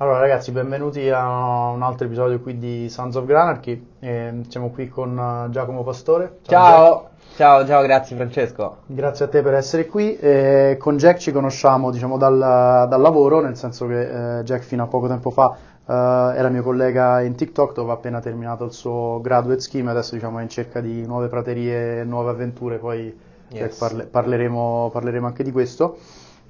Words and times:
Allora 0.00 0.20
ragazzi, 0.20 0.52
benvenuti 0.52 1.10
a 1.10 1.70
un 1.70 1.82
altro 1.82 2.06
episodio 2.06 2.38
qui 2.38 2.56
di 2.56 2.88
Sons 2.88 3.16
of 3.16 3.24
Granarchy. 3.24 3.94
Eh, 3.98 4.42
siamo 4.46 4.70
qui 4.70 4.88
con 4.88 5.18
uh, 5.18 5.50
Giacomo 5.50 5.82
Pastore. 5.82 6.38
Ciao, 6.42 7.08
ciao, 7.34 7.66
ciao, 7.66 7.82
grazie 7.82 8.14
Francesco. 8.14 8.76
Grazie 8.86 9.24
a 9.24 9.28
te 9.28 9.42
per 9.42 9.54
essere 9.54 9.86
qui. 9.86 10.16
Eh, 10.16 10.76
con 10.78 10.98
Jack 10.98 11.18
ci 11.18 11.32
conosciamo 11.32 11.90
diciamo, 11.90 12.16
dal, 12.16 12.38
dal, 12.38 13.00
lavoro, 13.00 13.40
nel 13.40 13.56
senso 13.56 13.88
che 13.88 14.38
eh, 14.38 14.42
Jack 14.44 14.62
fino 14.62 14.84
a 14.84 14.86
poco 14.86 15.08
tempo 15.08 15.30
fa 15.30 15.56
eh, 15.84 15.92
era 15.92 16.48
mio 16.48 16.62
collega 16.62 17.20
in 17.22 17.34
TikTok 17.34 17.74
dove 17.74 17.90
ha 17.90 17.94
appena 17.94 18.20
terminato 18.20 18.62
il 18.66 18.72
suo 18.72 19.20
graduate 19.20 19.58
scheme, 19.58 19.90
adesso 19.90 20.14
diciamo, 20.14 20.38
è 20.38 20.42
in 20.42 20.48
cerca 20.48 20.80
di 20.80 21.04
nuove 21.04 21.26
praterie 21.26 22.02
e 22.02 22.04
nuove 22.04 22.30
avventure, 22.30 22.76
poi 22.76 23.12
yes. 23.48 23.76
parle, 23.76 24.04
parleremo, 24.04 24.90
parleremo 24.92 25.26
anche 25.26 25.42
di 25.42 25.50
questo. 25.50 25.98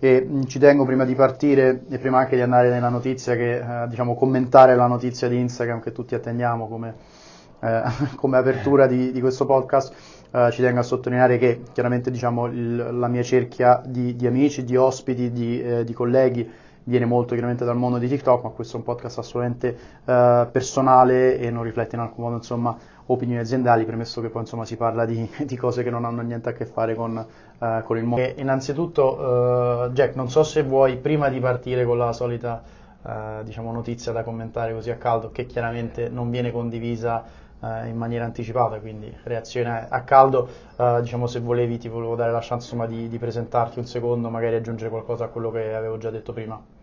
E 0.00 0.20
mh, 0.20 0.44
ci 0.46 0.58
tengo 0.58 0.84
prima 0.84 1.04
di 1.04 1.14
partire 1.14 1.82
e 1.88 1.98
prima 1.98 2.18
anche 2.18 2.36
di 2.36 2.42
andare 2.42 2.70
nella 2.70 2.88
notizia 2.88 3.34
che 3.34 3.56
eh, 3.56 3.88
diciamo 3.88 4.14
commentare 4.14 4.76
la 4.76 4.86
notizia 4.86 5.28
di 5.28 5.38
Instagram 5.38 5.80
che 5.80 5.92
tutti 5.92 6.14
attendiamo 6.14 6.68
come, 6.68 6.94
eh, 7.60 7.82
come 8.16 8.36
apertura 8.36 8.86
di, 8.86 9.10
di, 9.12 9.20
questo 9.20 9.44
podcast. 9.46 9.92
Eh, 10.30 10.50
ci 10.52 10.62
tengo 10.62 10.80
a 10.80 10.82
sottolineare 10.84 11.38
che 11.38 11.62
chiaramente 11.72 12.10
diciamo, 12.10 12.46
il, 12.46 12.98
la 12.98 13.08
mia 13.08 13.22
cerchia 13.22 13.82
di, 13.84 14.14
di, 14.14 14.26
amici, 14.26 14.64
di 14.64 14.76
ospiti, 14.76 15.32
di, 15.32 15.62
eh, 15.62 15.84
di 15.84 15.92
colleghi 15.92 16.48
viene 16.88 17.04
molto 17.04 17.34
chiaramente 17.34 17.64
dal 17.64 17.76
mondo 17.76 17.98
di 17.98 18.08
TikTok, 18.08 18.44
ma 18.44 18.48
questo 18.50 18.76
è 18.76 18.78
un 18.78 18.84
podcast 18.84 19.18
assolutamente 19.18 19.76
uh, 20.04 20.50
personale 20.50 21.38
e 21.38 21.50
non 21.50 21.62
riflette 21.62 21.96
in 21.96 22.00
alcun 22.00 22.24
modo 22.24 22.36
insomma, 22.36 22.76
opinioni 23.10 23.40
aziendali, 23.40 23.84
premesso 23.84 24.20
che 24.20 24.28
poi 24.28 24.42
insomma, 24.42 24.64
si 24.64 24.76
parla 24.76 25.04
di, 25.04 25.28
di, 25.44 25.56
cose 25.56 25.82
che 25.82 25.90
non 25.90 26.04
hanno 26.04 26.22
niente 26.22 26.48
a 26.48 26.52
che 26.52 26.66
fare 26.66 26.94
con, 26.94 27.16
uh, 27.58 27.82
con 27.82 27.96
il 27.96 28.04
mondo. 28.04 28.24
E 28.24 28.34
innanzitutto, 28.38 29.86
uh, 29.86 29.90
Jack, 29.92 30.14
non 30.14 30.30
so 30.30 30.42
se 30.42 30.62
vuoi, 30.62 30.96
prima 30.96 31.28
di 31.28 31.40
partire 31.40 31.84
con 31.84 31.98
la 31.98 32.12
solita 32.12 32.62
uh, 33.02 33.42
diciamo, 33.42 33.72
notizia 33.72 34.12
da 34.12 34.22
commentare 34.22 34.72
così 34.72 34.90
a 34.90 34.96
caldo, 34.96 35.30
che 35.30 35.46
chiaramente 35.46 36.08
non 36.08 36.30
viene 36.30 36.50
condivisa 36.50 37.46
in 37.60 37.96
maniera 37.96 38.24
anticipata, 38.24 38.78
quindi 38.78 39.12
reazione 39.24 39.88
a 39.88 40.02
caldo, 40.02 40.48
diciamo 41.00 41.26
se 41.26 41.40
volevi 41.40 41.76
ti 41.76 41.88
volevo 41.88 42.14
dare 42.14 42.30
la 42.30 42.38
chance 42.38 42.72
insomma, 42.72 42.86
di, 42.86 43.08
di 43.08 43.18
presentarti 43.18 43.80
un 43.80 43.84
secondo, 43.84 44.30
magari 44.30 44.54
aggiungere 44.54 44.90
qualcosa 44.90 45.24
a 45.24 45.26
quello 45.26 45.50
che 45.50 45.74
avevo 45.74 45.98
già 45.98 46.10
detto 46.10 46.32
prima. 46.32 46.77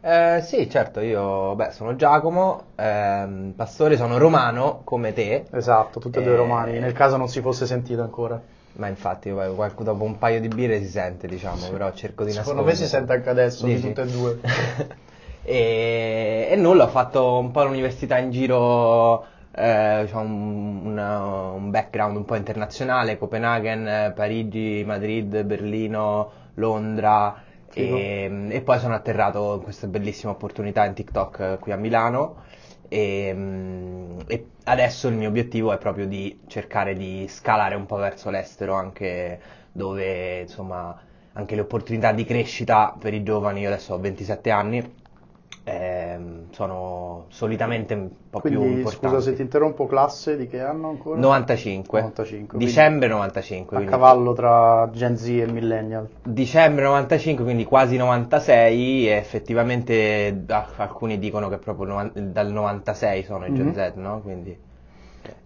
Eh, 0.00 0.40
sì, 0.42 0.70
certo, 0.70 1.00
io 1.00 1.54
beh, 1.54 1.72
sono 1.72 1.96
Giacomo, 1.96 2.66
ehm, 2.76 3.52
pastore, 3.56 3.96
sono 3.96 4.18
romano 4.18 4.82
come 4.84 5.12
te. 5.12 5.46
Esatto, 5.50 5.98
tutti 5.98 6.18
e 6.18 6.22
due 6.22 6.36
romani, 6.36 6.78
nel 6.78 6.92
caso 6.92 7.16
non 7.16 7.28
si 7.28 7.40
fosse 7.40 7.66
sentito 7.66 8.02
ancora. 8.02 8.40
Ma 8.74 8.88
infatti, 8.88 9.30
qualche, 9.30 9.82
dopo 9.82 10.04
un 10.04 10.18
paio 10.18 10.40
di 10.40 10.48
birre 10.48 10.80
si 10.80 10.88
sente, 10.88 11.26
diciamo, 11.26 11.68
però 11.70 11.90
cerco 11.92 12.24
di 12.24 12.32
Secondo 12.32 12.62
me 12.62 12.74
si 12.74 12.86
sente 12.86 13.14
anche 13.14 13.30
adesso, 13.30 13.64
Dici? 13.64 13.80
di 13.80 13.88
tutte 13.88 14.02
e 14.02 14.06
due. 14.06 14.40
e, 15.42 16.48
e, 16.50 16.56
nulla, 16.56 16.84
ho 16.84 16.88
fatto 16.88 17.38
un 17.38 17.50
po' 17.50 17.64
l'università 17.64 18.18
in 18.18 18.30
giro, 18.30 19.24
eh, 19.50 20.00
diciamo, 20.02 20.22
un, 20.22 20.80
una, 20.84 21.20
un 21.52 21.70
background 21.70 22.16
un 22.16 22.24
po' 22.26 22.34
internazionale, 22.34 23.16
Copenaghen, 23.16 24.12
Parigi, 24.14 24.84
Madrid, 24.86 25.42
Berlino, 25.42 26.30
Londra 26.54 27.44
e, 27.76 28.46
e, 28.48 28.62
poi 28.62 28.78
sono 28.78 28.94
atterrato 28.94 29.56
in 29.56 29.62
questa 29.62 29.86
bellissima 29.86 30.32
opportunità 30.32 30.86
in 30.86 30.94
TikTok 30.94 31.38
eh, 31.40 31.58
qui 31.60 31.72
a 31.72 31.76
Milano. 31.76 32.44
E, 32.88 33.30
mm, 33.34 34.20
e, 34.26 34.46
adesso 34.64 35.08
il 35.08 35.14
mio 35.14 35.28
obiettivo 35.28 35.72
è 35.72 35.78
proprio 35.78 36.06
di 36.06 36.40
cercare 36.46 36.94
di 36.94 37.26
scalare 37.28 37.74
un 37.74 37.84
po' 37.84 37.96
verso 37.96 38.30
l'estero 38.30 38.74
anche 38.74 39.38
dove 39.72 40.40
insomma 40.40 40.98
anche 41.34 41.54
le 41.54 41.60
opportunità 41.60 42.12
di 42.12 42.24
crescita 42.24 42.96
per 42.98 43.12
i 43.12 43.22
giovani, 43.22 43.60
io 43.60 43.68
adesso 43.68 43.92
ho 43.92 43.98
27 44.00 44.50
anni, 44.50 44.94
eh, 45.68 46.16
sono 46.50 47.24
solitamente 47.26 47.94
un 47.94 48.08
po' 48.30 48.38
quindi, 48.38 48.60
più 48.60 48.68
importanti. 48.68 49.16
Scusa 49.16 49.20
se 49.20 49.34
ti 49.34 49.42
interrompo, 49.42 49.88
classe 49.88 50.36
di 50.36 50.46
che 50.46 50.60
anno 50.60 50.90
ancora? 50.90 51.18
95. 51.18 51.98
95 51.98 52.56
Dicembre 52.56 53.08
95. 53.08 53.76
A 53.76 53.80
cavallo 53.82 54.32
tra 54.32 54.88
Gen 54.92 55.16
Z 55.16 55.26
e 55.26 55.46
Millennial. 55.50 56.08
Dicembre 56.22 56.84
95, 56.84 57.42
quindi 57.42 57.64
quasi 57.64 57.96
96 57.96 59.08
e 59.08 59.10
effettivamente 59.10 60.44
ah, 60.46 60.68
alcuni 60.76 61.18
dicono 61.18 61.48
che 61.48 61.58
proprio 61.58 61.86
no, 61.86 62.12
dal 62.14 62.52
96 62.52 63.24
sono 63.24 63.46
i 63.46 63.52
Gen 63.52 63.64
mm-hmm. 63.66 63.74
Z, 63.74 63.92
no? 63.96 64.20
Quindi... 64.20 64.64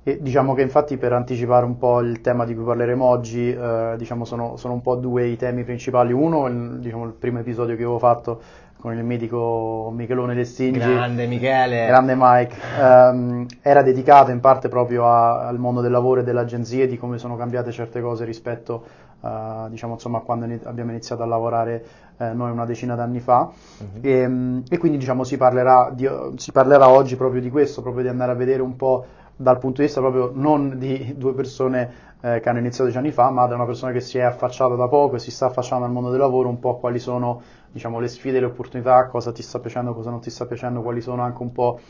E 0.02 0.18
diciamo 0.20 0.52
che 0.52 0.60
infatti 0.60 0.98
per 0.98 1.14
anticipare 1.14 1.64
un 1.64 1.78
po' 1.78 2.00
il 2.00 2.20
tema 2.20 2.44
di 2.44 2.54
cui 2.54 2.64
parleremo 2.64 3.04
oggi, 3.04 3.50
eh, 3.50 3.94
diciamo 3.96 4.26
sono, 4.26 4.56
sono, 4.56 4.74
un 4.74 4.82
po' 4.82 4.96
due 4.96 5.26
i 5.28 5.36
temi 5.36 5.64
principali. 5.64 6.12
Uno, 6.12 6.46
il, 6.46 6.78
diciamo, 6.80 7.04
il 7.04 7.12
primo 7.12 7.38
episodio 7.38 7.74
che 7.76 7.82
avevo 7.82 7.98
fatto 7.98 8.40
con 8.80 8.96
il 8.96 9.04
medico 9.04 9.92
Michelone 9.94 10.34
Destingi. 10.34 10.78
Grande 10.78 11.26
Michele. 11.26 11.86
Grande 11.86 12.14
Mike. 12.16 12.56
Um, 12.80 13.46
era 13.60 13.82
dedicato 13.82 14.30
in 14.30 14.40
parte 14.40 14.68
proprio 14.68 15.06
a, 15.06 15.46
al 15.46 15.58
mondo 15.58 15.82
del 15.82 15.90
lavoro 15.90 16.20
e 16.20 16.24
delle 16.24 16.40
agenzie, 16.40 16.86
di 16.86 16.96
come 16.96 17.18
sono 17.18 17.36
cambiate 17.36 17.70
certe 17.70 18.00
cose 18.00 18.24
rispetto 18.24 18.82
uh, 19.20 19.68
diciamo, 19.68 19.94
insomma, 19.94 20.18
a 20.18 20.20
quando 20.22 20.46
abbiamo 20.64 20.90
iniziato 20.90 21.22
a 21.22 21.26
lavorare 21.26 21.84
eh, 22.16 22.32
noi 22.32 22.50
una 22.50 22.64
decina 22.64 22.94
d'anni 22.94 23.20
fa. 23.20 23.50
Uh-huh. 23.78 23.98
E, 24.00 24.24
um, 24.24 24.62
e, 24.68 24.78
quindi 24.78 24.96
diciamo, 24.96 25.24
si, 25.24 25.36
parlerà 25.36 25.90
di, 25.92 26.08
si 26.36 26.50
parlerà 26.50 26.88
oggi 26.88 27.16
proprio 27.16 27.42
di 27.42 27.50
questo, 27.50 27.82
proprio 27.82 28.02
di 28.02 28.08
andare 28.08 28.32
a 28.32 28.34
vedere 28.34 28.62
un 28.62 28.76
po' 28.76 29.04
dal 29.36 29.58
punto 29.58 29.80
di 29.80 29.86
vista 29.86 30.00
proprio 30.00 30.30
non 30.34 30.78
di 30.78 31.14
due 31.16 31.32
persone 31.32 32.08
eh, 32.20 32.40
che 32.40 32.48
hanno 32.50 32.58
iniziato 32.58 32.84
dieci 32.84 32.98
anni 32.98 33.10
fa, 33.10 33.30
ma 33.30 33.46
da 33.46 33.54
una 33.54 33.64
persona 33.64 33.92
che 33.92 34.00
si 34.00 34.18
è 34.18 34.22
affacciata 34.22 34.74
da 34.74 34.86
poco 34.88 35.16
e 35.16 35.18
si 35.18 35.30
sta 35.30 35.46
affacciando 35.46 35.86
al 35.86 35.90
mondo 35.90 36.10
del 36.10 36.20
lavoro, 36.20 36.48
un 36.48 36.58
po' 36.58 36.76
quali 36.76 36.98
sono 36.98 37.40
diciamo, 37.70 38.00
le 38.00 38.08
sfide, 38.08 38.40
le 38.40 38.46
opportunità, 38.46 39.06
cosa 39.06 39.32
ti 39.32 39.42
sta 39.42 39.58
piacendo, 39.58 39.94
cosa 39.94 40.10
non 40.10 40.20
ti 40.20 40.30
sta 40.30 40.46
piacendo, 40.46 40.82
quali 40.82 41.00
sono 41.00 41.22
anche 41.22 41.42
un 41.42 41.52
po' 41.52 41.80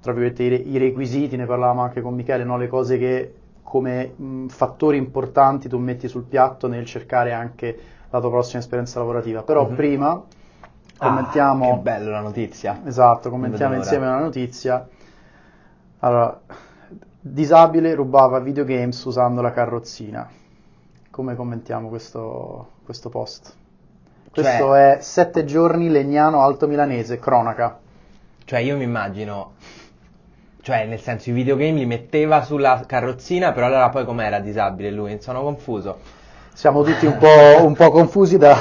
tra 0.00 0.12
virgolette 0.12 0.42
i, 0.44 0.72
i 0.72 0.78
requisiti, 0.78 1.36
ne 1.36 1.46
parlavamo 1.46 1.82
anche 1.82 2.00
con 2.00 2.14
Michele, 2.14 2.44
no? 2.44 2.56
le 2.56 2.68
cose 2.68 2.98
che 2.98 3.34
come 3.62 4.14
mh, 4.14 4.46
fattori 4.46 4.96
importanti 4.96 5.68
tu 5.68 5.78
metti 5.78 6.08
sul 6.08 6.22
piatto 6.22 6.68
nel 6.68 6.86
cercare 6.86 7.32
anche 7.32 7.78
la 8.08 8.20
tua 8.20 8.30
prossima 8.30 8.60
esperienza 8.60 8.98
lavorativa. 8.98 9.42
Però 9.42 9.66
mm-hmm. 9.66 9.76
prima 9.76 10.22
commentiamo... 10.96 11.72
Ah, 11.72 11.74
che 11.74 11.80
bella 11.80 12.10
la 12.10 12.20
notizia. 12.20 12.80
Esatto, 12.84 13.28
commentiamo 13.28 13.74
insieme 13.74 14.06
la 14.06 14.18
notizia. 14.18 14.88
Allora, 15.98 16.40
disabile 17.20 17.94
rubava 17.94 18.38
videogames 18.38 19.04
usando 19.04 19.42
la 19.42 19.52
carrozzina. 19.52 20.26
Come 21.10 21.34
commentiamo 21.34 21.88
questo, 21.88 22.68
questo 22.84 23.08
post? 23.10 23.54
Questo 24.30 24.58
cioè, 24.58 24.96
è 24.96 25.00
Sette 25.00 25.44
giorni 25.44 25.88
Legnano 25.88 26.42
Alto 26.42 26.66
Milanese, 26.68 27.18
cronaca. 27.18 27.78
Cioè 28.44 28.60
io 28.60 28.76
mi 28.76 28.84
immagino, 28.84 29.52
cioè 30.62 30.86
nel 30.86 31.00
senso 31.00 31.30
i 31.30 31.32
videogame 31.32 31.78
li 31.78 31.86
metteva 31.86 32.42
sulla 32.42 32.82
carrozzina, 32.86 33.52
però 33.52 33.66
allora 33.66 33.88
poi 33.88 34.04
com'era 34.04 34.38
disabile 34.38 34.90
lui? 34.90 35.20
Sono 35.20 35.42
confuso. 35.42 35.98
Siamo 36.52 36.82
tutti 36.82 37.06
un 37.06 37.18
po', 37.18 37.64
un 37.64 37.74
po 37.74 37.90
confusi 37.90 38.36
da, 38.36 38.56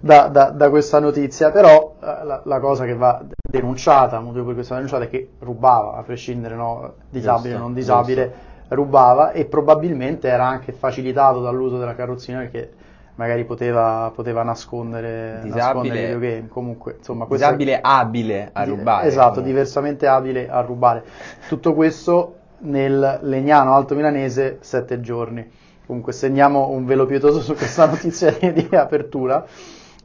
da, 0.00 0.28
da, 0.28 0.50
da, 0.50 0.68
questa 0.68 0.98
notizia, 0.98 1.50
però 1.50 1.94
eh, 2.00 2.24
la, 2.24 2.42
la, 2.44 2.60
cosa 2.60 2.84
che 2.84 2.94
va 2.94 3.22
denunciata, 3.50 4.20
motivo 4.20 4.44
per 4.44 4.52
cui 4.52 4.62
è 4.62 4.64
stata 4.64 4.80
denunciata 4.80 5.04
è 5.04 5.10
che 5.10 5.30
rubava, 5.38 5.96
a 5.96 6.02
prescindere, 6.02 6.54
no, 6.54 6.94
disabile 7.08 7.54
o 7.54 7.58
non 7.58 7.72
disabile, 7.72 8.24
giusto. 8.24 8.74
rubava 8.74 9.32
e 9.32 9.46
probabilmente 9.46 10.28
era 10.28 10.46
anche 10.46 10.72
facilitato 10.72 11.40
dall'uso 11.40 11.78
della 11.78 11.94
carrozzina 11.94 12.40
perché 12.40 12.72
magari 13.18 13.44
poteva, 13.44 14.12
poteva 14.14 14.42
nascondere, 14.44 15.40
nascondere 15.44 15.98
i 15.98 16.02
videogame. 16.02 16.48
Comunque, 16.48 16.96
insomma, 16.98 17.26
disabile 17.28 17.76
è... 17.76 17.80
abile 17.82 18.50
a 18.52 18.64
rubare. 18.64 19.06
Esatto, 19.08 19.28
comunque. 19.28 19.50
diversamente 19.50 20.06
abile 20.06 20.48
a 20.48 20.60
rubare. 20.60 21.02
Tutto 21.48 21.74
questo 21.74 22.36
nel 22.60 23.18
Legnano 23.22 23.74
Alto 23.74 23.96
Milanese, 23.96 24.58
sette 24.60 25.00
giorni. 25.00 25.46
Comunque 25.84 26.12
segniamo 26.12 26.68
un 26.68 26.84
velo 26.84 27.06
pietoso 27.06 27.40
su 27.40 27.54
questa 27.54 27.86
notizia 27.90 28.30
di 28.30 28.68
apertura. 28.70 29.44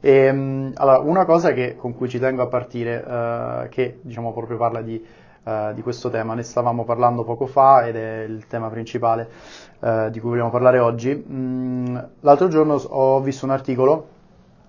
E, 0.00 0.10
ehm, 0.10 0.72
allora, 0.74 0.98
una 0.98 1.24
cosa 1.24 1.52
che, 1.52 1.76
con 1.76 1.94
cui 1.94 2.08
ci 2.08 2.18
tengo 2.18 2.42
a 2.42 2.48
partire, 2.48 2.96
uh, 2.96 3.68
che 3.68 4.00
diciamo 4.02 4.32
proprio 4.32 4.56
parla 4.56 4.82
di, 4.82 5.02
uh, 5.44 5.72
di 5.72 5.82
questo 5.82 6.10
tema, 6.10 6.34
ne 6.34 6.42
stavamo 6.42 6.84
parlando 6.84 7.24
poco 7.24 7.46
fa 7.46 7.86
ed 7.86 7.96
è 7.96 8.22
il 8.22 8.46
tema 8.46 8.68
principale 8.68 9.28
eh, 9.80 10.08
di 10.10 10.18
cui 10.18 10.30
vogliamo 10.30 10.50
parlare 10.50 10.78
oggi. 10.78 11.14
Mm, 11.14 11.96
l'altro 12.20 12.48
giorno 12.48 12.74
ho 12.74 13.20
visto 13.20 13.44
un 13.44 13.50
articolo 13.50 14.08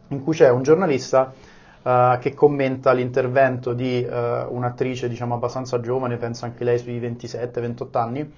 in 0.10 0.22
cui 0.24 0.34
c'è 0.34 0.50
un 0.50 0.62
giornalista 0.62 1.34
eh, 1.82 2.18
che 2.20 2.34
commenta 2.34 2.92
l'intervento 2.92 3.74
di 3.74 4.04
eh, 4.04 4.46
un'attrice, 4.50 5.08
diciamo, 5.08 5.36
abbastanza 5.36 5.80
giovane, 5.80 6.18
penso 6.18 6.46
anche 6.46 6.64
lei 6.64 6.78
sui 6.78 7.00
27-28 7.00 7.98
anni. 7.98 8.34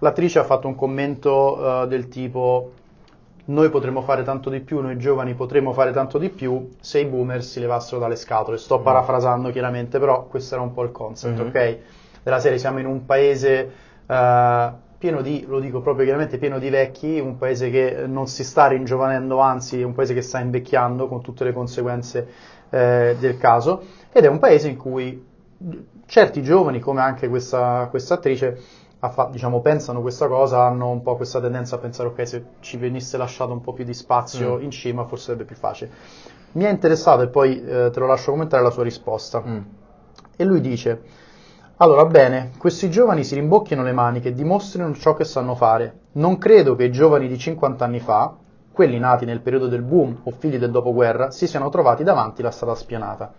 L'attrice 0.00 0.40
ha 0.40 0.44
fatto 0.44 0.66
un 0.66 0.74
commento 0.74 1.84
eh, 1.84 1.86
del 1.86 2.08
tipo 2.08 2.72
noi 3.46 3.68
potremmo 3.68 4.02
fare 4.02 4.22
tanto 4.22 4.48
di 4.48 4.60
più, 4.60 4.80
noi 4.80 4.96
giovani 4.96 5.34
potremmo 5.34 5.72
fare 5.72 5.92
tanto 5.92 6.18
di 6.18 6.30
più 6.30 6.70
se 6.80 7.00
i 7.00 7.04
boomer 7.04 7.42
si 7.42 7.60
levassero 7.60 8.00
dalle 8.00 8.16
scatole. 8.16 8.56
Sto 8.56 8.78
mm. 8.78 8.82
parafrasando 8.82 9.50
chiaramente, 9.50 9.98
però 9.98 10.26
questo 10.26 10.54
era 10.54 10.62
un 10.62 10.72
po' 10.72 10.82
il 10.82 10.92
concept, 10.92 11.38
mm-hmm. 11.38 11.48
ok? 11.48 11.78
Della 12.22 12.38
serie 12.38 12.58
siamo 12.58 12.78
in 12.78 12.86
un 12.86 13.04
paese 13.04 13.70
uh, 14.06 14.72
pieno 14.96 15.20
di, 15.20 15.44
lo 15.46 15.60
dico 15.60 15.82
proprio 15.82 16.04
chiaramente, 16.04 16.38
pieno 16.38 16.58
di 16.58 16.70
vecchi, 16.70 17.18
un 17.18 17.36
paese 17.36 17.68
che 17.68 18.04
non 18.06 18.26
si 18.26 18.42
sta 18.42 18.68
ringiovanendo, 18.68 19.38
anzi 19.38 19.80
è 19.80 19.84
un 19.84 19.92
paese 19.92 20.14
che 20.14 20.22
sta 20.22 20.38
invecchiando 20.38 21.08
con 21.08 21.20
tutte 21.20 21.44
le 21.44 21.52
conseguenze 21.52 22.26
eh, 22.70 23.14
del 23.18 23.36
caso. 23.36 23.82
ed 24.10 24.24
è 24.24 24.28
un 24.28 24.38
paese 24.38 24.68
in 24.68 24.76
cui 24.78 25.22
certi 26.06 26.42
giovani, 26.42 26.80
come 26.80 27.02
anche 27.02 27.28
questa, 27.28 27.86
questa 27.90 28.14
attrice, 28.14 28.58
fa, 29.10 29.28
diciamo, 29.30 29.60
pensano 29.60 30.00
questa 30.00 30.26
cosa, 30.28 30.64
hanno 30.64 30.90
un 30.90 31.02
po' 31.02 31.16
questa 31.16 31.40
tendenza 31.40 31.76
a 31.76 31.78
pensare 31.78 32.08
ok, 32.08 32.26
se 32.26 32.44
ci 32.60 32.76
venisse 32.76 33.16
lasciato 33.16 33.52
un 33.52 33.60
po' 33.60 33.72
più 33.72 33.84
di 33.84 33.94
spazio 33.94 34.56
Mm. 34.56 34.62
in 34.62 34.70
cima 34.70 35.04
forse 35.04 35.24
sarebbe 35.26 35.44
più 35.44 35.56
facile. 35.56 35.90
Mi 36.52 36.64
è 36.64 36.70
interessato 36.70 37.22
e 37.22 37.28
poi 37.28 37.64
eh, 37.64 37.90
te 37.90 38.00
lo 38.00 38.06
lascio 38.06 38.30
commentare 38.30 38.62
la 38.62 38.70
sua 38.70 38.82
risposta. 38.84 39.42
Mm. 39.44 39.60
E 40.36 40.44
lui 40.44 40.60
dice: 40.60 41.02
Allora, 41.78 42.04
bene, 42.04 42.52
questi 42.58 42.88
giovani 42.90 43.24
si 43.24 43.34
rimbocchino 43.34 43.82
le 43.82 43.92
maniche 43.92 44.28
e 44.28 44.32
dimostrino 44.32 44.92
ciò 44.94 45.14
che 45.14 45.24
sanno 45.24 45.54
fare. 45.54 46.00
Non 46.12 46.38
credo 46.38 46.76
che 46.76 46.84
i 46.84 46.92
giovani 46.92 47.26
di 47.26 47.36
50 47.36 47.84
anni 47.84 47.98
fa, 47.98 48.32
quelli 48.72 48.98
nati 48.98 49.24
nel 49.24 49.40
periodo 49.40 49.66
del 49.66 49.82
boom 49.82 50.20
o 50.24 50.30
figli 50.30 50.58
del 50.58 50.70
dopoguerra, 50.70 51.30
si 51.30 51.46
siano 51.46 51.68
trovati 51.68 52.04
davanti 52.04 52.42
la 52.42 52.50
strada 52.50 52.74
spianata. 52.76 53.32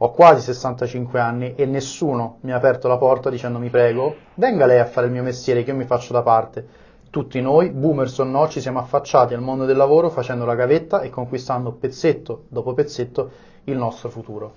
Ho 0.00 0.12
quasi 0.12 0.42
65 0.42 1.18
anni 1.18 1.54
e 1.56 1.66
nessuno 1.66 2.38
mi 2.42 2.52
ha 2.52 2.56
aperto 2.56 2.86
la 2.86 2.96
porta 2.98 3.30
dicendomi 3.30 3.68
prego, 3.68 4.14
venga 4.34 4.64
lei 4.64 4.78
a 4.78 4.84
fare 4.84 5.06
il 5.06 5.12
mio 5.12 5.24
mestiere 5.24 5.64
che 5.64 5.70
io 5.70 5.76
mi 5.76 5.84
faccio 5.84 6.12
da 6.12 6.22
parte. 6.22 6.86
Tutti 7.10 7.40
noi, 7.40 7.70
boomers 7.70 8.18
o 8.18 8.24
no, 8.24 8.48
ci 8.48 8.60
siamo 8.60 8.78
affacciati 8.78 9.34
al 9.34 9.40
mondo 9.40 9.64
del 9.64 9.76
lavoro 9.76 10.08
facendo 10.10 10.44
la 10.44 10.54
gavetta 10.54 11.00
e 11.00 11.10
conquistando 11.10 11.72
pezzetto 11.72 12.44
dopo 12.48 12.74
pezzetto 12.74 13.30
il 13.64 13.76
nostro 13.76 14.08
futuro. 14.08 14.52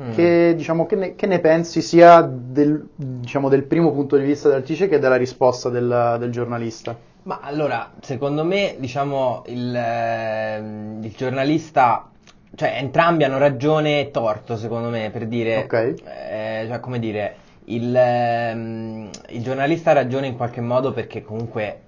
Mm. 0.00 0.12
Che, 0.12 0.54
diciamo, 0.56 0.86
che, 0.86 0.96
ne, 0.96 1.14
che 1.16 1.26
ne 1.26 1.38
pensi 1.40 1.82
sia 1.82 2.22
del, 2.22 2.88
diciamo, 2.94 3.50
del 3.50 3.64
primo 3.64 3.92
punto 3.92 4.16
di 4.16 4.24
vista 4.24 4.48
dell'artice 4.48 4.88
che 4.88 4.98
della 4.98 5.16
risposta 5.16 5.68
del, 5.68 6.16
del 6.18 6.30
giornalista? 6.30 6.96
Ma 7.24 7.40
allora, 7.42 7.92
secondo 8.00 8.42
me, 8.42 8.76
diciamo, 8.78 9.42
il, 9.46 9.74
ehm, 9.76 11.04
il 11.04 11.14
giornalista, 11.14 12.08
cioè 12.54 12.76
entrambi 12.78 13.24
hanno 13.24 13.38
ragione 13.38 14.00
e 14.00 14.10
torto, 14.10 14.56
secondo 14.56 14.88
me, 14.88 15.10
per 15.10 15.26
dire, 15.26 15.56
Ok. 15.64 15.72
eh, 16.04 16.64
cioè, 16.68 16.80
come 16.80 16.98
dire, 16.98 17.36
il, 17.64 17.94
ehm, 17.94 19.10
il 19.30 19.42
giornalista 19.42 19.90
ha 19.90 19.94
ragione 19.94 20.26
in 20.26 20.36
qualche 20.36 20.60
modo 20.60 20.92
perché 20.92 21.22
comunque 21.22 21.80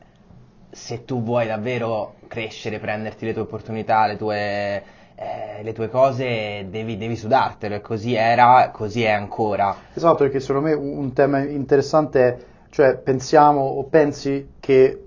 se 0.71 1.05
tu 1.05 1.23
vuoi 1.23 1.47
davvero 1.47 2.15
crescere, 2.29 2.79
prenderti 2.79 3.27
le 3.27 3.33
tue 3.33 3.43
opportunità, 3.43 4.07
le 4.07 4.17
tue, 4.17 4.83
eh, 5.15 5.63
le 5.63 5.73
tue 5.73 5.89
cose, 5.89 6.67
devi, 6.69 6.97
devi 6.97 7.17
sudartelo 7.17 7.75
e 7.77 7.81
così 7.81 8.15
era, 8.15 8.71
così 8.73 9.03
è 9.05 9.11
ancora. 9.11 9.77
Esatto, 9.93 10.17
perché 10.25 10.41
secondo 10.41 10.69
me 10.69 10.73
un 10.75 10.99
un 10.99 11.13
tema 11.13 11.39
interessante 11.41 12.27
è, 12.27 12.39
cioè 12.71 12.97
pensiamo 12.97 13.61
o 13.61 13.85
pensi 13.85 14.55
che 14.59 15.01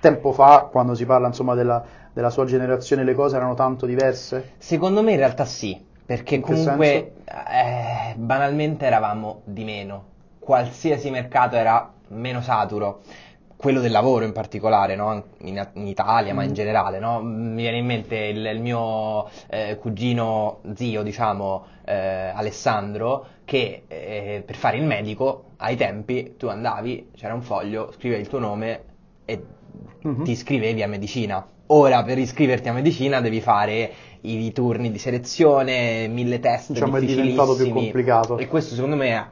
tempo 0.00 0.32
fa, 0.32 0.68
quando 0.70 0.94
si 0.94 1.06
parla 1.06 1.28
insomma 1.28 1.54
della, 1.54 1.82
della 2.14 2.30
sua 2.30 2.46
generazione, 2.46 3.04
le 3.04 3.14
cose 3.14 3.36
erano 3.36 3.54
tanto 3.54 3.84
diverse? 3.84 4.52
Secondo 4.58 5.02
me 5.02 5.10
in 5.12 5.18
realtà 5.18 5.44
sì, 5.44 5.84
perché 6.06 6.36
In 6.36 6.40
comunque 6.40 7.12
eh, 7.26 8.14
banalmente 8.16 8.86
eravamo 8.86 9.42
di 9.44 9.64
meno, 9.64 10.04
qualsiasi 10.38 11.10
mercato 11.10 11.56
era 11.56 11.92
meno 12.08 12.40
saturo, 12.40 13.02
quello 13.56 13.80
del 13.80 13.90
lavoro 13.92 14.24
in 14.24 14.32
particolare, 14.32 14.94
no? 14.96 15.24
in, 15.38 15.68
in 15.74 15.86
Italia, 15.86 16.34
ma 16.34 16.42
in 16.44 16.50
Mm. 16.50 16.54
generale, 16.54 16.98
no? 16.98 17.20
mi 17.22 17.62
viene 17.62 17.78
in 17.78 17.86
mente 17.86 18.16
il, 18.16 18.44
il 18.44 18.60
mio 18.60 19.28
eh, 19.48 19.76
cugino 19.78 20.60
zio, 20.74 21.02
diciamo, 21.02 21.66
eh, 21.84 21.94
Alessandro, 22.34 23.26
che 23.44 23.84
eh, 23.88 24.42
per 24.44 24.56
fare 24.56 24.76
il 24.76 24.84
medico 24.84 25.52
ai 25.58 25.76
tempi 25.76 26.34
tu 26.36 26.46
andavi, 26.48 27.10
c'era 27.16 27.34
un 27.34 27.42
foglio, 27.42 27.92
scrivevi 27.92 28.20
il 28.22 28.28
tuo 28.28 28.38
nome 28.38 28.84
e 29.24 29.42
Mhm. 30.04 30.24
ti 30.24 30.32
iscrivevi 30.32 30.82
a 30.82 30.88
medicina. 30.88 31.46
Ora 31.68 32.02
per 32.02 32.18
iscriverti 32.18 32.68
a 32.68 32.72
medicina 32.72 33.20
devi 33.22 33.40
fare 33.40 33.90
i 34.22 34.52
turni 34.52 34.90
di 34.90 34.98
selezione, 34.98 36.08
mille 36.08 36.38
test 36.38 36.72
Diciamo, 36.72 36.96
è 36.98 37.00
diventato 37.00 37.54
più 37.54 37.70
complicato. 37.70 38.36
E 38.36 38.46
questo 38.48 38.74
secondo 38.74 38.96
me 38.96 39.30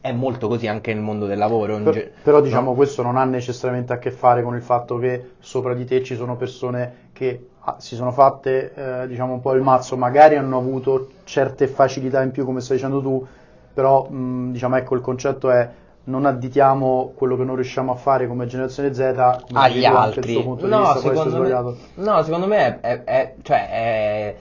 è, 0.00 0.12
molto 0.12 0.48
così 0.48 0.66
anche 0.66 0.92
nel 0.92 1.02
mondo 1.02 1.26
del 1.26 1.38
lavoro. 1.38 1.80
Per- 1.80 1.92
ge- 1.92 2.12
però 2.22 2.40
diciamo 2.40 2.70
no? 2.70 2.76
questo 2.76 3.02
non 3.02 3.16
ha 3.16 3.24
necessariamente 3.24 3.92
a 3.92 3.98
che 3.98 4.10
fare 4.10 4.42
con 4.42 4.56
il 4.56 4.62
fatto 4.62 4.98
che 4.98 5.32
sopra 5.38 5.74
di 5.74 5.84
te 5.84 6.02
ci 6.02 6.16
sono 6.16 6.36
persone 6.36 7.10
che 7.12 7.48
ah, 7.60 7.76
si 7.78 7.94
sono 7.94 8.10
fatte 8.10 8.72
eh, 8.74 9.06
diciamo 9.06 9.34
un 9.34 9.40
po' 9.40 9.52
il 9.54 9.62
mazzo, 9.62 9.96
magari 9.96 10.34
hanno 10.36 10.58
avuto 10.58 11.10
certe 11.24 11.68
facilità 11.68 12.22
in 12.22 12.32
più 12.32 12.44
come 12.44 12.60
stai 12.60 12.76
dicendo 12.76 13.00
tu, 13.00 13.24
però 13.72 14.08
mh, 14.08 14.50
diciamo 14.50 14.76
ecco 14.76 14.96
il 14.96 15.00
concetto 15.00 15.50
è 15.50 15.68
non 16.08 16.26
additiamo 16.26 17.12
quello 17.14 17.36
che 17.36 17.44
non 17.44 17.54
riusciamo 17.54 17.92
a 17.92 17.96
fare 17.96 18.26
come 18.26 18.46
generazione 18.46 18.92
Z 18.94 18.98
come 18.98 19.60
agli 19.60 19.84
altri. 19.84 20.34
no, 20.66 20.78
vista 20.94 21.00
secondo 21.00 21.36
me, 21.42 21.48
no, 21.94 22.22
secondo 22.22 22.46
me 22.46 22.80
è, 22.80 22.80
è- 22.80 23.04
è- 23.04 23.34
cioè, 23.42 23.70
è- 23.70 24.36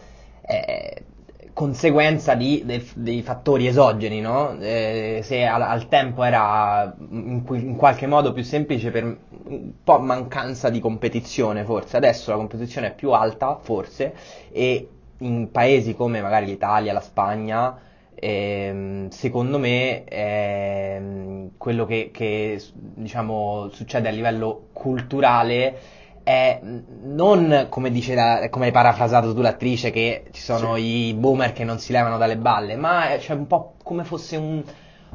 conseguenza 1.54 2.36
di- 2.36 2.62
dei, 2.66 2.88
dei 2.94 3.22
fattori 3.24 3.66
esogeni, 3.66 4.22
no? 4.22 4.56
Eh, 4.60 5.22
se 5.24 5.44
al, 5.44 5.62
al 5.64 5.88
tempo 5.88 6.24
era 6.24 6.96
in, 7.10 7.44
in 7.50 7.76
qualche 7.76 8.06
modo 8.06 8.32
più 8.32 8.44
semplice 8.44 8.92
per 8.92 9.04
un 9.04 9.72
po' 9.84 10.00
mancanza 10.00 10.70
di 10.70 10.80
competizione, 10.80 11.64
forse. 11.64 11.98
Adesso 11.98 12.30
la 12.30 12.38
competizione 12.38 12.88
è 12.88 12.94
più 12.96 13.12
alta, 13.12 13.58
forse, 13.60 14.14
e 14.52 14.88
in 15.20 15.50
paesi 15.52 15.96
come 15.96 16.22
magari 16.22 16.46
l'Italia, 16.46 16.94
la 16.94 17.02
Spagna, 17.02 17.76
ehm, 18.20 19.10
secondo 19.10 19.58
me 19.60 20.04
ehm, 20.06 21.52
quello 21.58 21.86
che, 21.86 22.10
che, 22.14 22.62
diciamo 22.74 23.70
succede 23.72 24.08
a 24.10 24.12
livello 24.12 24.68
culturale 24.74 25.78
è 26.24 26.60
non 27.04 27.68
come 27.70 27.90
dice 27.90 28.14
la- 28.14 28.48
come 28.50 28.66
hai 28.66 28.72
parafrasato 28.72 29.34
tu 29.34 29.42
l'attrice 29.42 29.92
che 29.92 30.26
ci 30.32 30.42
sono 30.42 30.76
i 30.76 31.14
boomer 31.18 31.54
che 31.54 31.64
non 31.64 31.80
si 31.80 31.92
levano 31.94 32.18
dalle 32.18 32.38
balle, 32.38 32.76
ma 32.76 33.10
è- 33.10 33.18
c'è 33.20 33.34
un 33.34 33.48
po' 33.48 33.76
come 33.84 34.04
fosse 34.04 34.36
un, 34.36 34.62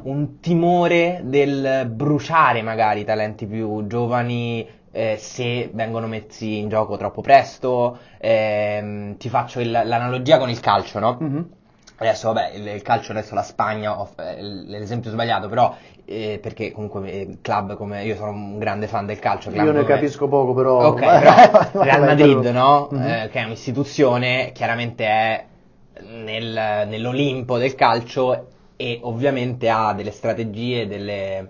un 0.03 0.39
timore 0.39 1.21
del 1.23 1.87
bruciare 1.91 2.61
magari 2.61 3.01
i 3.01 3.03
talenti 3.05 3.45
più 3.45 3.85
giovani 3.87 4.67
eh, 4.91 5.17
se 5.17 5.69
vengono 5.73 6.07
messi 6.07 6.57
in 6.59 6.69
gioco 6.69 6.97
troppo 6.97 7.21
presto. 7.21 7.97
Ehm, 8.19 9.17
ti 9.17 9.29
faccio 9.29 9.59
il- 9.59 9.71
l'analogia 9.71 10.37
con 10.37 10.49
il 10.49 10.59
calcio, 10.59 10.99
no? 10.99 11.17
Mhm. 11.19 11.49
Adesso, 11.95 12.33
vabbè, 12.33 12.51
il, 12.55 12.67
il 12.67 12.81
calcio 12.81 13.11
adesso 13.11 13.35
la 13.35 13.43
Spagna 13.43 13.99
off- 13.99 14.19
è 14.19 14.41
l'esempio 14.41 15.11
sbagliato, 15.11 15.47
però 15.47 15.75
eh, 16.05 16.39
perché 16.41 16.71
comunque 16.71 17.11
eh, 17.11 17.37
club 17.41 17.75
come 17.75 18.03
io 18.03 18.15
sono 18.15 18.31
un 18.31 18.57
grande 18.57 18.87
fan 18.87 19.05
del 19.05 19.19
calcio, 19.19 19.51
club 19.51 19.65
Io 19.65 19.71
ne 19.71 19.81
come- 19.83 19.93
capisco 19.93 20.27
poco 20.27 20.53
però 20.53 20.87
Ok, 20.89 20.99
però 21.71 21.83
Real 21.83 22.01
Madrid, 22.01 22.43
no? 22.47 22.89
Mhm. 22.91 23.01
Eh, 23.07 23.29
che 23.31 23.39
è 23.39 23.43
un'istituzione, 23.43 24.51
chiaramente 24.53 25.05
è 25.05 25.45
nel- 26.01 26.87
nell'Olimpo 26.87 27.57
del 27.57 27.75
calcio 27.75 28.47
e 28.75 28.99
ovviamente 29.03 29.69
ha 29.69 29.93
delle 29.93 30.11
strategie, 30.11 30.87
delle, 30.87 31.47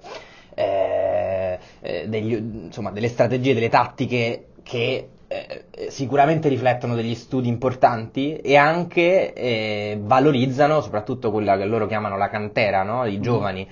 eh, 0.54 1.58
eh, 1.80 2.08
degli- 2.08 2.66
insomma, 2.66 2.92
delle 2.92 3.08
strategie, 3.08 3.54
delle 3.54 3.70
tattiche 3.70 4.48
che 4.62 5.08
eh, 5.34 5.90
sicuramente 5.90 6.48
riflettono 6.48 6.94
degli 6.94 7.16
studi 7.16 7.48
importanti 7.48 8.36
e 8.36 8.56
anche 8.56 9.34
eh, 9.34 9.98
valorizzano 10.00 10.80
soprattutto 10.82 11.32
quella 11.32 11.58
che 11.58 11.66
loro 11.66 11.88
chiamano 11.88 12.18
la 12.18 12.30
cantera, 12.30 12.84
no? 12.84 13.06
I 13.06 13.20
giovani. 13.20 13.68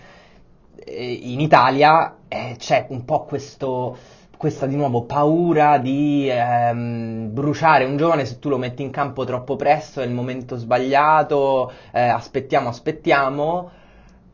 Eh, 0.83 1.19
in 1.23 1.39
Italia 1.39 2.15
eh, 2.27 2.55
c'è 2.57 2.87
un 2.89 3.05
po' 3.05 3.25
questo, 3.25 3.95
questa 4.37 4.65
di 4.65 4.75
nuovo 4.75 5.03
paura 5.03 5.77
di 5.77 6.27
ehm, 6.27 7.31
bruciare 7.31 7.85
un 7.85 7.97
giovane 7.97 8.25
se 8.25 8.39
tu 8.39 8.49
lo 8.49 8.57
metti 8.57 8.81
in 8.81 8.89
campo 8.89 9.23
troppo 9.23 9.55
presto, 9.55 10.01
è 10.01 10.05
il 10.05 10.11
momento 10.11 10.55
sbagliato, 10.55 11.71
eh, 11.91 12.01
aspettiamo, 12.01 12.69
aspettiamo. 12.69 13.71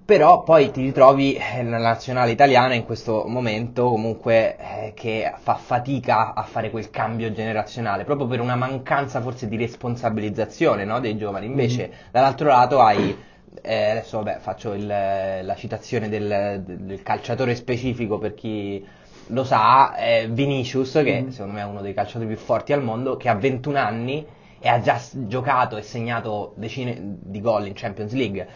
Però 0.07 0.41
poi 0.43 0.71
ti 0.71 0.81
ritrovi 0.81 1.35
eh, 1.35 1.63
la 1.63 1.77
nazionale 1.79 2.31
italiana 2.31 2.73
in 2.73 2.85
questo 2.85 3.25
momento 3.27 3.89
comunque 3.89 4.55
eh, 4.57 4.93
che 4.95 5.33
fa 5.37 5.55
fatica 5.55 6.33
a 6.33 6.43
fare 6.43 6.69
quel 6.71 6.89
cambio 6.89 7.31
generazionale, 7.33 8.05
proprio 8.05 8.25
per 8.27 8.39
una 8.39 8.55
mancanza 8.55 9.19
forse 9.21 9.49
di 9.49 9.57
responsabilizzazione 9.57 10.85
no, 10.85 11.01
dei 11.01 11.17
giovani. 11.17 11.45
Invece 11.45 11.91
dall'altro 12.11 12.47
lato 12.47 12.79
hai, 12.81 13.21
eh, 13.61 13.89
adesso 13.89 14.17
vabbè 14.23 14.39
faccio 14.39 14.71
il- 14.73 14.87
la 14.87 15.55
citazione 15.55 16.07
del, 16.07 16.63
del 16.65 17.01
calciatore 17.03 17.53
specifico 17.55 18.17
per 18.17 18.33
chi 18.33 18.87
lo 19.31 19.43
sa, 19.43 19.93
è 19.93 20.27
Vinicius, 20.29 20.93
che 21.03 21.21
Mhm. 21.23 21.29
secondo 21.31 21.53
me 21.53 21.61
è 21.61 21.65
uno 21.65 21.81
dei 21.81 21.93
calciatori 21.93 22.27
più 22.27 22.37
forti 22.37 22.71
al 22.71 22.81
mondo, 22.81 23.17
che 23.17 23.27
ha 23.27 23.35
21 23.35 23.75
anni 23.77 24.25
e 24.59 24.69
ha 24.69 24.79
già 24.81 24.99
giocato 25.11 25.77
e 25.77 25.81
segnato 25.83 26.53
decine 26.55 26.97
di 27.21 27.41
gol 27.41 27.67
in 27.67 27.73
Champions 27.75 28.13
League. 28.13 28.47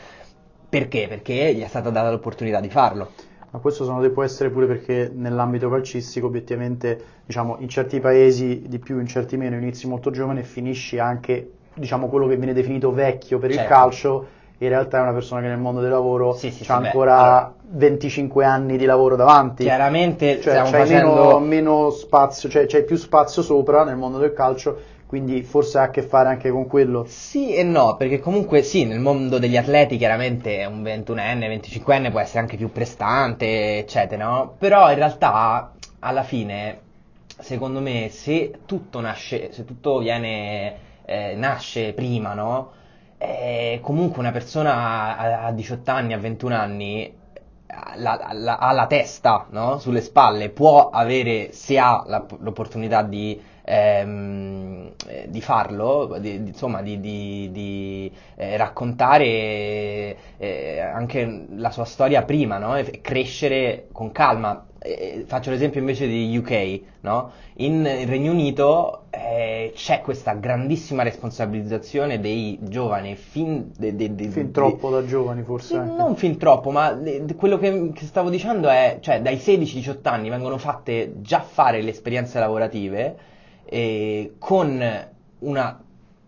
Perché? 0.71 1.07
Perché 1.09 1.53
gli 1.53 1.61
è 1.61 1.67
stata 1.67 1.89
data 1.89 2.09
l'opportunità 2.09 2.61
di 2.61 2.69
farlo. 2.69 3.09
Ma 3.49 3.59
questo 3.59 3.85
te 3.99 4.09
può 4.09 4.23
essere 4.23 4.49
pure 4.49 4.65
perché 4.67 5.11
nell'ambito 5.13 5.69
calcistico 5.69 6.27
obiettivamente 6.27 6.97
diciamo 7.25 7.57
in 7.59 7.67
certi 7.67 7.99
paesi 7.99 8.63
di 8.65 8.79
più, 8.79 8.97
in 8.97 9.05
certi 9.05 9.35
meno 9.35 9.57
inizi 9.57 9.85
molto 9.89 10.11
giovane 10.11 10.39
e 10.39 10.43
finisci 10.43 10.97
anche 10.97 11.51
diciamo 11.73 12.07
quello 12.07 12.25
che 12.25 12.37
viene 12.37 12.53
definito 12.53 12.93
vecchio 12.93 13.37
per 13.37 13.49
il 13.49 13.57
Certo. 13.57 13.73
calcio 13.73 14.27
in 14.59 14.69
realtà 14.69 14.99
è 14.99 15.01
una 15.01 15.11
persona 15.11 15.41
che 15.41 15.47
nel 15.47 15.57
mondo 15.57 15.81
del 15.81 15.89
lavoro 15.89 16.33
Sì, 16.35 16.51
sì, 16.51 16.61
ha 16.63 16.65
sì, 16.65 16.71
ancora 16.71 17.17
allora. 17.17 17.53
25 17.71 18.45
anni 18.45 18.77
di 18.77 18.85
lavoro 18.85 19.17
davanti 19.17 19.63
Chiaramente 19.63 20.39
cioè 20.39 20.53
c'hai 20.55 20.67
facendo... 20.71 21.13
meno, 21.13 21.39
meno 21.39 21.89
spazio 21.89 22.47
cioè 22.47 22.65
c'hai 22.67 22.85
più 22.85 22.95
spazio 22.95 23.41
sopra 23.41 23.83
nel 23.83 23.97
mondo 23.97 24.19
del 24.19 24.31
calcio 24.31 24.77
quindi 25.11 25.43
forse 25.43 25.77
ha 25.77 25.81
a 25.83 25.89
che 25.89 26.03
fare 26.03 26.29
anche 26.29 26.49
con 26.51 26.67
quello. 26.67 27.03
Sì 27.05 27.53
e 27.53 27.63
no, 27.63 27.97
perché 27.97 28.19
comunque 28.21 28.61
sì, 28.63 28.85
nel 28.85 29.01
mondo 29.01 29.39
degli 29.39 29.57
atleti 29.57 29.97
chiaramente 29.97 30.63
un 30.63 30.81
21enne, 30.81 31.49
25enne 31.49 32.11
può 32.11 32.21
essere 32.21 32.39
anche 32.39 32.55
più 32.55 32.71
prestante, 32.71 33.79
eccetera, 33.79 34.23
no? 34.25 34.55
Però 34.57 34.89
in 34.89 34.95
realtà 34.95 35.73
alla 35.99 36.23
fine, 36.23 36.79
secondo 37.39 37.81
me, 37.81 38.07
se 38.09 38.59
tutto 38.65 39.01
nasce, 39.01 39.51
se 39.51 39.65
tutto 39.65 39.97
viene, 39.99 40.75
eh, 41.03 41.35
nasce 41.35 41.91
prima, 41.91 42.33
no? 42.33 42.71
Eh, 43.17 43.79
comunque 43.81 44.19
una 44.21 44.31
persona 44.31 45.17
a, 45.17 45.45
a 45.47 45.51
18 45.51 45.91
anni, 45.91 46.13
a 46.13 46.19
21 46.19 46.55
anni 46.55 47.13
la, 47.95 48.29
la, 48.31 48.57
ha 48.59 48.71
la 48.71 48.87
testa 48.87 49.47
no? 49.49 49.77
sulle 49.77 49.99
spalle, 49.99 50.49
può 50.49 50.89
avere, 50.89 51.51
se 51.51 51.77
ha 51.77 52.01
la, 52.07 52.25
l'opportunità 52.39 53.01
di, 53.03 53.39
ehm, 53.63 54.91
di 55.27 55.41
farlo, 55.41 56.17
di, 56.19 56.43
di, 56.43 56.49
insomma, 56.49 56.81
di, 56.81 56.99
di 56.99 58.11
eh, 58.35 58.57
raccontare 58.57 60.17
eh, 60.37 60.79
anche 60.79 61.45
la 61.55 61.71
sua 61.71 61.85
storia 61.85 62.23
prima 62.23 62.57
no? 62.57 62.77
e 62.77 62.99
crescere 63.01 63.87
con 63.91 64.11
calma. 64.11 64.65
Eh, 64.83 65.25
faccio 65.27 65.51
l'esempio 65.51 65.79
invece 65.79 66.07
di 66.07 66.35
UK, 66.35 66.81
no? 67.01 67.31
in, 67.57 67.85
in 67.85 68.09
Regno 68.09 68.31
Unito 68.31 69.03
eh, 69.11 69.73
c'è 69.75 70.01
questa 70.01 70.33
grandissima 70.33 71.03
responsabilizzazione 71.03 72.19
dei 72.19 72.57
giovani, 72.61 73.15
fin, 73.15 73.71
de, 73.77 73.95
de, 73.95 74.15
de, 74.15 74.29
fin 74.29 74.51
troppo 74.51 74.89
da 74.89 75.05
giovani 75.05 75.43
forse. 75.43 75.77
Non 75.77 76.15
fin 76.15 76.37
troppo, 76.37 76.71
ma 76.71 76.97
quello 77.37 77.59
che, 77.59 77.91
che, 77.93 78.05
stavo 78.05 78.31
dicendo 78.31 78.69
è, 78.69 78.97
cioè 79.01 79.21
dai 79.21 79.35
16-18 79.35 79.97
anni 80.03 80.29
vengono 80.29 80.57
fatte 80.57 81.13
già 81.17 81.41
fare 81.41 81.83
le 81.83 81.91
esperienze 81.91 82.39
lavorative 82.39 83.29
eh, 83.73 84.33
con 84.37 84.83
una 85.39 85.81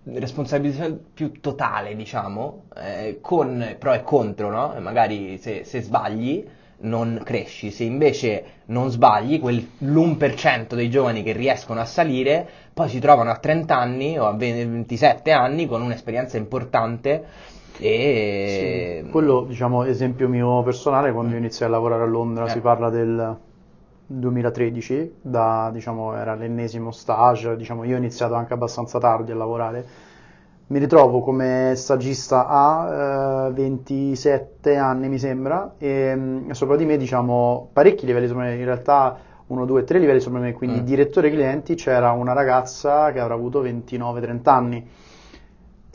responsabilità 0.05 0.89
più 1.13 1.41
totale, 1.41 1.93
diciamo, 1.93 2.63
eh, 2.77 3.17
con 3.19 3.75
pro 3.77 3.91
e 3.91 4.01
contro, 4.03 4.49
no? 4.49 4.73
Magari 4.79 5.37
se, 5.37 5.65
se 5.65 5.81
sbagli 5.81 6.47
non 6.79 7.21
cresci, 7.23 7.69
se 7.69 7.83
invece 7.83 8.45
non 8.67 8.89
sbagli, 8.89 9.41
quell'1% 9.41 10.73
dei 10.73 10.89
giovani 10.89 11.21
che 11.21 11.33
riescono 11.33 11.81
a 11.81 11.85
salire 11.85 12.47
poi 12.73 12.87
si 12.87 12.99
trovano 12.99 13.29
a 13.29 13.35
30 13.37 13.77
anni 13.77 14.17
o 14.17 14.25
a 14.25 14.33
27 14.33 15.31
anni 15.31 15.67
con 15.67 15.81
un'esperienza 15.81 16.37
importante 16.37 17.25
e... 17.77 19.01
Sì, 19.03 19.09
quello, 19.09 19.45
diciamo, 19.47 19.83
esempio 19.83 20.29
mio 20.29 20.63
personale, 20.63 21.11
quando 21.11 21.33
io 21.33 21.39
iniziai 21.39 21.67
a 21.67 21.71
lavorare 21.71 22.03
a 22.03 22.07
Londra, 22.07 22.45
eh. 22.45 22.49
si 22.49 22.59
parla 22.61 22.89
del 22.89 23.37
2013, 24.05 25.15
da, 25.21 25.69
diciamo, 25.73 26.15
era 26.15 26.35
l'ennesimo 26.35 26.91
stage, 26.91 27.55
diciamo, 27.55 27.83
io 27.83 27.95
ho 27.95 27.97
iniziato 27.97 28.33
anche 28.33 28.53
abbastanza 28.53 28.99
tardi 28.99 29.31
a 29.31 29.35
lavorare, 29.35 29.85
mi 30.67 30.79
ritrovo 30.79 31.19
come 31.19 31.73
stagista 31.75 32.47
a 32.47 33.47
eh, 33.47 33.51
27 33.51 34.75
anni 34.75 35.09
mi 35.09 35.19
sembra 35.19 35.75
e 35.77 36.15
mm, 36.15 36.49
sopra 36.51 36.77
di 36.77 36.85
me 36.85 36.97
diciamo 36.97 37.69
parecchi 37.73 38.05
livelli 38.05 38.27
sopra 38.27 38.43
me, 38.43 38.55
in 38.55 38.63
realtà 38.63 39.17
uno, 39.47 39.65
due, 39.65 39.83
tre 39.83 39.99
livelli 39.99 40.21
sopra 40.21 40.39
me, 40.39 40.53
quindi 40.53 40.79
mm. 40.79 40.83
direttore 40.83 41.29
clienti 41.29 41.75
c'era 41.75 42.11
una 42.11 42.33
ragazza 42.33 43.11
che 43.11 43.19
avrà 43.19 43.33
avuto 43.33 43.61
29-30 43.63 44.49
anni 44.49 44.87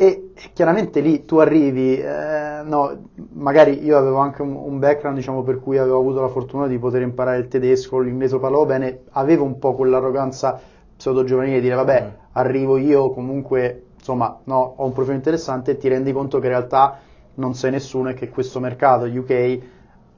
e 0.01 0.31
chiaramente 0.53 1.01
lì 1.01 1.25
tu 1.25 1.39
arrivi, 1.39 1.99
eh, 1.99 2.63
no, 2.63 3.09
magari 3.33 3.83
io 3.83 3.99
avevo 3.99 4.19
anche 4.19 4.43
un, 4.43 4.55
un, 4.55 4.79
background 4.79 5.17
diciamo 5.17 5.43
per 5.43 5.59
cui 5.59 5.77
avevo 5.77 5.99
avuto 5.99 6.21
la 6.21 6.29
fortuna 6.29 6.69
di 6.69 6.79
poter 6.79 7.03
imparare 7.03 7.39
il 7.39 7.49
tedesco, 7.49 7.99
l'inglese 7.99 8.35
lo 8.35 8.41
parlavo 8.41 8.65
bene, 8.65 9.01
avevo 9.11 9.43
un 9.43 9.59
po' 9.59 9.75
quell'arroganza 9.75 10.61
pseudo 10.97 11.25
giovanile 11.25 11.57
di 11.57 11.63
dire 11.63 11.75
vabbè 11.75 12.03
mm. 12.03 12.21
arrivo 12.35 12.77
io 12.77 13.11
comunque 13.11 13.87
insomma, 13.97 14.39
no, 14.45 14.75
ho 14.77 14.85
un 14.85 14.93
profilo 14.93 15.17
interessante 15.17 15.73
e 15.73 15.77
ti 15.79 15.89
rendi 15.89 16.13
conto 16.13 16.39
che 16.39 16.47
in 16.47 16.53
realtà 16.53 17.01
non 17.35 17.55
sei 17.55 17.73
nessuno 17.73 18.11
e 18.11 18.15
che 18.15 18.29
questo 18.29 18.61
mercato 18.61 19.05
UK 19.05 19.59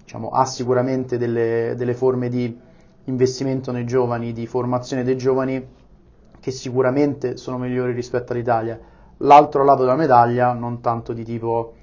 diciamo, 0.03 0.29
ha 0.29 0.45
sicuramente 0.45 1.17
delle, 1.17 1.73
delle 1.75 1.95
forme 1.95 2.29
di 2.29 2.55
investimento 3.05 3.73
nei 3.73 3.87
giovani, 3.87 4.35
di 4.35 4.47
formazione 4.47 5.05
dei 5.05 5.17
giovani 5.17 5.67
che 6.39 6.51
sicuramente 6.51 7.39
sono 7.39 7.57
migliori 7.57 7.93
rispetto 7.93 8.35
all'Italia. 8.35 8.79
L'altro 9.23 9.65
lato 9.65 9.83
della 9.83 9.97
medaglia, 9.97 10.53
non 10.53 10.81
tanto 10.81 11.12
di 11.12 11.25
tipo, 11.25 11.75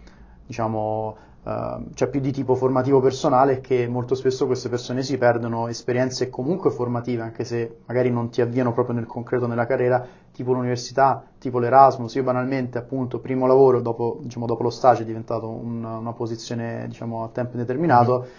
diciamo, 0.48 1.18
uh, 1.44 1.84
cioè 1.94 2.10
più 2.10 2.20
di 2.20 2.32
tipo 2.32 2.56
formativo 2.56 3.00
personale, 3.00 3.54
è 3.54 3.62
che 3.62 3.88
molto 3.88 4.16
spesso 4.16 4.48
queste 4.48 4.70
persone 4.70 5.04
si 5.04 5.20
perdono 5.20 5.68
esperienze 5.68 6.30
comunque 6.30 6.72
formative, 6.72 7.22
anche 7.22 7.44
se 7.44 7.82
magari 7.86 8.10
non 8.10 8.30
ti 8.30 8.42
avviano 8.42 8.74
proprio 8.74 8.96
nel 8.96 9.06
concreto 9.06 9.46
nella 9.46 9.68
carriera, 9.68 10.04
tipo 10.32 10.54
l'università, 10.54 11.24
tipo 11.38 11.60
l'Erasmus. 11.60 12.16
Io 12.16 12.24
banalmente, 12.24 12.80
appunto, 12.80 13.20
primo 13.20 13.46
lavoro 13.46 13.82
dopo, 13.82 14.18
diciamo, 14.24 14.48
dopo 14.48 14.64
lo 14.64 14.72
stage 14.72 15.04
è 15.04 15.06
diventato 15.06 15.48
un, 15.48 15.84
una 15.84 16.14
posizione 16.14 16.86
diciamo, 16.88 17.24
a 17.24 17.30
tempo 17.30 17.52
indeterminato. 17.52 18.20
Mm-hmm. 18.20 18.30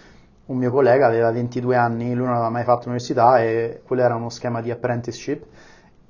Un 0.47 0.57
mio 0.57 0.71
collega 0.71 1.05
aveva 1.05 1.31
22 1.31 1.75
anni, 1.75 2.13
lui 2.13 2.25
non 2.25 2.33
aveva 2.33 2.49
mai 2.49 2.63
fatto 2.63 2.85
l'università 2.85 3.39
e 3.39 3.81
quello 3.85 4.01
era 4.01 4.15
uno 4.15 4.29
schema 4.29 4.61
di 4.61 4.71
apprenticeship 4.71 5.45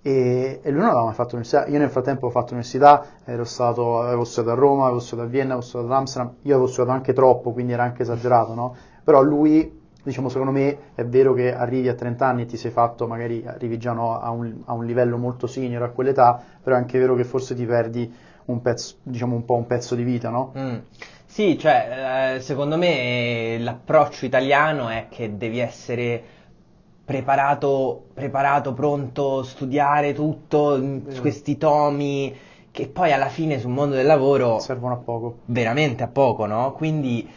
e, 0.01 0.59
e, 0.61 0.71
lui 0.71 0.79
non 0.79 0.89
aveva 0.89 1.05
mai 1.05 1.13
fatto 1.13 1.35
l'università. 1.35 1.67
Io 1.67 1.77
nel 1.77 1.89
frattempo 1.89 2.27
ho 2.27 2.29
fatto 2.29 2.53
l'università, 2.53 3.05
stato, 3.43 4.01
avevo 4.01 4.23
studiato 4.23 4.57
a 4.57 4.59
Roma, 4.59 4.83
avevo 4.85 4.99
studiato 4.99 5.27
a 5.27 5.31
Vienna, 5.31 5.53
avevo 5.53 5.61
studiato 5.65 5.93
ad 5.93 5.99
Amsterdam, 5.99 6.33
io 6.43 6.53
avevo 6.53 6.67
studiato 6.67 6.97
anche 6.97 7.13
troppo, 7.13 7.51
quindi 7.51 7.73
era 7.73 7.83
anche 7.83 8.03
esagerato, 8.03 8.53
no? 8.53 8.75
Però 9.03 9.21
lui, 9.21 9.79
diciamo, 10.03 10.29
secondo 10.29 10.51
me 10.51 10.77
è 10.95 11.05
vero 11.05 11.33
che 11.33 11.53
arrivi 11.53 11.89
a 11.89 11.93
30 11.93 12.25
anni 12.25 12.41
e 12.43 12.45
ti 12.45 12.57
sei 12.57 12.71
fatto, 12.71 13.07
magari 13.07 13.43
arrivi 13.45 13.77
già 13.77 13.91
no, 13.91 14.19
a, 14.19 14.29
un, 14.29 14.61
a, 14.65 14.73
un, 14.73 14.85
livello 14.85 15.17
molto 15.17 15.47
senior 15.47 15.83
a 15.83 15.89
quell'età, 15.89 16.41
però 16.61 16.75
è 16.75 16.79
anche 16.79 16.97
vero 16.97 17.15
che 17.15 17.23
forse 17.23 17.55
ti 17.55 17.65
perdi 17.65 18.11
un 18.45 18.61
pezzo, 18.61 18.95
diciamo, 19.03 19.35
un 19.35 19.45
po' 19.45 19.55
un 19.55 19.67
pezzo 19.67 19.95
di 19.95 20.03
vita, 20.03 20.29
no? 20.29 20.53
Mm. 20.57 20.77
Sì, 21.25 21.59
cioè, 21.59 22.35
eh, 22.35 22.39
secondo 22.39 22.75
me 22.75 23.57
l'approccio 23.59 24.25
italiano 24.25 24.89
è 24.89 25.05
che 25.09 25.37
devi 25.37 25.59
essere 25.59 26.23
preparato, 27.09 28.03
preparato, 28.13 28.73
pronto, 28.73 29.41
studiare 29.41 30.13
tutto, 30.13 30.77
mm. 30.79 31.17
questi 31.21 31.57
tomi 31.57 32.37
che 32.69 32.87
poi 32.87 33.11
alla 33.11 33.29
fine 33.29 33.59
sul 33.59 33.71
mondo 33.71 33.95
del 33.95 34.05
lavoro 34.05 34.59
servono 34.59 34.93
a 34.93 34.97
poco. 34.97 35.39
Veramente 35.45 36.03
a 36.03 36.07
poco, 36.07 36.45
no? 36.45 36.71
Quindi 36.73 37.27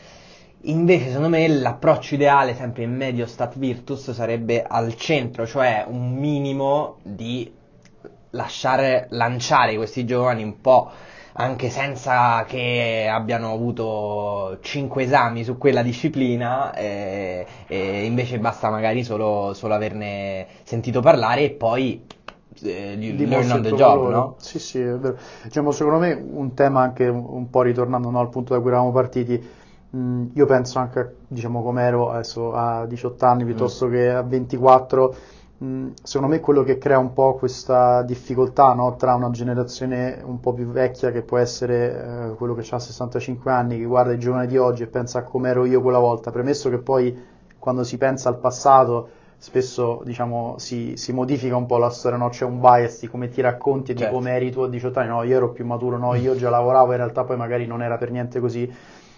invece 0.64 1.07
secondo 1.07 1.31
me 1.31 1.49
l'approccio 1.49 2.17
ideale 2.17 2.55
sempre 2.55 2.83
in 2.83 2.95
medio 2.95 3.25
stat 3.25 3.57
virtus 3.57 4.11
sarebbe 4.11 4.62
al 4.62 4.95
centro, 4.95 5.47
cioè 5.47 5.87
un 5.88 6.17
minimo 6.17 6.99
di 7.02 7.50
lasciare 8.33 9.07
lanciare 9.12 9.76
questi 9.76 10.05
giovani 10.05 10.43
un 10.43 10.61
po' 10.61 10.91
anche 11.34 11.70
senza 11.70 12.44
che 12.46 13.08
abbiano 13.10 13.52
avuto 13.52 14.58
5 14.60 15.02
esami 15.02 15.44
su 15.44 15.56
quella 15.56 15.82
disciplina, 15.82 16.74
eh, 16.74 17.46
e 17.66 18.04
invece 18.04 18.38
basta 18.38 18.68
magari 18.70 19.02
solo, 19.02 19.52
solo 19.54 19.74
averne 19.74 20.46
sentito 20.64 21.00
parlare 21.00 21.44
e 21.44 21.50
poi 21.50 22.04
eh, 22.62 22.96
learn 22.96 23.50
on 23.50 23.62
the 23.62 23.72
job, 23.72 24.10
no? 24.10 24.34
Sì, 24.38 24.58
sì, 24.58 24.80
è 24.80 24.94
vero. 24.96 25.16
Diciamo, 25.44 25.70
secondo 25.70 26.00
me 26.00 26.12
un 26.12 26.52
tema 26.54 26.82
anche 26.82 27.06
un 27.06 27.48
po' 27.48 27.62
ritornando 27.62 28.10
no, 28.10 28.20
al 28.20 28.28
punto 28.28 28.52
da 28.52 28.60
cui 28.60 28.68
eravamo 28.68 28.92
partiti, 28.92 29.42
mh, 29.90 30.24
io 30.34 30.46
penso 30.46 30.78
anche, 30.78 31.16
diciamo, 31.28 31.62
come 31.62 31.82
ero 31.82 32.10
adesso 32.10 32.52
a 32.52 32.84
18 32.86 33.24
anni 33.24 33.44
piuttosto 33.44 33.86
mm. 33.86 33.90
che 33.90 34.10
a 34.10 34.22
24, 34.22 35.14
Mm, 35.14 35.41
secondo 36.02 36.35
me 36.35 36.40
quello 36.40 36.64
che 36.64 36.78
crea 36.78 36.99
un 36.99 37.12
po' 37.12 37.35
questa 37.35 38.02
difficoltà 38.02 38.73
no, 38.73 38.97
tra 38.97 39.14
una 39.14 39.31
generazione 39.31 40.21
un 40.25 40.40
po' 40.40 40.52
più 40.52 40.66
vecchia 40.66 41.12
che 41.12 41.23
può 41.23 41.38
essere 41.38 42.31
eh, 42.31 42.35
quello 42.35 42.54
che 42.54 42.66
ha 42.75 42.78
65 42.81 43.50
anni, 43.52 43.78
che 43.78 43.85
guarda 43.85 44.12
i 44.12 44.19
giovani 44.19 44.49
di 44.49 44.57
oggi 44.57 44.83
e 44.83 44.87
pensa 44.88 45.21
a 45.21 45.23
come 45.23 45.50
ero 45.50 45.64
io 45.64 45.81
quella 45.81 45.99
volta, 45.99 46.33
premesso 46.33 46.69
che 46.69 46.78
poi 46.78 47.16
quando 47.59 47.85
si 47.85 47.97
pensa 47.97 48.28
al 48.28 48.38
passato 48.38 49.21
spesso 49.37 50.02
diciamo, 50.04 50.54
si, 50.59 50.97
si, 50.97 51.12
modifica 51.12 51.57
un 51.57 51.66
po' 51.66 51.78
la 51.78 51.90
storia, 51.90 52.16
no? 52.16 52.28
c'è 52.28 52.45
un 52.45 52.61
bias 52.61 53.00
di 53.00 53.09
come 53.09 53.28
ti 53.28 53.40
racconti 53.40 53.92
e 53.92 53.97
certo. 53.97 54.12
di 54.12 54.19
come 54.19 54.35
eri 54.35 54.50
tu 54.50 54.61
a 54.61 54.69
18 54.69 54.99
anni, 54.99 55.09
no 55.09 55.23
io 55.23 55.37
ero 55.37 55.50
più 55.50 55.64
maturo, 55.64 55.97
no? 55.97 56.14
Io 56.14 56.37
già 56.37 56.49
lavoravo, 56.49 56.92
in 56.92 56.97
realtà 56.97 57.25
poi 57.25 57.37
magari 57.37 57.66
non 57.66 57.83
era 57.83 57.99
per 57.99 58.11
niente 58.11 58.38
così, 58.38 58.64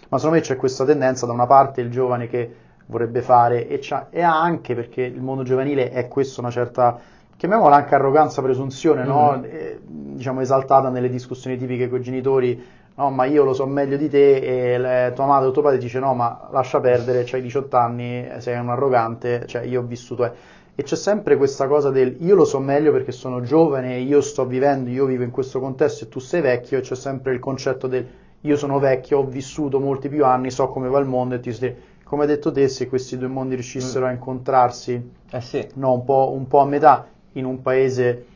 ma 0.08 0.16
secondo 0.18 0.36
me 0.36 0.42
c'è 0.42 0.56
questa 0.56 0.84
tendenza 0.84 1.26
da 1.26 1.32
una 1.32 1.46
parte 1.46 1.82
il 1.82 1.90
giovane 1.90 2.26
che 2.26 2.54
vorrebbe 2.86 3.22
fare 3.22 3.66
e, 3.66 3.80
e, 4.10 4.22
ha 4.22 4.40
anche 4.40 4.74
perché 4.74 5.02
il 5.02 5.20
mondo 5.20 5.42
giovanile 5.42 5.90
è 5.90 6.08
questo 6.08 6.40
una 6.40 6.50
certa 6.50 6.98
chiamiamola 7.36 7.76
anche 7.76 7.94
arroganza, 7.94 8.42
presunzione, 8.42 9.00
mm-hmm. 9.00 9.10
no? 9.10 9.42
e, 9.44 9.80
diciamo 9.82 10.40
esaltata 10.40 10.88
nelle 10.88 11.08
discussioni 11.08 11.56
tipiche 11.56 11.88
con 11.88 11.98
i 11.98 12.02
genitori, 12.02 12.62
no 12.94 13.10
ma 13.10 13.24
io 13.24 13.44
lo 13.44 13.54
so 13.54 13.66
meglio 13.66 13.96
di 13.96 14.08
te 14.08 14.36
e 14.36 14.78
le, 14.78 15.12
tua 15.14 15.26
madre 15.26 15.48
o 15.48 15.50
tuo 15.50 15.62
padre 15.62 15.78
dice 15.78 15.98
no 15.98 16.14
ma 16.14 16.48
lascia 16.50 16.80
perdere, 16.80 17.26
hai 17.30 17.42
18 17.42 17.76
anni, 17.76 18.26
sei 18.38 18.58
un 18.58 18.70
arrogante, 18.70 19.44
cioè 19.46 19.62
io 19.62 19.80
ho 19.80 19.84
vissuto... 19.84 20.24
Eh. 20.24 20.32
E 20.76 20.82
c'è 20.82 20.96
sempre 20.96 21.36
questa 21.36 21.68
cosa 21.68 21.90
del 21.90 22.16
io 22.18 22.34
lo 22.34 22.44
so 22.44 22.58
meglio 22.58 22.90
perché 22.90 23.12
sono 23.12 23.40
giovane, 23.42 23.98
io 23.98 24.20
sto 24.20 24.44
vivendo, 24.44 24.90
io 24.90 25.04
vivo 25.06 25.22
in 25.22 25.30
questo 25.30 25.60
contesto 25.60 26.04
e 26.04 26.08
tu 26.08 26.18
sei 26.18 26.40
vecchio 26.40 26.78
e 26.78 26.80
c'è 26.80 26.96
sempre 26.96 27.32
il 27.32 27.38
concetto 27.38 27.86
del 27.86 28.04
io 28.40 28.56
sono 28.56 28.78
vecchio, 28.78 29.18
ho 29.18 29.24
vissuto 29.24 29.80
molti 29.80 30.08
più 30.08 30.24
anni, 30.24 30.50
so 30.50 30.68
come 30.68 30.88
va 30.88 30.98
il 30.98 31.06
mondo 31.06 31.36
e 31.36 31.40
ti 31.40 31.52
stai 31.52 31.74
come 32.04 32.22
hai 32.22 32.28
detto 32.28 32.52
te, 32.52 32.68
se 32.68 32.86
questi 32.88 33.16
due 33.18 33.28
mondi 33.28 33.54
riuscissero 33.54 34.04
mm. 34.04 34.08
a 34.08 34.12
incontrarsi 34.12 35.10
eh 35.30 35.40
sì. 35.40 35.66
no, 35.74 35.92
un, 35.92 36.04
po', 36.04 36.32
un, 36.34 36.46
po', 36.46 36.60
a 36.60 36.66
metà 36.66 37.06
in 37.32 37.44
un 37.44 37.60
paese 37.62 38.26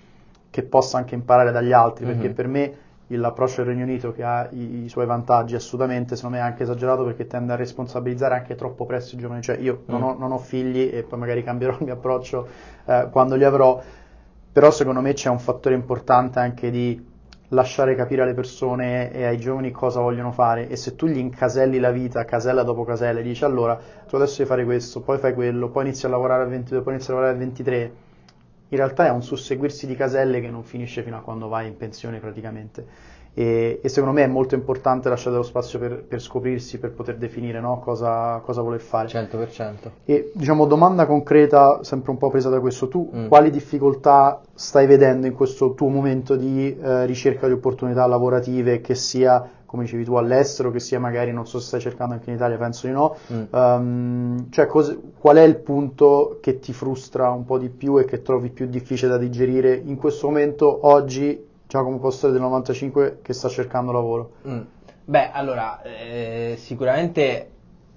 che 0.50 0.62
possa 0.62 0.98
anche 0.98 1.14
imparare 1.14 1.52
dagli 1.52 1.72
altri, 1.72 2.04
perché 2.06 2.28
Mhm. 2.28 2.34
per 2.34 2.46
me 2.48 2.74
l'approccio 3.10 3.62
del 3.62 3.72
Regno 3.72 3.84
Unito 3.84 4.12
che 4.12 4.22
ha 4.22 4.48
i, 4.50 4.84
i 4.84 4.88
suoi 4.88 5.06
vantaggi 5.06 5.54
assolutamente, 5.54 6.14
secondo 6.16 6.36
me 6.36 6.42
è 6.42 6.46
anche 6.46 6.62
esagerato 6.64 7.04
perché 7.04 7.26
tende 7.26 7.52
a 7.52 7.56
responsabilizzare 7.56 8.34
anche 8.34 8.54
troppo 8.54 8.84
presto 8.86 9.14
i 9.14 9.18
giovani, 9.18 9.40
cioè 9.42 9.56
io 9.58 9.82
non, 9.86 10.00
Mm. 10.00 10.04
ho, 10.04 10.16
non 10.18 10.32
ho 10.32 10.38
figli 10.38 10.90
e 10.92 11.02
poi 11.04 11.18
magari 11.18 11.42
cambierò 11.42 11.74
il 11.78 11.84
mio 11.84 11.94
approccio 11.94 12.46
eh, 12.86 13.08
quando 13.10 13.34
li 13.36 13.44
avrò, 13.44 13.80
però 14.52 14.70
secondo 14.70 15.00
me 15.00 15.12
c'è 15.14 15.28
un 15.28 15.38
fattore 15.38 15.74
importante 15.74 16.38
anche 16.40 16.70
di 16.70 17.07
lasciare 17.48 17.94
capire 17.94 18.22
alle 18.22 18.34
persone 18.34 19.10
e 19.12 19.24
ai 19.24 19.38
giovani 19.38 19.70
cosa 19.70 20.00
vogliono 20.00 20.32
fare 20.32 20.68
e 20.68 20.76
se 20.76 20.96
tu 20.96 21.06
gli 21.06 21.16
incaselli 21.16 21.78
la 21.78 21.90
vita 21.90 22.24
casella 22.24 22.62
dopo 22.62 22.84
casella 22.84 23.20
e 23.20 23.22
dici 23.22 23.44
allora 23.44 23.78
tu 24.06 24.16
adesso 24.16 24.38
devi 24.38 24.48
fare 24.48 24.64
questo, 24.64 25.00
poi 25.00 25.18
fai 25.18 25.34
quello, 25.34 25.68
poi 25.68 25.84
inizi 25.84 26.06
a 26.06 26.10
lavorare 26.10 26.42
al 26.42 26.50
22, 26.50 26.82
poi 26.82 26.94
inizi 26.94 27.10
a 27.10 27.14
lavorare 27.14 27.34
al 27.34 27.40
23 27.40 27.92
in 28.70 28.76
realtà 28.76 29.06
è 29.06 29.10
un 29.10 29.22
susseguirsi 29.22 29.86
di 29.86 29.94
caselle 29.94 30.40
che 30.40 30.50
non 30.50 30.62
finisce 30.62 31.02
fino 31.02 31.16
a 31.16 31.20
quando 31.20 31.48
vai 31.48 31.68
in 31.68 31.76
pensione 31.76 32.18
praticamente. 32.18 33.16
E, 33.38 33.78
e 33.80 33.88
secondo 33.88 34.16
me 34.16 34.24
è 34.24 34.26
molto 34.26 34.56
importante 34.56 35.08
lasciare 35.08 35.30
dello 35.30 35.44
spazio 35.44 35.78
per, 35.78 36.02
per 36.02 36.20
scoprirsi, 36.20 36.78
per 36.80 36.90
poter 36.90 37.18
definire 37.18 37.60
no, 37.60 37.78
cosa, 37.78 38.40
cosa 38.44 38.62
voler 38.62 38.80
fare. 38.80 39.06
100%. 39.06 39.74
E 40.06 40.32
diciamo 40.34 40.66
domanda 40.66 41.06
concreta, 41.06 41.78
sempre 41.84 42.10
un 42.10 42.16
po' 42.16 42.30
presa 42.30 42.48
da 42.48 42.58
questo, 42.58 42.88
tu 42.88 43.08
Mm. 43.14 43.28
quali 43.28 43.50
difficoltà 43.50 44.40
stai 44.54 44.86
vedendo 44.88 45.28
in 45.28 45.34
questo 45.34 45.74
tuo 45.74 45.86
momento 45.88 46.34
di 46.34 46.76
eh, 46.76 47.06
ricerca 47.06 47.46
di 47.46 47.52
opportunità 47.52 48.04
lavorative, 48.08 48.80
che 48.80 48.96
sia, 48.96 49.48
come 49.64 49.84
dicevi 49.84 50.02
tu, 50.02 50.14
all'estero, 50.14 50.72
che 50.72 50.80
sia 50.80 50.98
magari, 50.98 51.30
non 51.32 51.46
so 51.46 51.60
se 51.60 51.66
stai 51.68 51.80
cercando 51.80 52.14
anche 52.14 52.30
in 52.30 52.36
Italia, 52.36 52.56
penso 52.56 52.88
di 52.88 52.92
no, 52.92 53.14
Mm. 53.32 53.42
Ehm, 53.54 54.46
cioè 54.50 54.66
cos- 54.66 54.96
qual 55.16 55.36
è 55.36 55.42
il 55.42 55.56
punto 55.58 56.38
che 56.42 56.58
ti 56.58 56.72
frustra 56.72 57.30
un 57.30 57.44
po' 57.44 57.58
di 57.58 57.68
più 57.68 57.98
e 57.98 58.04
che 58.04 58.20
trovi 58.22 58.50
più 58.50 58.66
difficile 58.66 59.10
da 59.12 59.16
digerire 59.16 59.74
in 59.76 59.96
questo 59.96 60.26
momento, 60.26 60.86
oggi, 60.88 61.46
Giacomo 61.68 61.98
Postore 61.98 62.32
del 62.32 62.40
95 62.40 63.18
che 63.20 63.34
sta 63.34 63.50
cercando 63.50 63.92
lavoro? 63.92 64.30
Mm. 64.48 64.60
Beh, 65.04 65.30
allora, 65.32 65.82
eh, 65.82 66.54
sicuramente 66.56 67.50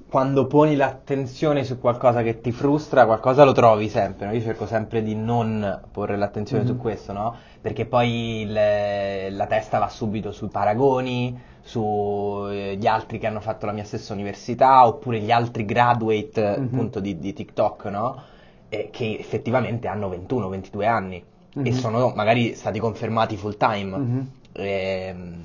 quando 0.09 0.45
poni 0.45 0.75
l'attenzione 0.75 1.63
su 1.63 1.79
qualcosa 1.79 2.21
che 2.21 2.41
ti 2.41 2.51
frustra, 2.51 3.05
qualcosa 3.05 3.45
lo 3.45 3.53
trovi 3.53 3.87
sempre, 3.87 4.25
no? 4.25 4.33
Io 4.33 4.41
cerco 4.41 4.65
sempre 4.65 5.01
di 5.01 5.15
non 5.15 5.83
porre 5.89 6.17
l'attenzione 6.17 6.65
su 6.65 6.73
Mhm. 6.73 6.79
questo, 6.79 7.13
no? 7.13 7.33
Perché 7.61 7.85
poi 7.85 8.41
il- 8.41 9.35
la 9.37 9.45
testa 9.47 9.79
va 9.79 9.87
subito 9.87 10.33
sui 10.33 10.49
paragoni, 10.49 11.39
sugli 11.61 12.85
altri 12.87 13.19
che 13.19 13.27
hanno 13.27 13.39
fatto 13.39 13.65
la 13.67 13.71
mia 13.71 13.85
stessa 13.85 14.11
università, 14.11 14.85
oppure 14.85 15.19
gli 15.19 15.31
altri 15.31 15.63
graduate, 15.63 16.57
Mhm. 16.57 16.63
appunto, 16.65 16.99
di, 16.99 17.17
di 17.19 17.31
TikTok, 17.31 17.85
no? 17.85 18.21
Eh, 18.67 18.89
che 18.91 19.15
effettivamente 19.17 19.87
hanno 19.87 20.09
21-22 20.09 20.85
anni 20.87 21.23
Mhm. 21.53 21.65
e 21.65 21.71
sono 21.73 22.13
magari 22.15 22.55
stati 22.55 22.79
confermati 22.79 23.37
full 23.37 23.57
time. 23.57 23.97
Mhm. 23.97 24.31
Ehm, 24.53 25.39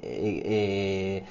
E, 0.00 0.42
e- 0.44 1.22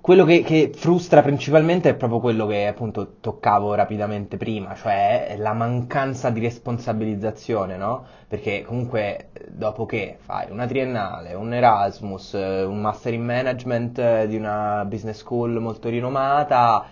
quello 0.00 0.24
che, 0.24 0.42
che 0.42 0.72
frustra 0.74 1.22
principalmente 1.22 1.90
è 1.90 1.94
proprio 1.94 2.18
quello 2.18 2.44
che 2.46 2.66
appunto 2.66 3.14
toccavo 3.20 3.74
rapidamente 3.74 4.36
prima, 4.36 4.74
cioè 4.74 5.36
la 5.38 5.52
mancanza 5.52 6.30
di 6.30 6.40
responsabilizzazione, 6.40 7.76
no? 7.76 8.04
Perché 8.26 8.64
comunque 8.66 9.28
dopo 9.48 9.86
che 9.86 10.16
fai 10.20 10.50
una 10.50 10.66
triennale, 10.66 11.34
un 11.34 11.52
Erasmus, 11.54 12.32
un 12.32 12.80
Master 12.80 13.14
in 13.14 13.24
Management 13.24 14.24
di 14.24 14.36
una 14.36 14.84
business 14.86 15.18
school 15.18 15.60
molto 15.60 15.88
rinomata, 15.88 16.84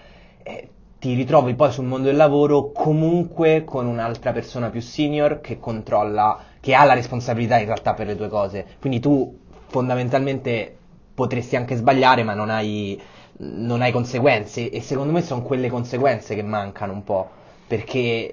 eh, 0.43 0.69
ti 0.99 1.15
ritrovi 1.15 1.55
poi 1.55 1.73
sul 1.73 1.87
mondo 1.87 2.09
del 2.09 2.17
lavoro 2.17 2.71
comunque 2.73 3.65
con 3.65 3.87
un'altra 3.87 4.33
persona 4.33 4.69
più 4.69 4.81
senior 4.83 5.41
che 5.41 5.59
controlla, 5.59 6.39
che 6.61 6.75
ha 6.75 6.85
la 6.85 6.95
responsabilità 6.95 7.59
in 7.59 7.67
realtà 7.67 7.95
per 7.95 8.07
le 8.07 8.17
tue 8.17 8.29
cose. 8.29 8.67
Quindi 8.81 9.01
tu 9.01 9.39
fondamentalmente 9.69 10.77
potresti 11.15 11.57
anche 11.57 11.77
sbagliare, 11.77 12.23
ma 12.23 12.35
non 12.35 12.51
hai, 12.51 13.01
non 13.39 13.83
hai 13.83 13.93
conseguenze. 13.93 14.71
E 14.71 14.81
secondo 14.81 15.13
me 15.13 15.23
sono 15.23 15.43
quelle 15.43 15.69
conseguenze 15.69 16.35
che 16.35 16.43
mancano 16.43 16.93
un 16.93 17.05
po'. 17.05 17.31
Perché 17.67 18.33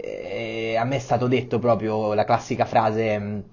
eh, 0.71 0.75
a 0.77 0.83
me 0.83 0.95
è 0.95 0.99
stato 0.99 1.27
detto 1.27 1.59
proprio 1.59 2.13
la 2.13 2.23
classica 2.25 2.65
frase 2.65 3.17
mh, 3.19 3.43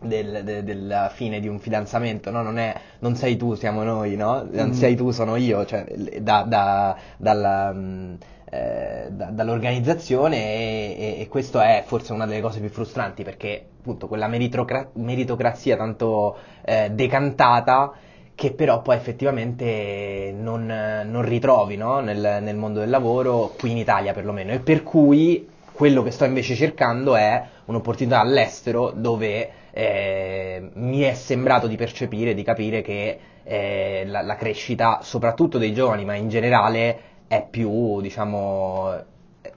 del- 0.00 0.42
de- 0.44 0.62
della 0.64 1.08
fine 1.14 1.40
di 1.40 1.48
un 1.48 1.58
fidanzamento, 1.58 2.30
no? 2.30 2.42
Non 2.42 2.58
è 2.58 2.74
non 3.00 3.14
sei 3.16 3.36
tu, 3.36 3.54
siamo 3.54 3.82
noi, 3.82 4.16
no? 4.16 4.46
Non 4.50 4.68
Mm. 4.68 4.72
sei 4.72 4.94
tu, 4.96 5.10
sono 5.10 5.36
io, 5.36 5.64
cioè 5.64 5.84
da- 6.20 6.42
da- 6.42 6.96
dalla, 7.16 7.72
mh, 7.72 8.18
eh, 8.50 9.06
da- 9.10 9.30
dall'organizzazione 9.30 10.36
e, 10.36 10.96
e- 11.18 11.20
e 11.22 11.28
questo 11.28 11.60
è 11.60 11.82
forse 11.86 12.12
una 12.12 12.26
delle 12.26 12.40
cose 12.40 12.60
più 12.60 12.68
frustranti 12.68 13.22
perché 13.22 13.66
appunto 13.82 14.06
quella 14.06 14.28
meritocra- 14.28 14.90
meritocrazia 14.94 15.76
tanto 15.76 16.36
eh, 16.64 16.90
decantata 16.92 17.92
che 18.36 18.52
però 18.52 18.80
poi 18.80 18.94
effettivamente 18.96 20.32
non, 20.36 20.66
non 20.66 21.22
ritrovi 21.22 21.76
no? 21.76 21.98
nel, 21.98 22.38
nel 22.40 22.56
mondo 22.56 22.78
del 22.78 22.90
lavoro, 22.90 23.52
qui 23.58 23.72
in 23.72 23.76
Italia 23.76 24.12
perlomeno, 24.12 24.52
e 24.52 24.60
per 24.60 24.84
cui 24.84 25.48
quello 25.72 26.02
che 26.02 26.12
sto 26.12 26.24
invece 26.24 26.54
cercando 26.54 27.16
è 27.16 27.44
un'opportunità 27.66 28.20
all'estero 28.20 28.92
dove 28.94 29.50
eh, 29.72 30.70
mi 30.74 31.00
è 31.00 31.14
sembrato 31.14 31.66
di 31.66 31.76
percepire, 31.76 32.34
di 32.34 32.42
capire 32.42 32.82
che 32.82 33.18
eh, 33.42 34.04
la, 34.06 34.22
la 34.22 34.36
crescita, 34.36 35.00
soprattutto 35.02 35.58
dei 35.58 35.74
giovani, 35.74 36.04
ma 36.04 36.14
in 36.14 36.28
generale, 36.28 37.00
è 37.26 37.44
più, 37.48 38.00
diciamo, 38.00 38.92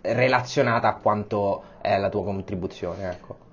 relazionata 0.02 0.88
a 0.88 0.96
quanto 0.96 1.64
è 1.82 1.98
la 1.98 2.10
tua 2.10 2.24
contribuzione, 2.24 3.10
ecco. 3.10 3.45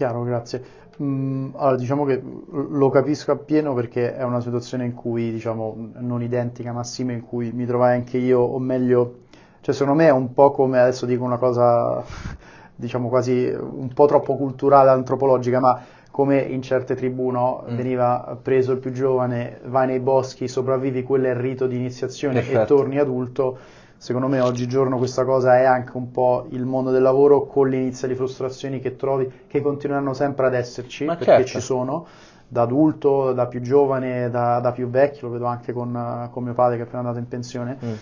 Chiaro, 0.00 0.22
grazie. 0.22 0.64
Mm, 1.02 1.50
allora, 1.56 1.76
diciamo 1.76 2.06
che 2.06 2.22
lo 2.22 2.88
capisco 2.88 3.32
appieno 3.32 3.74
perché 3.74 4.16
è 4.16 4.22
una 4.22 4.40
situazione 4.40 4.86
in 4.86 4.94
cui, 4.94 5.30
diciamo, 5.30 5.90
non 5.98 6.22
identica 6.22 6.72
ma 6.72 6.82
simile, 6.84 7.18
in 7.18 7.26
cui 7.26 7.52
mi 7.52 7.66
trovai 7.66 7.96
anche 7.96 8.16
io, 8.16 8.40
o 8.40 8.58
meglio, 8.58 9.16
cioè 9.60 9.74
secondo 9.74 10.00
me 10.00 10.06
è 10.06 10.10
un 10.10 10.32
po' 10.32 10.52
come, 10.52 10.80
adesso 10.80 11.04
dico 11.04 11.22
una 11.22 11.36
cosa, 11.36 12.02
diciamo 12.74 13.10
quasi 13.10 13.54
un 13.54 13.92
po' 13.92 14.06
troppo 14.06 14.38
culturale, 14.38 14.88
antropologica, 14.88 15.60
ma 15.60 15.78
come 16.10 16.38
in 16.38 16.62
certe 16.62 16.94
tribù, 16.94 17.28
no? 17.28 17.66
Mm. 17.70 17.76
Veniva 17.76 18.38
preso 18.40 18.72
il 18.72 18.78
più 18.78 18.92
giovane, 18.92 19.60
vai 19.66 19.86
nei 19.86 20.00
boschi, 20.00 20.48
sopravvivi, 20.48 21.02
quello 21.02 21.26
è 21.26 21.30
il 21.32 21.36
rito 21.36 21.66
di 21.66 21.76
iniziazione 21.76 22.38
e 22.38 22.42
Perfetto. 22.44 22.74
torni 22.74 22.96
adulto. 22.96 23.58
Secondo 24.00 24.28
me 24.28 24.40
oggigiorno 24.40 24.96
questa 24.96 25.26
cosa 25.26 25.58
è 25.58 25.64
anche 25.64 25.94
un 25.94 26.10
po' 26.10 26.46
il 26.52 26.64
mondo 26.64 26.90
del 26.90 27.02
lavoro 27.02 27.44
con 27.44 27.68
le 27.68 27.76
iniziali 27.76 28.14
frustrazioni 28.14 28.80
che 28.80 28.96
trovi, 28.96 29.30
che 29.46 29.60
continueranno 29.60 30.14
sempre 30.14 30.46
ad 30.46 30.54
esserci, 30.54 31.04
Ma 31.04 31.16
perché 31.16 31.44
certo. 31.44 31.46
ci 31.46 31.60
sono, 31.60 32.06
da 32.48 32.62
adulto, 32.62 33.34
da 33.34 33.46
più 33.46 33.60
giovane, 33.60 34.30
da, 34.30 34.58
da 34.60 34.72
più 34.72 34.88
vecchio, 34.88 35.26
lo 35.26 35.34
vedo 35.34 35.44
anche 35.44 35.74
con, 35.74 36.30
con 36.30 36.42
mio 36.42 36.54
padre 36.54 36.76
che 36.76 36.84
è 36.84 36.86
appena 36.86 37.00
andato 37.00 37.18
in 37.18 37.28
pensione. 37.28 37.76
Mm. 37.84 37.92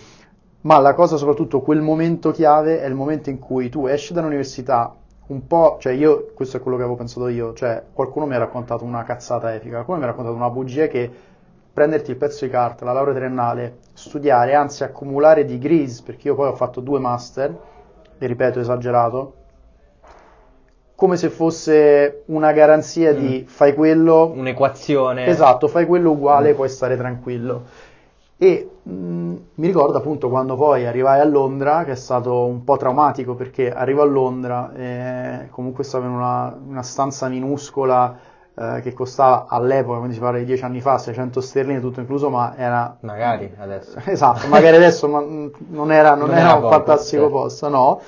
Ma 0.61 0.79
la 0.79 0.93
cosa 0.93 1.17
soprattutto, 1.17 1.59
quel 1.59 1.81
momento 1.81 2.31
chiave 2.31 2.79
è 2.79 2.87
il 2.87 2.95
momento 2.95 3.29
in 3.29 3.39
cui 3.39 3.67
tu 3.67 3.85
esci 3.85 4.13
dall'università 4.13 4.95
un 5.27 5.47
po', 5.47 5.79
cioè 5.81 5.91
io, 5.91 6.31
questo 6.33 6.55
è 6.55 6.59
quello 6.61 6.77
che 6.77 6.83
avevo 6.83 6.97
pensato 6.97 7.27
io, 7.27 7.51
cioè 7.51 7.83
qualcuno 7.91 8.25
mi 8.25 8.35
ha 8.35 8.37
raccontato 8.37 8.85
una 8.85 9.03
cazzata 9.03 9.53
epica, 9.53 9.73
qualcuno 9.73 9.97
mi 9.97 10.03
ha 10.05 10.07
raccontato 10.07 10.33
una 10.33 10.49
bugia 10.49 10.87
che 10.87 11.11
prenderti 11.73 12.11
il 12.11 12.17
pezzo 12.17 12.45
di 12.45 12.51
carta, 12.51 12.85
la 12.85 12.93
laurea 12.93 13.13
triennale, 13.13 13.77
studiare, 13.99 14.53
anzi 14.55 14.83
accumulare 14.83 15.45
degrees, 15.45 16.01
perché 16.01 16.27
io 16.29 16.35
poi 16.35 16.47
ho 16.47 16.55
fatto 16.55 16.79
due 16.81 16.99
master, 16.99 17.55
e 18.17 18.27
ripeto 18.27 18.59
esagerato, 18.59 19.33
come 20.95 21.15
se 21.15 21.29
fosse 21.29 22.23
una 22.27 22.51
garanzia 22.51 23.13
di 23.13 23.43
Mm. 23.43 23.47
fai 23.47 23.73
quello, 23.73 24.31
Un'equazione. 24.35 25.25
Esatto, 25.27 25.67
fai 25.67 25.85
quello 25.85 26.11
uguale, 26.11 26.51
Mm. 26.51 26.55
puoi 26.55 26.69
stare 26.69 26.97
tranquillo. 26.97 27.63
E 28.37 28.69
mh, 28.83 28.91
mi 29.55 29.67
ricordo 29.67 29.97
appunto 29.97 30.29
quando 30.29 30.55
poi 30.55 30.85
arrivai 30.85 31.19
a 31.19 31.25
Londra, 31.25 31.83
che 31.83 31.91
è 31.91 31.95
stato 31.95 32.45
un 32.45 32.63
po' 32.63 32.77
traumatico 32.77 33.35
perché 33.35 33.71
arrivo 33.71 34.01
a 34.01 34.05
Londra 34.05 34.73
e 34.75 35.47
comunque 35.51 35.83
stavo 35.83 36.05
in 36.05 36.11
una, 36.11 36.57
una 36.67 36.83
stanza 36.83 37.27
minuscola 37.27 38.17
eh, 38.59 38.81
che 38.81 38.93
costava 38.93 39.45
all'epoca, 39.47 39.97
quindi 39.97 40.15
si 40.15 40.21
parla 40.21 40.39
di 40.39 40.45
dieci 40.45 40.63
anni 40.63 40.81
fa, 40.81 40.97
600 40.97 41.41
sterline 41.41 41.79
tutto 41.79 41.99
incluso, 42.01 42.29
ma 42.29 42.55
era... 42.57 42.97
Magari 43.01 43.53
adesso. 43.57 43.99
Esatto, 44.05 44.47
magari 44.47 44.75
adesso 44.77 45.07
ma, 45.07 45.19
mh, 45.21 45.51
non 45.69 45.91
era, 45.91 46.15
non 46.15 46.27
Non 46.29 46.37
era 46.37 46.47
era 46.49 46.53
un 46.55 46.61
poco, 46.61 46.73
fantastico 46.73 47.23
certo. 47.23 47.37
posto, 47.37 47.69
no. 47.69 48.01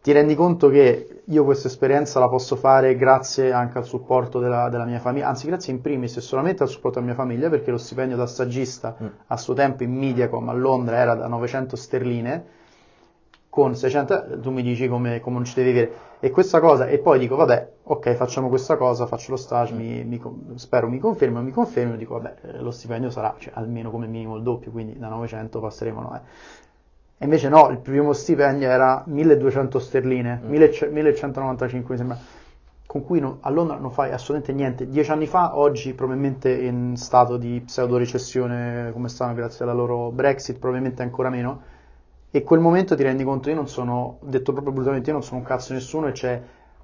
Ti 0.00 0.12
rendi 0.12 0.34
conto 0.34 0.68
che 0.70 1.22
io 1.24 1.44
questa 1.44 1.68
esperienza 1.68 2.18
la 2.20 2.28
posso 2.28 2.56
fare 2.56 2.96
grazie 2.96 3.52
anche 3.52 3.78
al 3.78 3.84
supporto 3.84 4.38
della, 4.38 4.68
della 4.70 4.84
mia 4.84 5.00
famiglia, 5.00 5.28
anzi 5.28 5.46
grazie 5.46 5.72
in 5.72 5.80
primis 5.82 6.16
e 6.16 6.20
solamente 6.22 6.62
al 6.62 6.68
supporto 6.68 7.00
della 7.00 7.12
mia 7.12 7.20
famiglia 7.22 7.50
perché 7.50 7.70
lo 7.70 7.78
stipendio 7.78 8.16
da 8.16 8.26
stagista 8.26 8.96
Mm. 9.02 9.06
a 9.26 9.36
suo 9.36 9.54
tempo 9.54 9.82
in 9.82 9.92
Mediacom 9.94 10.48
a 10.48 10.52
Londra 10.54 10.96
era 10.96 11.14
da 11.14 11.26
900 11.26 11.76
sterline 11.76 12.44
con 13.48 13.74
600 13.74 14.40
tu 14.40 14.50
mi 14.50 14.62
dici 14.62 14.88
come, 14.88 15.20
come 15.20 15.36
non 15.36 15.44
ci 15.44 15.54
devi 15.54 15.72
vivere 15.72 15.92
e 16.20 16.30
questa 16.30 16.60
cosa 16.60 16.86
e 16.86 16.98
poi 16.98 17.18
dico 17.18 17.36
vabbè 17.36 17.68
ok 17.84 18.14
facciamo 18.14 18.48
questa 18.48 18.76
cosa 18.76 19.06
faccio 19.06 19.30
lo 19.30 19.36
stage 19.36 19.72
mi, 19.74 20.02
mi 20.04 20.20
spero 20.56 20.88
mi 20.88 20.98
confermo 20.98 21.40
mi 21.42 21.52
confermo 21.52 21.94
dico 21.96 22.14
vabbè 22.14 22.34
eh, 22.42 22.60
lo 22.60 22.70
stipendio 22.70 23.10
sarà 23.10 23.34
cioè, 23.38 23.52
almeno 23.54 23.90
come 23.90 24.06
minimo 24.06 24.36
il 24.36 24.42
doppio 24.42 24.70
quindi 24.70 24.98
da 24.98 25.08
900 25.08 25.60
passeremo 25.60 26.00
no, 26.00 26.16
eh. 26.16 26.20
E 27.20 27.24
invece 27.24 27.48
no, 27.48 27.68
il 27.70 27.78
primo 27.78 28.12
stipendio 28.12 28.68
era 28.70 29.02
1200 29.04 29.78
sterline, 29.80 30.40
Mm. 30.44 30.48
1100 30.50 30.92
1195 30.92 31.90
mi 31.94 31.98
sembra. 31.98 32.16
con 32.86 33.04
cui 33.04 33.18
no, 33.20 33.38
a 33.40 33.50
Londra 33.50 33.76
non 33.76 33.90
fai 33.90 34.12
assolutamente 34.12 34.52
niente. 34.52 34.88
Dieci 34.88 35.10
anni 35.10 35.26
fa, 35.26 35.58
oggi 35.58 35.92
probabilmente 35.94 36.50
in 36.52 36.96
stato 36.96 37.36
di 37.36 37.60
pseudo 37.64 37.98
recessione 37.98 38.90
come 38.92 39.08
stanno 39.08 39.34
grazie 39.34 39.64
alla 39.64 39.74
loro 39.74 40.10
Brexit, 40.12 40.58
probabilmente 40.58 41.02
ancora 41.02 41.28
meno. 41.28 41.60
E 42.30 42.42
quel 42.42 42.60
momento 42.60 42.94
ti 42.94 43.02
rendi 43.02 43.24
conto, 43.24 43.48
io 43.48 43.54
non 43.54 43.68
sono, 43.68 44.18
detto 44.22 44.52
proprio 44.52 44.72
brutalmente, 44.72 45.08
io 45.08 45.14
non 45.14 45.24
sono 45.24 45.38
un 45.38 45.44
cazzo 45.44 45.72
nessuno 45.72 46.08
e 46.08 46.12
c'è, 46.12 46.40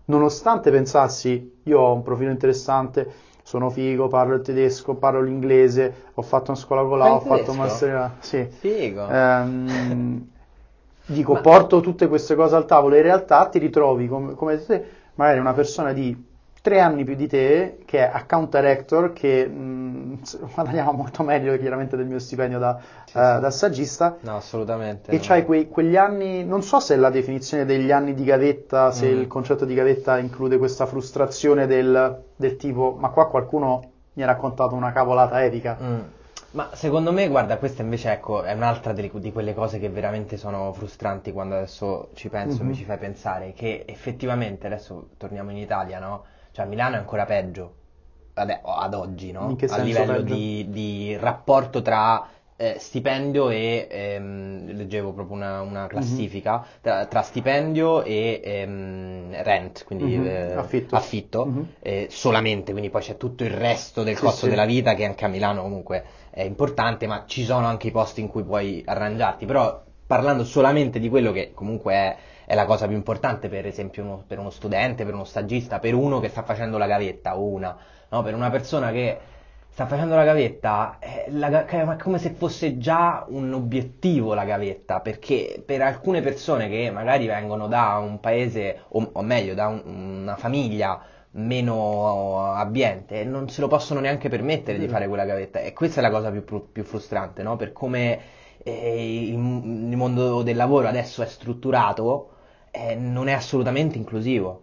nonostante 0.06 0.70
pensassi, 0.70 1.60
io 1.64 1.80
ho 1.80 1.92
un 1.92 2.02
profilo 2.02 2.30
interessante, 2.30 3.12
sono 3.42 3.68
figo, 3.68 4.08
parlo 4.08 4.36
il 4.36 4.40
tedesco, 4.40 4.94
parlo 4.94 5.20
l'inglese, 5.20 6.06
ho 6.14 6.22
fatto 6.22 6.50
una 6.50 6.58
scuola 6.58 6.82
con 6.84 6.98
là, 6.98 7.12
ho 7.12 7.20
fatto 7.20 7.50
un 7.50 7.58
master, 7.58 8.12
sì. 8.20 8.46
Figo. 8.48 9.06
Ehm, 9.06 10.28
dico, 11.06 11.34
Ma... 11.34 11.40
porto 11.40 11.80
tutte 11.80 12.08
queste 12.08 12.34
cose 12.34 12.56
al 12.56 12.64
tavolo 12.64 12.94
e 12.94 12.98
in 12.98 13.04
realtà 13.04 13.46
ti 13.48 13.58
ritrovi 13.58 14.08
come, 14.08 14.32
come 14.34 14.64
te 14.64 15.02
magari 15.16 15.38
una 15.38 15.52
persona 15.52 15.92
di 15.92 16.32
tre 16.64 16.80
anni 16.80 17.04
più 17.04 17.14
di 17.14 17.28
te 17.28 17.80
che 17.84 17.98
è 17.98 18.10
account 18.10 18.56
director 18.56 19.12
che 19.12 19.44
mh, 19.46 20.20
guadagnava 20.54 20.92
molto 20.92 21.22
meglio 21.22 21.58
chiaramente 21.58 21.94
del 21.94 22.06
mio 22.06 22.18
stipendio 22.18 22.58
da, 22.58 22.80
sì, 23.04 23.18
uh, 23.18 23.34
sì. 23.34 23.40
da 23.40 23.50
saggista 23.50 24.16
no 24.20 24.36
assolutamente 24.36 25.10
e 25.10 25.16
no. 25.16 25.20
c'hai 25.22 25.44
quei, 25.44 25.68
quegli 25.68 25.96
anni 25.96 26.42
non 26.42 26.62
so 26.62 26.80
se 26.80 26.96
la 26.96 27.10
definizione 27.10 27.66
degli 27.66 27.92
anni 27.92 28.14
di 28.14 28.24
gavetta 28.24 28.92
se 28.92 29.12
mm. 29.12 29.20
il 29.20 29.26
concetto 29.26 29.66
di 29.66 29.74
gavetta 29.74 30.16
include 30.18 30.56
questa 30.56 30.86
frustrazione 30.86 31.66
del, 31.66 32.22
del, 32.34 32.56
tipo 32.56 32.96
ma 32.98 33.10
qua 33.10 33.28
qualcuno 33.28 33.90
mi 34.14 34.22
ha 34.22 34.26
raccontato 34.26 34.74
una 34.74 34.92
cavolata 34.92 35.44
epica 35.44 35.76
mm. 35.78 36.00
Ma 36.54 36.70
secondo 36.72 37.10
me, 37.10 37.26
guarda, 37.26 37.56
questa 37.56 37.82
invece 37.82 38.12
ecco, 38.12 38.44
è 38.44 38.52
un'altra 38.52 38.92
di, 38.92 39.10
di, 39.12 39.32
quelle 39.32 39.54
cose 39.54 39.80
che 39.80 39.88
veramente 39.88 40.36
sono 40.36 40.72
frustranti 40.72 41.32
quando 41.32 41.56
adesso 41.56 42.10
ci 42.14 42.28
penso, 42.28 42.58
mm-hmm. 42.58 42.68
mi 42.68 42.74
ci 42.76 42.84
fai 42.84 42.96
pensare, 42.96 43.52
che 43.54 43.82
effettivamente 43.84 44.68
adesso 44.68 45.08
torniamo 45.16 45.50
in 45.50 45.56
Italia, 45.56 45.98
no? 45.98 46.26
Cioè 46.54 46.66
a 46.66 46.68
Milano 46.68 46.94
è 46.94 46.98
ancora 46.98 47.24
peggio, 47.24 47.74
ad, 48.34 48.60
ad 48.62 48.94
oggi, 48.94 49.32
no? 49.32 49.56
A 49.68 49.78
livello 49.78 50.20
di, 50.20 50.64
di, 50.70 51.16
rapporto 51.16 51.82
tra 51.82 52.28
eh, 52.54 52.76
stipendio 52.78 53.50
e, 53.50 53.88
ehm, 53.90 54.72
leggevo 54.76 55.12
proprio 55.12 55.36
una, 55.36 55.62
una 55.62 55.82
mhm. 55.82 55.88
classifica, 55.88 56.58
mm-hmm. 56.58 56.80
tra, 56.80 57.06
tra, 57.06 57.22
stipendio 57.22 58.04
e 58.04 58.40
ehm, 58.44 59.42
rent, 59.42 59.84
quindi 59.84 60.16
mm-hmm. 60.16 60.26
eh, 60.26 60.52
affitto, 60.52 60.94
affitto 60.94 61.44
mm-hmm. 61.44 61.62
eh, 61.80 62.06
solamente, 62.08 62.70
quindi 62.70 62.88
poi 62.88 63.02
c'è 63.02 63.16
tutto 63.16 63.42
il 63.42 63.50
resto 63.50 64.04
del 64.04 64.14
sì, 64.14 64.22
costo 64.22 64.44
sì. 64.44 64.50
della 64.50 64.64
vita 64.64 64.94
che 64.94 65.04
anche 65.04 65.24
a 65.24 65.28
Milano 65.28 65.62
comunque 65.62 66.04
è 66.30 66.42
importante, 66.42 67.08
ma 67.08 67.24
ci 67.26 67.42
sono 67.42 67.66
anche 67.66 67.88
i 67.88 67.90
posti 67.90 68.20
in 68.20 68.28
cui 68.28 68.44
puoi 68.44 68.80
arrangiarti, 68.86 69.44
però 69.44 69.82
parlando 70.06 70.44
solamente 70.44 71.00
di 71.00 71.08
quello 71.08 71.32
che 71.32 71.50
comunque 71.52 71.92
è, 71.94 72.16
è 72.46 72.54
la 72.54 72.64
cosa 72.64 72.86
più 72.86 72.96
importante, 72.96 73.48
per 73.48 73.66
esempio 73.66 74.02
uno, 74.02 74.24
per 74.26 74.38
uno 74.38 74.50
studente, 74.50 75.04
per 75.04 75.14
uno 75.14 75.24
stagista, 75.24 75.78
per 75.78 75.94
uno 75.94 76.20
che 76.20 76.28
sta 76.28 76.42
facendo 76.42 76.78
la 76.78 76.86
gavetta 76.86 77.38
o 77.38 77.44
una, 77.44 77.76
no? 78.08 78.22
per 78.22 78.34
una 78.34 78.50
persona 78.50 78.90
che 78.90 79.18
sta 79.70 79.86
facendo 79.86 80.14
la 80.14 80.24
gavetta, 80.24 80.98
è, 81.00 81.26
la, 81.30 81.66
è 81.66 81.96
come 81.96 82.18
se 82.18 82.30
fosse 82.30 82.78
già 82.78 83.24
un 83.28 83.52
obiettivo 83.52 84.32
la 84.32 84.44
gavetta, 84.44 85.00
perché 85.00 85.62
per 85.66 85.82
alcune 85.82 86.20
persone 86.20 86.68
che 86.68 86.90
magari 86.92 87.26
vengono 87.26 87.66
da 87.66 87.98
un 87.98 88.20
paese, 88.20 88.82
o, 88.88 89.10
o 89.12 89.22
meglio, 89.22 89.54
da 89.54 89.66
un, 89.66 89.82
una 90.22 90.36
famiglia, 90.36 91.02
meno 91.36 92.52
abbiente 92.52 93.24
non 93.24 93.48
se 93.48 93.60
lo 93.60 93.66
possono 93.66 93.98
neanche 93.98 94.28
permettere 94.28 94.78
di 94.78 94.86
mm. 94.86 94.88
fare 94.88 95.08
quella 95.08 95.24
gavetta 95.24 95.58
e 95.58 95.72
questa 95.72 95.98
è 95.98 96.02
la 96.02 96.10
cosa 96.10 96.30
più, 96.30 96.70
più 96.70 96.84
frustrante 96.84 97.42
no? 97.42 97.56
per 97.56 97.72
come 97.72 98.20
eh, 98.62 99.22
il, 99.24 99.32
il, 99.32 99.96
mondo 99.96 100.42
del 100.42 100.54
lavoro 100.54 100.86
adesso 100.86 101.22
è 101.22 101.26
strutturato 101.26 102.33
eh, 102.74 102.94
non 102.96 103.28
è 103.28 103.32
assolutamente 103.32 103.96
inclusivo. 103.98 104.62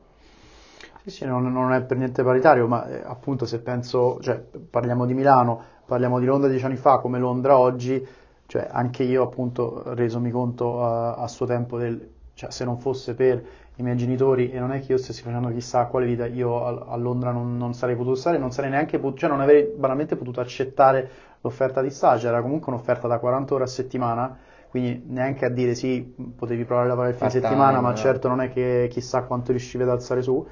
Sì 1.04 1.10
sì 1.10 1.26
non, 1.26 1.52
non 1.52 1.74
è 1.74 1.82
per 1.82 1.97
niente 1.97 2.24
paritario 2.24 2.67
ma 2.67 2.88
eh, 2.88 3.02
appunto 3.04 3.45
se 3.45 3.60
penso 3.60 4.19
cioè, 4.21 4.36
parliamo 4.38 5.08
di 5.08 5.15
Milano 5.15 5.60
parliamo 5.86 6.19
di 6.19 6.26
Londra 6.28 6.47
dieci 6.47 6.63
anni 6.63 6.76
fa 6.76 7.00
come 7.00 7.17
Londra 7.17 7.58
oggi 7.58 8.06
cioè 8.45 8.67
anche 8.69 9.02
io 9.02 9.24
appunto 9.24 9.82
resomi 9.95 10.30
conto 10.30 10.84
a, 10.84 11.15
a 11.15 11.28
suo 11.28 11.47
tempo 11.47 11.80
del 11.80 12.08
cioè 12.36 12.52
se 12.52 12.65
non 12.65 12.78
fosse 12.78 13.15
per 13.15 13.43
i 13.76 13.84
miei 13.84 13.97
genitori 13.97 14.52
e 14.52 14.60
non 14.60 14.71
è 14.71 14.80
che 14.82 14.93
io 14.93 14.97
stessi 14.97 15.21
facendo 15.21 15.50
chissà 15.50 15.86
quale 15.86 16.06
vita, 16.06 16.26
io 16.26 16.65
a, 16.65 16.91
a 16.93 16.95
Londra 16.95 17.32
non, 17.32 17.58
non, 17.58 17.74
sarei 17.74 17.95
potuto 17.95 18.15
stare, 18.15 18.38
non 18.38 18.52
sarei 18.52 18.69
neanche 18.69 19.00
potuto, 19.00 19.21
cioè 19.21 19.30
non 19.30 19.41
avrei 19.41 19.63
banalmente 19.63 20.15
potuto 20.15 20.39
accettare 20.39 21.10
l'offerta 21.41 21.82
di 21.82 21.89
stage, 21.89 22.28
era 22.28 22.41
comunque 22.41 22.71
un'offerta 22.71 23.08
da 23.08 23.17
40 23.17 23.54
ore 23.54 23.63
a 23.63 23.67
settimana, 23.67 24.38
quindi 24.71 25.03
neanche 25.05 25.43
a 25.43 25.49
dire 25.49 25.75
sì, 25.75 26.15
potevi 26.34 26.63
provare 26.63 26.86
a 26.86 26.89
lavorare 26.91 27.12
il 27.12 27.17
fine 27.17 27.29
settimana, 27.29 27.81
ma 27.81 27.89
no. 27.89 27.95
certo 27.97 28.29
non 28.29 28.39
è 28.39 28.49
che 28.49 28.88
chissà 28.89 29.23
quanto 29.23 29.51
riuscivi 29.51 29.84
ad 29.84 29.89
alzare 29.89 30.21
su. 30.21 30.47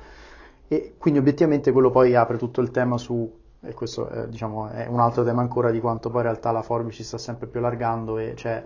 E 0.68 0.96
quindi 0.98 1.22
obiettivamente 1.22 1.72
quello 1.72 1.90
poi 1.90 2.16
apre 2.16 2.38
tutto 2.38 2.60
il 2.60 2.70
tema 2.70 2.98
su, 2.98 3.34
e 3.62 3.74
questo 3.74 4.10
è, 4.10 4.28
diciamo, 4.28 4.68
è 4.68 4.88
un 4.88 5.00
altro 5.00 5.24
tema 5.24 5.40
ancora 5.40 5.72
di 5.72 5.80
quanto 5.80 6.10
poi 6.10 6.20
in 6.20 6.26
realtà 6.28 6.52
la 6.52 6.62
forbice 6.62 6.98
si 6.98 7.06
sta 7.06 7.18
sempre 7.18 7.48
più 7.48 7.62
allargando 7.62 8.18
e 8.18 8.34
cioè 8.36 8.62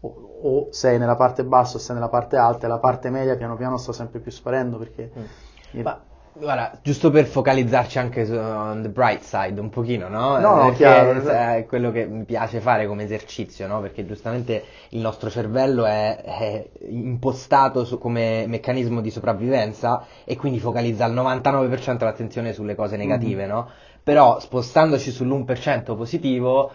o, 0.00 0.38
o, 0.40 0.68
sei 0.70 0.98
nella 0.98 1.14
parte 1.14 1.44
bassa 1.44 1.76
o 1.76 1.78
sei 1.78 1.94
nella 1.94 2.08
parte 2.08 2.38
alta 2.38 2.64
e 2.64 2.70
la 2.70 2.78
parte 2.78 3.10
media 3.10 3.36
piano 3.36 3.54
piano 3.54 3.76
sta 3.76 3.92
sempre 3.92 4.20
più 4.20 4.30
sparendo 4.30 4.78
perché... 4.78 5.12
Mm. 5.76 5.80
Ma, 5.82 6.04
guarda, 6.38 6.78
giusto 6.82 7.10
per 7.10 7.26
focalizzarci 7.26 7.98
anche 7.98 8.24
su 8.24 8.34
on 8.34 8.82
the 8.82 8.88
bright 8.88 9.22
side 9.22 9.60
un 9.60 9.70
pochino, 9.70 10.08
no? 10.08 10.38
No, 10.38 10.62
no, 10.62 10.72
chiaro. 10.72 11.20
È 11.20 11.64
quello 11.66 11.90
che 11.90 12.06
mi 12.06 12.24
piace 12.24 12.60
fare 12.60 12.86
come 12.86 13.04
esercizio, 13.04 13.66
no? 13.66 13.80
Perché 13.80 14.06
giustamente 14.06 14.64
il 14.90 15.00
nostro 15.00 15.30
cervello 15.30 15.84
è, 15.84 16.22
è 16.22 16.68
impostato 16.88 17.84
su, 17.84 17.98
come 17.98 18.46
meccanismo 18.46 19.00
di 19.00 19.10
sopravvivenza 19.10 20.04
e 20.24 20.36
quindi 20.36 20.58
focalizza 20.60 21.04
al 21.04 21.14
99% 21.14 22.04
l'attenzione 22.04 22.52
sulle 22.52 22.74
cose 22.74 22.96
negative, 22.96 23.42
mm-hmm. 23.42 23.50
no? 23.50 23.70
Però 24.02 24.38
spostandoci 24.38 25.10
sull'1% 25.10 25.96
positivo 25.96 26.70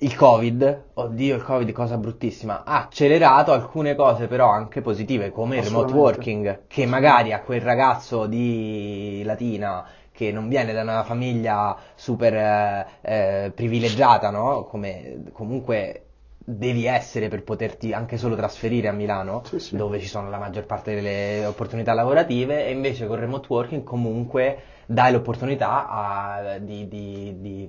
il 0.00 0.14
Covid, 0.14 0.84
oddio 0.94 1.34
il 1.34 1.42
Covid 1.42 1.72
cosa 1.72 1.96
bruttissima, 1.96 2.62
ha 2.64 2.82
accelerato 2.82 3.52
alcune 3.52 3.96
cose 3.96 4.28
però 4.28 4.48
anche 4.48 4.80
positive 4.80 5.30
come 5.30 5.56
il 5.56 5.64
remote 5.64 5.92
working, 5.92 6.60
che 6.68 6.86
magari 6.86 7.32
a 7.32 7.40
quel 7.40 7.60
ragazzo 7.60 8.26
di 8.26 9.22
Latina 9.24 9.84
che 10.12 10.30
non 10.32 10.48
viene 10.48 10.72
da 10.72 10.82
una 10.82 11.04
famiglia 11.04 11.76
super 11.94 12.34
eh, 12.34 12.86
eh, 13.02 13.52
privilegiata, 13.54 14.30
no? 14.30 14.64
Come 14.64 15.24
comunque 15.32 16.02
devi 16.38 16.86
essere 16.86 17.28
per 17.28 17.44
poterti 17.44 17.92
anche 17.92 18.16
solo 18.16 18.34
trasferire 18.34 18.88
a 18.88 18.92
Milano, 18.92 19.42
sì, 19.44 19.58
sì. 19.58 19.76
dove 19.76 20.00
ci 20.00 20.06
sono 20.06 20.30
la 20.30 20.38
maggior 20.38 20.64
parte 20.64 20.94
delle 20.94 21.44
opportunità 21.46 21.92
lavorative, 21.92 22.66
e 22.66 22.72
invece 22.72 23.06
con 23.06 23.16
il 23.16 23.22
remote 23.22 23.46
working 23.48 23.84
comunque 23.84 24.58
dai 24.86 25.12
l'opportunità 25.12 25.88
a, 25.88 26.58
di, 26.58 26.88
di, 26.88 27.36
di 27.38 27.68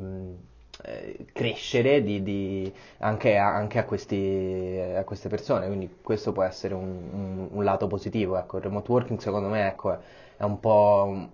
crescere 1.33 2.01
di, 2.01 2.23
di, 2.23 2.73
anche, 2.99 3.37
a, 3.37 3.53
anche 3.53 3.79
a, 3.79 3.83
questi, 3.83 4.79
a, 4.95 5.03
queste 5.03 5.27
persone, 5.27 5.67
quindi 5.67 5.97
questo 6.01 6.31
può 6.31 6.43
essere 6.43 6.73
un, 6.73 7.09
un, 7.11 7.47
un 7.51 7.63
lato 7.63 7.87
positivo. 7.87 8.37
Ecco, 8.37 8.57
il 8.57 8.63
remote 8.63 8.91
working 8.91 9.19
secondo 9.19 9.49
me 9.49 9.67
ecco, 9.67 9.97
è 10.37 10.43
un 10.43 10.59
po' 10.59 11.29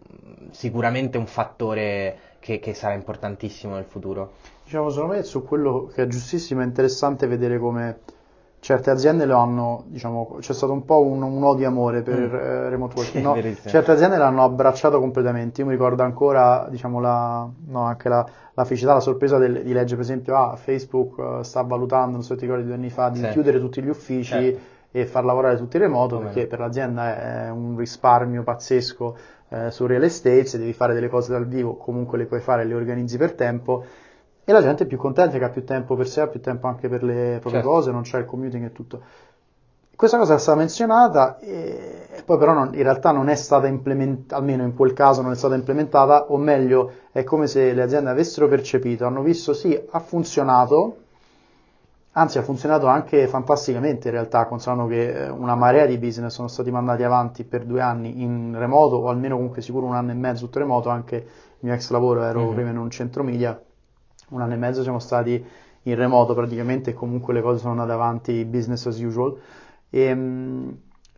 sicuramente 0.49 1.17
un 1.17 1.27
fattore 1.27 2.17
che, 2.39 2.59
che, 2.59 2.73
sarà 2.73 2.95
importantissimo 2.95 3.75
nel 3.75 3.85
futuro. 3.85 4.33
Diciamo, 4.63 4.89
secondo 4.89 5.13
me 5.13 5.23
su 5.23 5.43
quello 5.43 5.91
che 5.93 6.03
è 6.03 6.07
giustissimo 6.07 6.61
è 6.61 6.65
interessante 6.65 7.27
vedere 7.27 7.59
come 7.59 7.99
certe 8.65 8.89
aziende 8.89 9.25
lo 9.25 9.37
hanno, 9.37 9.83
diciamo, 9.89 10.37
c'è 10.39 10.51
stato 10.51 10.73
un 10.73 10.85
po' 10.85 10.99
un, 11.05 11.21
un 11.21 11.43
odio 11.43 11.67
amore 11.67 12.01
per 12.01 12.17
mm. 12.17 12.33
eh, 12.33 12.69
remote 12.69 12.95
working, 12.95 13.23
no? 13.23 13.35
certe 13.63 13.91
aziende 13.91 14.17
l'hanno 14.17 14.43
abbracciato 14.43 14.99
completamente, 14.99 15.61
io 15.61 15.67
mi 15.67 15.73
ricordo 15.73 16.01
ancora, 16.01 16.65
diciamo, 16.67 16.99
la, 16.99 17.47
no, 17.67 17.83
anche 17.83 18.09
la, 18.09 18.27
la 18.55 18.65
felicità, 18.65 18.93
la 18.93 19.01
sorpresa 19.01 19.37
del, 19.37 19.61
di 19.61 19.71
leggere 19.71 19.97
per 19.97 20.05
esempio, 20.05 20.35
ah, 20.35 20.55
Facebook 20.55 21.15
uh, 21.15 21.41
sta 21.43 21.61
valutando, 21.61 22.13
non 22.13 22.23
so 22.23 22.33
se 22.33 22.39
ti 22.39 22.45
ricordi 22.45 22.65
due 22.65 22.73
anni 22.73 22.89
fa, 22.89 23.09
di 23.09 23.19
sì. 23.19 23.29
chiudere 23.29 23.59
tutti 23.59 23.83
gli 23.83 23.89
uffici 23.89 24.31
certo. 24.31 24.59
e 24.89 25.05
far 25.05 25.25
lavorare 25.25 25.57
tutti 25.57 25.75
in 25.77 25.83
remoto, 25.83 26.15
Come 26.15 26.29
perché 26.29 26.47
per 26.47 26.57
l'azienda 26.57 27.45
è 27.45 27.51
un 27.51 27.77
risparmio 27.77 28.41
pazzesco 28.41 29.17
eh, 29.49 29.69
su 29.69 29.85
real 29.85 30.01
estate, 30.01 30.43
se 30.45 30.57
devi 30.57 30.73
fare 30.73 30.95
delle 30.95 31.09
cose 31.09 31.31
dal 31.31 31.45
vivo 31.45 31.75
comunque 31.75 32.17
le 32.17 32.25
puoi 32.25 32.39
fare, 32.39 32.63
le 32.63 32.73
organizzi 32.73 33.19
per 33.19 33.33
tempo 33.33 33.85
e 34.47 34.51
la 34.51 34.61
gente 34.61 34.83
è 34.83 34.87
più 34.87 34.97
contenta 34.97 35.39
che 35.39 35.43
ha 35.43 35.49
più 35.49 35.63
tempo 35.63 35.95
per 35.95 36.07
sé, 36.07 36.21
ha 36.21 36.27
più 36.27 36.39
tempo 36.39 36.67
anche 36.67 36.87
per 36.87 37.03
le 37.03 37.39
proprie 37.41 37.61
certo. 37.61 37.67
cose, 37.67 37.91
non 37.91 38.03
c'è 38.03 38.19
il 38.19 38.25
commuting 38.25 38.65
e 38.65 38.71
tutto. 38.71 39.01
Questa 39.95 40.17
cosa 40.17 40.35
è 40.35 40.39
stata 40.39 40.57
menzionata 40.57 41.39
e 41.39 42.21
poi 42.25 42.37
però 42.37 42.53
non, 42.53 42.75
in 42.75 42.83
realtà 42.83 43.11
non 43.11 43.29
è 43.29 43.35
stata 43.35 43.65
implementata, 43.65 44.35
almeno 44.35 44.63
in 44.63 44.75
quel 44.75 44.93
caso 44.93 45.21
non 45.21 45.31
è 45.31 45.35
stata 45.35 45.55
implementata, 45.55 46.31
o 46.31 46.37
meglio 46.37 46.91
è 47.11 47.23
come 47.23 47.47
se 47.47 47.73
le 47.73 47.81
aziende 47.81 48.09
avessero 48.11 48.47
percepito, 48.47 49.05
hanno 49.05 49.23
visto 49.23 49.53
sì, 49.53 49.79
ha 49.89 49.99
funzionato, 49.99 50.97
anzi 52.11 52.37
ha 52.37 52.43
funzionato 52.43 52.85
anche 52.85 53.25
fantasticamente 53.27 54.09
in 54.09 54.13
realtà, 54.13 54.45
considerando 54.45 54.87
che 54.87 55.25
eh, 55.25 55.29
una 55.29 55.55
marea 55.55 55.85
di 55.85 55.97
business 55.97 56.33
sono 56.33 56.49
stati 56.49 56.69
mandati 56.69 57.01
avanti 57.03 57.43
per 57.45 57.63
due 57.63 57.81
anni 57.81 58.21
in 58.21 58.53
remoto, 58.55 58.97
o 58.97 59.07
almeno 59.07 59.35
comunque 59.35 59.61
sicuro 59.61 59.87
un 59.87 59.95
anno 59.95 60.11
e 60.11 60.15
mezzo 60.15 60.45
tutto 60.45 60.59
remoto, 60.59 60.89
anche 60.89 61.15
il 61.15 61.23
mio 61.61 61.73
ex 61.73 61.89
lavoro 61.89 62.21
ero 62.21 62.41
mm-hmm. 62.41 62.53
prima 62.53 62.69
in 62.69 62.77
un 62.77 62.89
centro 62.91 63.23
media 63.23 63.59
un 64.29 64.41
anno 64.41 64.53
e 64.53 64.57
mezzo 64.57 64.81
siamo 64.81 64.99
stati 64.99 65.43
in 65.83 65.95
remoto 65.95 66.33
praticamente 66.33 66.91
e 66.91 66.93
comunque 66.93 67.33
le 67.33 67.41
cose 67.41 67.59
sono 67.59 67.71
andate 67.71 67.91
avanti 67.91 68.45
business 68.45 68.85
as 68.87 68.99
usual. 68.99 69.37
E, 69.89 70.01
ehm, 70.01 70.77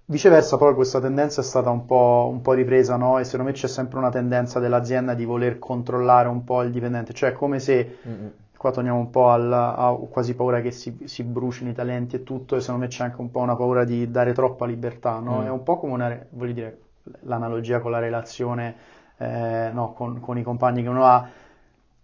Viceversa, 0.09 0.55
poi 0.55 0.73
questa 0.73 1.01
tendenza 1.01 1.41
è 1.41 1.43
stata 1.43 1.69
un 1.69 1.85
po', 1.85 2.29
un 2.31 2.39
po' 2.41 2.53
ripresa, 2.53 2.95
no? 2.95 3.19
E 3.19 3.25
secondo 3.25 3.51
me 3.51 3.51
c'è 3.51 3.67
sempre 3.67 3.97
una 3.97 4.09
tendenza 4.09 4.57
dell'azienda 4.57 5.13
di 5.13 5.25
voler 5.25 5.59
controllare 5.59 6.29
un 6.29 6.45
po' 6.45 6.61
il 6.61 6.71
dipendente, 6.71 7.11
cioè 7.11 7.33
come 7.33 7.59
se, 7.59 7.97
mm-hmm. 8.07 8.27
qua 8.55 8.71
torniamo 8.71 8.99
un 8.99 9.09
po' 9.09 9.33
alla, 9.33 9.75
a 9.75 9.91
quasi 10.09 10.33
paura 10.33 10.61
che 10.61 10.71
si, 10.71 10.97
si, 11.03 11.23
brucino 11.23 11.71
i 11.71 11.73
talenti 11.73 12.15
e 12.15 12.23
tutto, 12.23 12.55
e 12.55 12.61
secondo 12.61 12.83
me 12.83 12.87
c'è 12.87 13.03
anche 13.03 13.19
un 13.19 13.29
po' 13.31 13.41
una 13.41 13.57
paura 13.57 13.83
di 13.83 14.09
dare 14.09 14.31
troppa 14.31 14.65
libertà, 14.65 15.19
no? 15.19 15.41
Mm. 15.41 15.45
È 15.45 15.49
un 15.49 15.63
po' 15.63 15.77
come 15.77 15.91
una, 15.91 16.17
voglio 16.29 16.53
dire, 16.53 16.79
l'analogia 17.23 17.81
con 17.81 17.91
la 17.91 17.99
relazione, 17.99 18.75
eh, 19.17 19.71
no, 19.73 19.91
con, 19.91 20.21
con 20.21 20.37
i 20.37 20.43
compagni 20.43 20.83
che 20.83 20.89
uno 20.89 21.03
ha, 21.03 21.27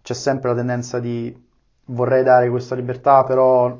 c'è 0.04 0.12
sempre 0.12 0.50
la 0.50 0.56
tendenza 0.56 1.00
di 1.00 1.34
vorrei 1.86 2.22
dare 2.22 2.50
questa 2.50 2.74
libertà, 2.74 3.24
però 3.24 3.74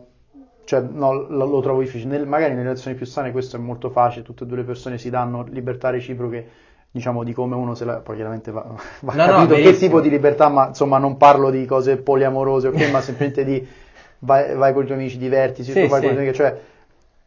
cioè, 0.64 0.80
no, 0.80 1.12
lo, 1.12 1.44
lo, 1.44 1.60
trovo 1.60 1.80
difficile. 1.80 2.16
Nel, 2.16 2.26
magari 2.26 2.52
nelle 2.52 2.62
relazioni 2.62 2.96
più 2.96 3.04
sane 3.04 3.30
questo 3.30 3.56
è 3.56 3.58
molto 3.58 3.90
facile, 3.90 4.24
tutte 4.24 4.44
e 4.44 4.46
due 4.46 4.56
le 4.56 4.64
persone 4.64 4.96
si 4.96 5.10
danno 5.10 5.44
libertà 5.50 5.90
reciproche, 5.90 6.48
diciamo, 6.90 7.24
di 7.24 7.34
come 7.34 7.56
uno 7.56 7.74
se 7.74 7.84
la... 7.84 7.96
Poi 7.96 8.14
chiaramente 8.14 8.50
va, 8.50 8.64
va 9.00 9.14
no, 9.14 9.26
capito 9.26 9.54
no, 9.54 9.62
che 9.62 9.76
tipo 9.76 10.00
di 10.00 10.08
libertà, 10.08 10.48
ma 10.48 10.68
insomma 10.68 10.96
non 10.96 11.18
parlo 11.18 11.50
di 11.50 11.66
cose 11.66 11.98
poliamorose, 11.98 12.68
ok, 12.68 12.90
ma 12.90 13.02
semplicemente 13.02 13.44
di 13.44 13.68
vai, 14.20 14.54
vai, 14.54 14.72
con 14.72 14.84
i 14.84 14.86
tuoi 14.86 14.98
amici, 14.98 15.18
divertisi, 15.18 15.72
sì, 15.72 15.82
tu 15.82 15.88
vai 15.88 16.00
sì. 16.00 16.06
con 16.06 16.14
i 16.14 16.16
tuoi 16.16 16.26
amici, 16.26 16.36
cioè 16.38 16.60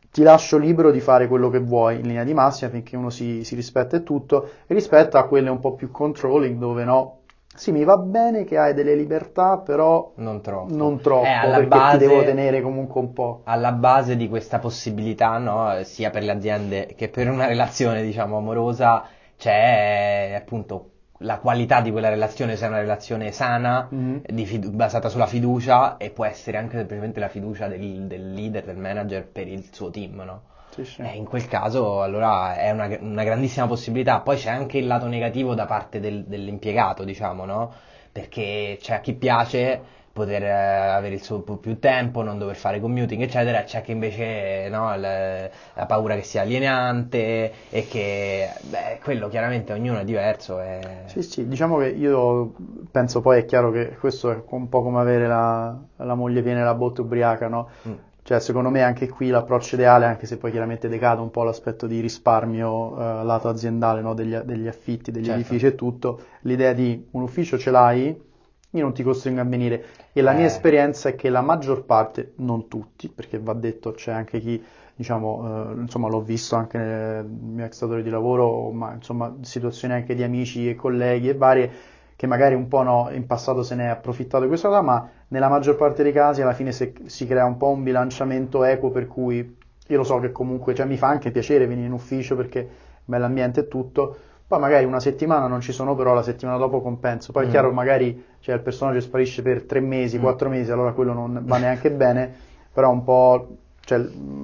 ti 0.10 0.24
lascio 0.24 0.58
libero 0.58 0.90
di 0.90 1.02
fare 1.02 1.28
quello 1.28 1.52
che 1.52 1.60
vuoi 1.60 2.00
in 2.00 2.08
linea 2.08 2.24
di 2.24 2.34
massima 2.34 2.72
finché 2.72 2.96
uno 2.96 3.12
si, 3.12 3.44
si 3.44 3.54
rispetta 3.54 3.96
e 3.96 4.02
tutto, 4.02 4.50
e 4.66 4.74
rispetto 4.74 5.20
a 5.20 5.28
quelle 5.28 5.52
un 5.52 5.60
po' 5.60 5.76
più 5.76 5.92
controlling 5.92 6.58
dove 6.58 6.84
no, 6.84 7.20
sì, 7.58 7.72
mi 7.72 7.84
va 7.84 7.98
bene 7.98 8.44
che 8.44 8.58
hai 8.58 8.76
delle 8.76 8.94
libertà, 8.94 9.58
però 9.58 10.12
non 10.18 10.42
troppo, 10.42 10.76
non 10.76 11.02
troppo 11.02 11.26
eh, 11.26 11.50
perché 11.50 11.68
base, 11.68 11.98
ti 11.98 12.06
devo 12.06 12.24
tenere 12.24 12.62
comunque 12.62 13.02
un 13.02 13.14
po'. 13.14 13.42
Alla 13.46 13.72
base 13.72 14.16
di 14.16 14.30
questa 14.30 14.60
possibilità, 14.60 15.38
no, 15.40 15.84
sia 15.84 16.12
per 16.12 16.24
le 16.24 16.32
aziende 16.32 16.94
che 16.96 17.10
per 17.10 17.30
una 17.30 17.48
relazione, 17.48 18.04
diciamo, 18.04 18.38
amorosa, 18.38 19.06
c'è 19.36 20.36
appunto 20.40 20.92
la 21.22 21.40
qualità 21.40 21.82
di 21.82 21.92
quella 21.92 22.10
relazione, 22.10 22.56
se 22.56 22.66
è 22.66 22.68
una 22.68 22.80
relazione 22.80 23.32
sana, 23.32 23.90
mm-hmm. 23.92 24.44
fidu- 24.44 24.72
basata 24.72 25.10
sulla 25.10 25.26
fiducia, 25.26 25.98
e 25.98 26.12
può 26.12 26.26
essere 26.26 26.58
anche 26.58 26.78
semplicemente 26.78 27.20
la 27.20 27.28
fiducia 27.28 27.68
del, 27.68 28.06
del 28.06 28.34
leader, 28.34 28.66
del 28.66 28.78
manager 28.78 29.28
per 29.28 29.48
il 29.48 29.68
suo 29.72 29.90
team, 29.90 30.22
no? 30.24 30.42
Sì, 30.78 30.86
sì. 30.86 31.02
Eh, 31.02 31.16
in 31.16 31.26
quel 31.26 31.48
caso 31.48 32.04
allora 32.04 32.56
è 32.56 32.70
una, 32.70 32.88
una, 33.00 33.24
grandissima 33.24 33.66
possibilità. 33.66 34.20
Poi 34.20 34.38
c'è 34.38 34.50
anche 34.50 34.78
il 34.78 34.86
lato 34.86 35.08
negativo 35.08 35.56
da 35.56 35.66
parte 35.66 36.00
del, 36.00 36.26
dell'impiegato, 36.26 37.04
diciamo, 37.04 37.46
no? 37.46 37.74
Perché 38.12 38.78
c'è 38.80 38.96
a 38.96 39.00
chi 39.00 39.14
piace 39.14 39.96
poter 40.14 40.44
eh, 40.44 40.52
avere 40.52 41.16
il 41.16 41.24
suo 41.24 41.42
più 41.42 41.80
tempo, 41.80 42.22
non 42.24 42.38
dover 42.38 42.56
fare 42.56 42.80
commuting, 42.80 43.22
eccetera, 43.22 43.64
c'è 43.64 43.82
chi 43.82 43.92
invece 43.92 44.68
no, 44.70 44.96
la, 44.96 45.50
la 45.74 45.86
paura 45.86 46.16
che 46.16 46.24
sia 46.24 46.42
alienante 46.42 47.52
e 47.70 47.88
che, 47.88 48.50
beh, 48.70 49.00
quello 49.04 49.30
chiaramente 49.30 49.74
ognuno 49.74 50.00
è 50.00 50.04
diverso. 50.04 50.60
E... 50.60 50.80
Sì, 51.06 51.22
sì, 51.24 51.48
diciamo 51.48 51.78
che 51.78 51.88
io 51.90 52.54
penso 52.92 53.22
poi 53.22 53.40
è 53.40 53.46
chiaro 53.46 53.72
che 53.72 53.96
questo 54.00 54.32
è 54.32 54.44
un 54.50 54.70
po' 54.70 54.82
come 54.84 55.00
avere 55.00 55.28
la, 55.28 55.76
la 55.98 56.16
moglie 56.16 56.42
piena 56.42 56.62
e 56.62 56.64
la 56.64 56.76
botte 56.76 57.02
ubriaca, 57.02 57.48
no? 57.48 57.70
Mm 57.88 58.07
cioè, 58.28 58.42
secondo 58.42 58.70
me 58.70 58.84
anche 58.84 59.08
qui 59.08 59.30
l'approccio 59.30 59.76
ideale, 59.76 60.04
anche 60.04 60.26
se 60.26 60.36
poi 60.36 60.52
chiaramente 60.52 60.90
decade 60.90 61.22
un 61.22 61.32
po' 61.32 61.44
l'aspetto 61.44 61.88
di 61.88 62.02
risparmio 62.02 63.00
eh, 63.00 63.24
lato 63.24 63.48
aziendale, 63.48 64.02
no? 64.02 64.14
degli, 64.14 64.36
degli, 64.36 64.68
affitti, 64.68 65.12
degli 65.12 65.24
certo. 65.24 65.40
edifici 65.40 65.66
e 65.68 65.76
tutto, 65.76 66.20
l'idea 66.42 66.74
di 66.74 67.08
un 67.12 67.22
ufficio 67.22 67.58
ce 67.58 67.72
l'hai, 67.72 68.08
io 68.08 68.82
non 68.82 68.92
ti 68.92 69.02
costringo 69.02 69.40
a 69.40 69.46
venire. 69.46 69.86
E 70.12 70.22
la 70.22 70.34
eh. 70.34 70.36
mia 70.36 70.46
esperienza 70.48 71.08
è 71.08 71.16
che 71.16 71.30
la 71.30 71.40
maggior 71.40 71.86
parte, 71.86 72.34
non 72.40 72.68
tutti, 72.68 73.08
perché 73.08 73.40
va 73.40 73.54
detto 73.54 73.94
c'è 73.94 74.12
anche 74.12 74.42
chi, 74.42 74.62
diciamo, 74.94 75.72
eh, 75.72 75.80
insomma 75.80 76.10
l'ho 76.10 76.22
visto 76.22 76.58
anche 76.58 76.78
nel 76.78 77.26
mio 77.26 77.64
ex 77.64 77.80
datore 77.80 78.04
di 78.04 78.10
lavoro, 78.10 78.72
ma 78.72 78.92
insomma 78.92 79.38
situazioni 79.40 79.94
anche 79.94 80.16
di 80.16 80.24
amici 80.24 80.70
e 80.70 80.76
colleghi 80.76 81.30
e 81.30 81.34
varie, 81.34 81.72
che 82.18 82.28
magari 82.28 82.56
un 82.56 82.68
po' 82.68 82.84
no, 82.84 83.10
in 83.10 83.26
passato 83.26 83.64
se 83.64 83.76
ne 83.76 83.86
è 83.86 83.88
approfittato 83.88 84.44
di 84.44 84.50
questa 84.50 84.68
cosa, 84.68 84.82
ma 84.82 85.10
nella 85.30 85.50
maggior 85.50 85.76
parte 85.76 86.04
dei 86.04 86.12
casi 86.12 86.42
alla 86.42 86.54
fine 86.54 86.72
se, 86.72 86.94
si 87.06 87.26
crea 87.28 87.46
un 87.46 87.58
po' 87.58 87.70
un 87.70 87.84
bilanciamento 87.84 88.64
equo 88.64 88.90
per 88.90 89.08
cui 89.08 89.58
io 89.90 89.98
lo 89.98 90.04
so 90.04 90.20
che 90.20 90.32
comunque 90.32 90.74
cioè, 90.74 90.86
mi 90.86 90.98
fa 90.98 91.08
anche 91.08 91.32
piacere 91.32 91.68
venire 91.68 91.88
in 91.88 91.94
ufficio 91.94 92.36
perché 92.36 92.68
bell'ambiente 93.06 93.62
e 93.62 93.68
tutto, 93.68 94.18
poi 94.48 94.60
magari 94.60 94.86
una 94.86 95.00
settimana 95.00 95.48
non 95.48 95.62
ci 95.62 95.72
sono, 95.72 95.96
però 95.96 96.14
la 96.14 96.24
settimana 96.24 96.58
dopo 96.58 96.82
compenso. 96.82 97.32
Poi 97.32 97.46
mm. 97.46 97.48
è 97.48 97.52
chiaro, 97.52 97.72
magari 97.72 98.26
cioè, 98.40 98.56
il 98.56 98.62
personaggio 98.62 99.02
sparisce 99.02 99.42
per 99.42 99.64
tre 99.64 99.80
mesi, 99.80 100.18
mm. 100.18 100.22
quattro 100.22 100.50
mesi, 100.50 100.72
allora 100.72 100.94
quello 100.94 101.14
non 101.14 101.42
va 101.44 101.58
neanche 101.58 101.92
bene, 101.92 102.34
però 102.72 102.90
un 102.90 103.04
po' 103.04 103.58
cioè, 103.82 104.00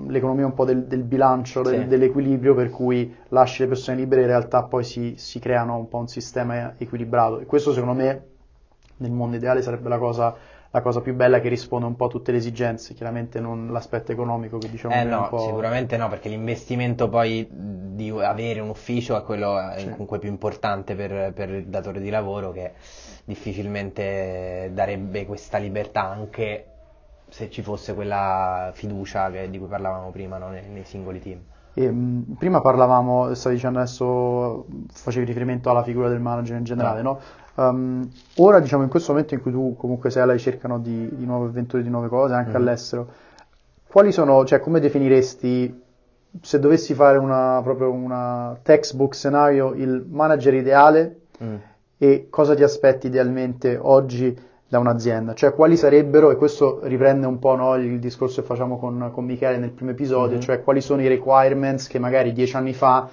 l'economia 0.07 0.45
un 0.45 0.53
po' 0.53 0.65
del, 0.65 0.85
del 0.85 1.03
bilancio, 1.03 1.61
del, 1.61 1.81
sì. 1.81 1.87
dell'equilibrio, 1.87 2.53
per 2.53 2.69
cui 2.69 3.13
lasci 3.29 3.61
le 3.61 3.67
persone 3.69 3.97
libere, 3.97 4.21
in 4.21 4.27
realtà 4.27 4.63
poi 4.63 4.83
si, 4.83 5.15
si, 5.17 5.39
creano 5.39 5.77
un 5.77 5.87
po' 5.87 5.97
un 5.97 6.07
sistema 6.07 6.73
equilibrato. 6.77 7.39
E 7.39 7.45
questo 7.45 7.73
secondo 7.73 8.01
me 8.01 8.23
nel 8.97 9.11
mondo 9.11 9.35
ideale 9.35 9.61
sarebbe 9.61 9.89
la 9.89 9.97
cosa, 9.97 10.35
la 10.75 10.81
cosa 10.81 11.01
più 11.01 11.13
bella 11.13 11.39
che 11.39 11.49
risponde 11.49 11.85
un 11.85 11.95
po' 11.95 12.05
a 12.05 12.09
tutte 12.09 12.31
le 12.31 12.39
esigenze, 12.39 12.95
chiaramente 12.95 13.39
non 13.39 13.71
l'aspetto 13.71 14.11
economico 14.11 14.57
che 14.57 14.71
diciamo 14.71 14.95
eh 14.95 15.03
no, 15.03 15.29
sicuramente 15.37 15.97
no, 15.97 16.09
perché 16.09 16.29
l'investimento 16.29 17.09
poi 17.09 17.47
di 17.47 18.09
avere 18.09 18.59
un 18.59 18.69
ufficio 18.69 19.15
è 19.15 19.21
quello 19.21 19.55
eh, 19.71 19.77
sì. 19.77 19.89
comunque 19.91 20.17
più 20.17 20.29
importante 20.29 20.95
per, 20.95 21.31
per 21.31 21.49
il 21.49 21.67
datore 21.67 22.01
di 22.01 22.09
lavoro 22.09 22.51
che 22.51 22.71
difficilmente 23.23 24.71
darebbe 24.73 25.27
questa 25.27 25.59
libertà 25.59 26.09
anche 26.09 26.65
se 27.29 27.51
ci 27.51 27.61
fosse 27.61 27.93
quella 27.93 28.71
fiducia 28.73 29.29
che, 29.29 29.51
di 29.51 29.59
cui 29.59 29.67
parlavamo 29.67 30.09
prima 30.09 30.39
no? 30.39 30.49
nei, 30.49 30.67
nei, 30.69 30.85
singoli 30.85 31.19
team. 31.19 31.39
E, 31.73 31.89
mh, 31.89 32.35
prima 32.37 32.61
parlavamo, 32.61 33.33
stavi 33.33 33.55
dicendo 33.55 33.79
adesso, 33.79 34.65
facevi 34.91 35.25
riferimento 35.25 35.69
alla 35.69 35.83
figura 35.83 36.09
del 36.09 36.19
manager 36.19 36.57
in 36.57 36.63
generale, 36.63 37.01
no? 37.01 37.11
no? 37.11 37.19
Um, 37.55 38.09
ora, 38.37 38.59
diciamo, 38.59 38.83
in 38.83 38.89
questo 38.89 39.11
momento 39.11 39.33
in 39.35 39.41
cui 39.41 39.51
tu 39.51 39.75
comunque 39.77 40.09
sei 40.09 40.23
alla 40.23 40.33
ricerca 40.33 40.67
no, 40.67 40.79
di, 40.79 41.09
di, 41.15 41.25
nuove 41.25 41.47
avventure, 41.47 41.83
di 41.83 41.89
nuove 41.89 42.07
cose, 42.07 42.33
anche 42.33 42.51
mm. 42.51 42.55
all'estero, 42.55 43.07
quali 43.87 44.11
sono, 44.11 44.43
cioè, 44.45 44.59
come 44.59 44.79
definiresti, 44.79 45.81
se 46.41 46.59
dovessi 46.59 46.95
fare 46.95 47.17
una, 47.19 47.59
proprio 47.63 47.91
una 47.91 48.57
textbook 48.61 49.13
scenario, 49.13 49.73
il 49.73 50.03
manager 50.09 50.53
ideale 50.55 51.21
mm. 51.43 51.55
e 51.97 52.27
cosa 52.29 52.55
ti 52.55 52.63
aspetti 52.63 53.07
idealmente 53.07 53.77
oggi 53.79 54.35
da 54.73 54.79
un'azienda, 54.79 55.35
cioè 55.35 55.53
quali 55.53 55.77
sarebbero, 55.77 56.31
e 56.31 56.35
questo 56.35 56.79
riprende 56.81 57.27
un 57.27 57.37
po' 57.37 57.55
no, 57.55 57.75
il 57.75 57.99
discorso 57.99 58.41
che 58.41 58.47
facciamo 58.47 58.79
con, 58.79 59.11
con 59.13 59.23
Michele 59.23 59.57
nel 59.57 59.69
primo 59.69 59.91
episodio, 59.91 60.31
mm-hmm. 60.31 60.39
cioè 60.39 60.63
quali 60.63 60.81
sono 60.81 61.03
i 61.03 61.07
requirements 61.07 61.85
che 61.85 61.99
magari 61.99 62.33
dieci 62.33 62.55
anni 62.55 62.73
fa, 62.73 63.07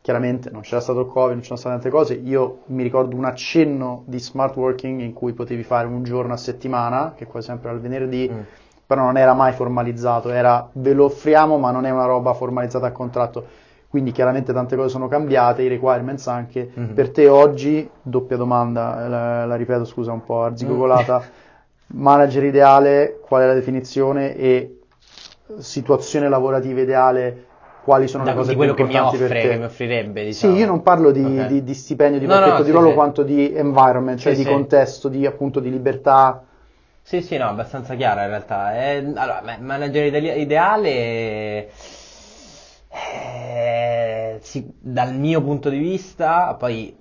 chiaramente 0.00 0.48
non 0.48 0.62
c'era 0.62 0.80
stato 0.80 1.00
il 1.00 1.06
Covid, 1.08 1.32
non 1.32 1.40
c'erano 1.40 1.58
state 1.58 1.74
altre 1.74 1.90
cose, 1.90 2.14
io 2.14 2.60
mi 2.68 2.82
ricordo 2.82 3.14
un 3.14 3.26
accenno 3.26 4.04
di 4.06 4.18
smart 4.18 4.56
working 4.56 5.00
in 5.00 5.12
cui 5.12 5.34
potevi 5.34 5.64
fare 5.64 5.86
un 5.86 6.02
giorno 6.02 6.32
a 6.32 6.38
settimana, 6.38 7.12
che 7.14 7.26
quasi 7.26 7.48
sempre 7.48 7.68
era 7.68 7.76
il 7.76 7.82
venerdì, 7.82 8.30
mm. 8.32 8.40
però 8.86 9.02
non 9.02 9.18
era 9.18 9.34
mai 9.34 9.52
formalizzato, 9.52 10.30
era 10.30 10.66
ve 10.72 10.94
lo 10.94 11.04
offriamo 11.04 11.58
ma 11.58 11.72
non 11.72 11.84
è 11.84 11.90
una 11.90 12.06
roba 12.06 12.32
formalizzata 12.32 12.86
a 12.86 12.92
contratto 12.92 13.46
quindi 13.88 14.12
chiaramente 14.12 14.52
tante 14.52 14.76
cose 14.76 14.88
sono 14.88 15.08
cambiate, 15.08 15.62
i 15.62 15.68
requirements 15.68 16.26
anche. 16.26 16.70
Mm-hmm. 16.78 16.94
Per 16.94 17.10
te 17.10 17.28
oggi, 17.28 17.88
doppia 18.02 18.36
domanda, 18.36 19.08
la, 19.08 19.44
la 19.46 19.56
ripeto 19.56 19.84
scusa 19.84 20.12
un 20.12 20.24
po' 20.24 20.42
arzigogolata, 20.42 21.20
mm. 21.20 21.96
manager 21.98 22.44
ideale, 22.44 23.20
qual 23.20 23.42
è 23.42 23.46
la 23.46 23.54
definizione 23.54 24.36
e 24.36 24.80
situazione 25.58 26.28
lavorativa 26.28 26.80
ideale, 26.80 27.44
quali 27.84 28.08
sono 28.08 28.24
da, 28.24 28.30
le 28.30 28.36
cose 28.36 28.50
di 28.50 28.56
quello 28.56 28.74
più 28.74 28.86
che 28.86 28.92
mi 28.92 28.98
offre, 28.98 29.40
che 29.40 29.56
mi 29.56 29.64
offrirebbe, 29.64 30.24
diciamo. 30.24 30.52
Sì, 30.52 30.58
io 30.58 30.66
non 30.66 30.82
parlo 30.82 31.12
di, 31.12 31.22
okay. 31.22 31.46
di, 31.46 31.62
di 31.62 31.74
stipendio, 31.74 32.18
di 32.18 32.26
no, 32.26 32.34
pacchetto 32.34 32.58
no, 32.58 32.64
di 32.64 32.70
ruolo, 32.72 32.88
sì, 32.88 32.94
quanto 32.94 33.22
di 33.22 33.54
environment, 33.54 34.18
cioè 34.18 34.34
sì, 34.34 34.42
di 34.42 34.50
contesto, 34.50 35.08
di 35.08 35.24
appunto 35.24 35.60
di 35.60 35.70
libertà. 35.70 36.42
Sì, 37.00 37.22
sì, 37.22 37.36
no, 37.36 37.48
abbastanza 37.48 37.94
chiara 37.94 38.24
in 38.24 38.28
realtà. 38.30 38.76
Eh, 38.76 38.96
allora, 39.14 39.42
manager 39.60 40.12
ideale 40.36 41.68
sì, 44.46 44.64
dal 44.78 45.12
mio 45.12 45.42
punto 45.42 45.68
di 45.68 45.78
vista, 45.78 46.54
poi 46.54 46.96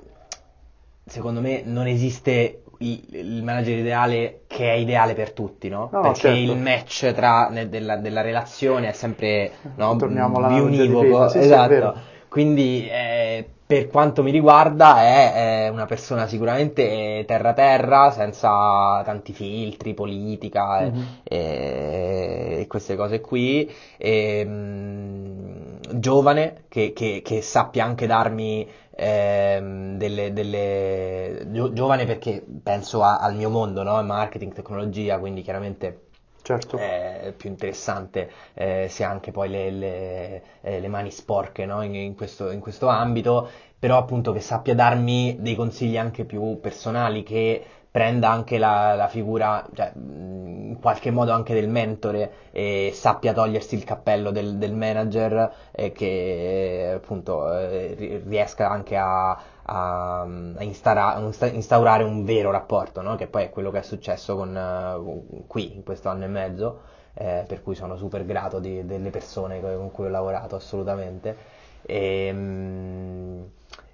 secondo 1.05 1.41
me 1.41 1.61
non 1.63 1.85
esiste 1.85 2.63
il, 2.79 3.03
il, 3.11 3.43
manager 3.43 3.77
ideale 3.77 4.41
che 4.47 4.71
è 4.71 4.73
ideale 4.73 5.13
per 5.13 5.31
tutti, 5.31 5.69
no? 5.69 5.89
no 5.91 6.01
Perché 6.01 6.19
certo. 6.21 6.39
il 6.39 6.57
match 6.57 7.13
tra, 7.13 7.49
ne, 7.49 7.69
della, 7.69 7.97
della, 7.97 8.21
relazione 8.21 8.89
è 8.89 8.93
sempre 8.93 9.51
no, 9.75 9.95
bionivoco. 9.95 11.29
Sì, 11.29 11.37
esatto. 11.37 12.13
Quindi 12.29 12.87
eh, 12.89 13.47
per 13.63 13.89
quanto 13.89 14.23
mi 14.23 14.31
riguarda 14.31 15.03
è, 15.03 15.65
è, 15.65 15.69
una 15.69 15.85
persona 15.85 16.25
sicuramente 16.25 17.23
terra-terra, 17.27 18.09
senza 18.09 19.03
tanti 19.05 19.33
filtri, 19.33 19.93
politica 19.93 20.81
mm-hmm. 20.81 21.03
e, 21.23 22.57
e, 22.59 22.67
queste 22.67 22.95
cose 22.95 23.21
qui. 23.21 23.71
E, 23.97 24.43
mh, 24.43 24.49
mm, 24.49 25.64
giovane 25.93 26.63
che, 26.67 26.93
che, 26.93 27.21
che, 27.23 27.41
sappia 27.41 27.83
anche 27.83 28.07
darmi 28.07 28.67
ehm, 28.95 29.97
delle, 29.97 30.33
delle... 30.33 31.47
giovane 31.73 32.05
perché 32.05 32.43
penso 32.63 33.03
a, 33.03 33.17
al 33.19 33.35
mio 33.35 33.49
mondo, 33.49 33.83
no? 33.83 34.01
marketing, 34.03 34.53
tecnologia, 34.53 35.19
quindi 35.19 35.41
chiaramente 35.41 36.05
certo. 36.41 36.77
è 36.77 37.33
più 37.35 37.49
interessante 37.49 38.31
eh, 38.53 38.87
se 38.89 39.03
ha 39.03 39.09
anche 39.09 39.31
poi 39.31 39.49
le, 39.49 39.71
le, 39.71 40.43
eh, 40.61 40.79
le 40.79 40.87
mani 40.87 41.11
sporche 41.11 41.65
no? 41.65 41.81
in, 41.81 41.95
in, 41.95 42.15
questo, 42.15 42.51
in 42.51 42.59
questo 42.59 42.87
ambito, 42.87 43.49
però 43.77 43.97
appunto 43.97 44.31
che 44.31 44.39
sappia 44.39 44.75
darmi 44.75 45.37
dei 45.39 45.55
consigli 45.55 45.97
anche 45.97 46.23
più 46.25 46.59
personali, 46.59 47.23
che 47.23 47.63
prenda 47.95 48.29
anche 48.29 48.57
la, 48.57 48.93
la 48.93 49.07
figura, 49.07 49.65
cioè, 49.73 49.93
in 49.95 50.75
qualche 50.81 51.11
modo 51.11 51.31
anche 51.31 51.53
del 51.53 51.69
mentore 51.69 52.49
e 52.51 52.91
sappia 52.93 53.31
togliersi 53.31 53.75
il 53.75 53.85
cappello 53.85 54.31
del, 54.31 54.57
del 54.57 54.73
manager 54.73 55.49
e 55.71 55.93
che 55.93 56.91
appunto 56.93 57.57
eh, 57.57 58.21
riesca 58.25 58.69
anche 58.69 58.97
a, 58.97 59.39
a, 59.61 60.27
instaura, 60.59 61.21
instaurare 61.53 62.03
un 62.03 62.25
vero 62.25 62.51
rapporto, 62.51 63.01
no? 63.01 63.15
che 63.15 63.27
poi 63.27 63.43
è 63.43 63.49
quello 63.49 63.71
che 63.71 63.79
è 63.79 63.83
successo 63.83 64.35
con, 64.35 64.53
uh, 64.53 65.45
qui 65.47 65.73
in 65.73 65.83
questo 65.83 66.09
anno 66.09 66.25
e 66.25 66.27
mezzo, 66.27 66.81
eh, 67.13 67.45
per 67.47 67.63
cui 67.63 67.75
sono 67.75 67.95
super 67.95 68.25
grato 68.25 68.59
di, 68.59 68.85
delle 68.85 69.09
persone 69.09 69.61
con 69.61 69.89
cui 69.93 70.07
ho 70.07 70.09
lavorato 70.09 70.57
assolutamente. 70.57 71.37
E, 71.83 72.29
um, 72.29 73.45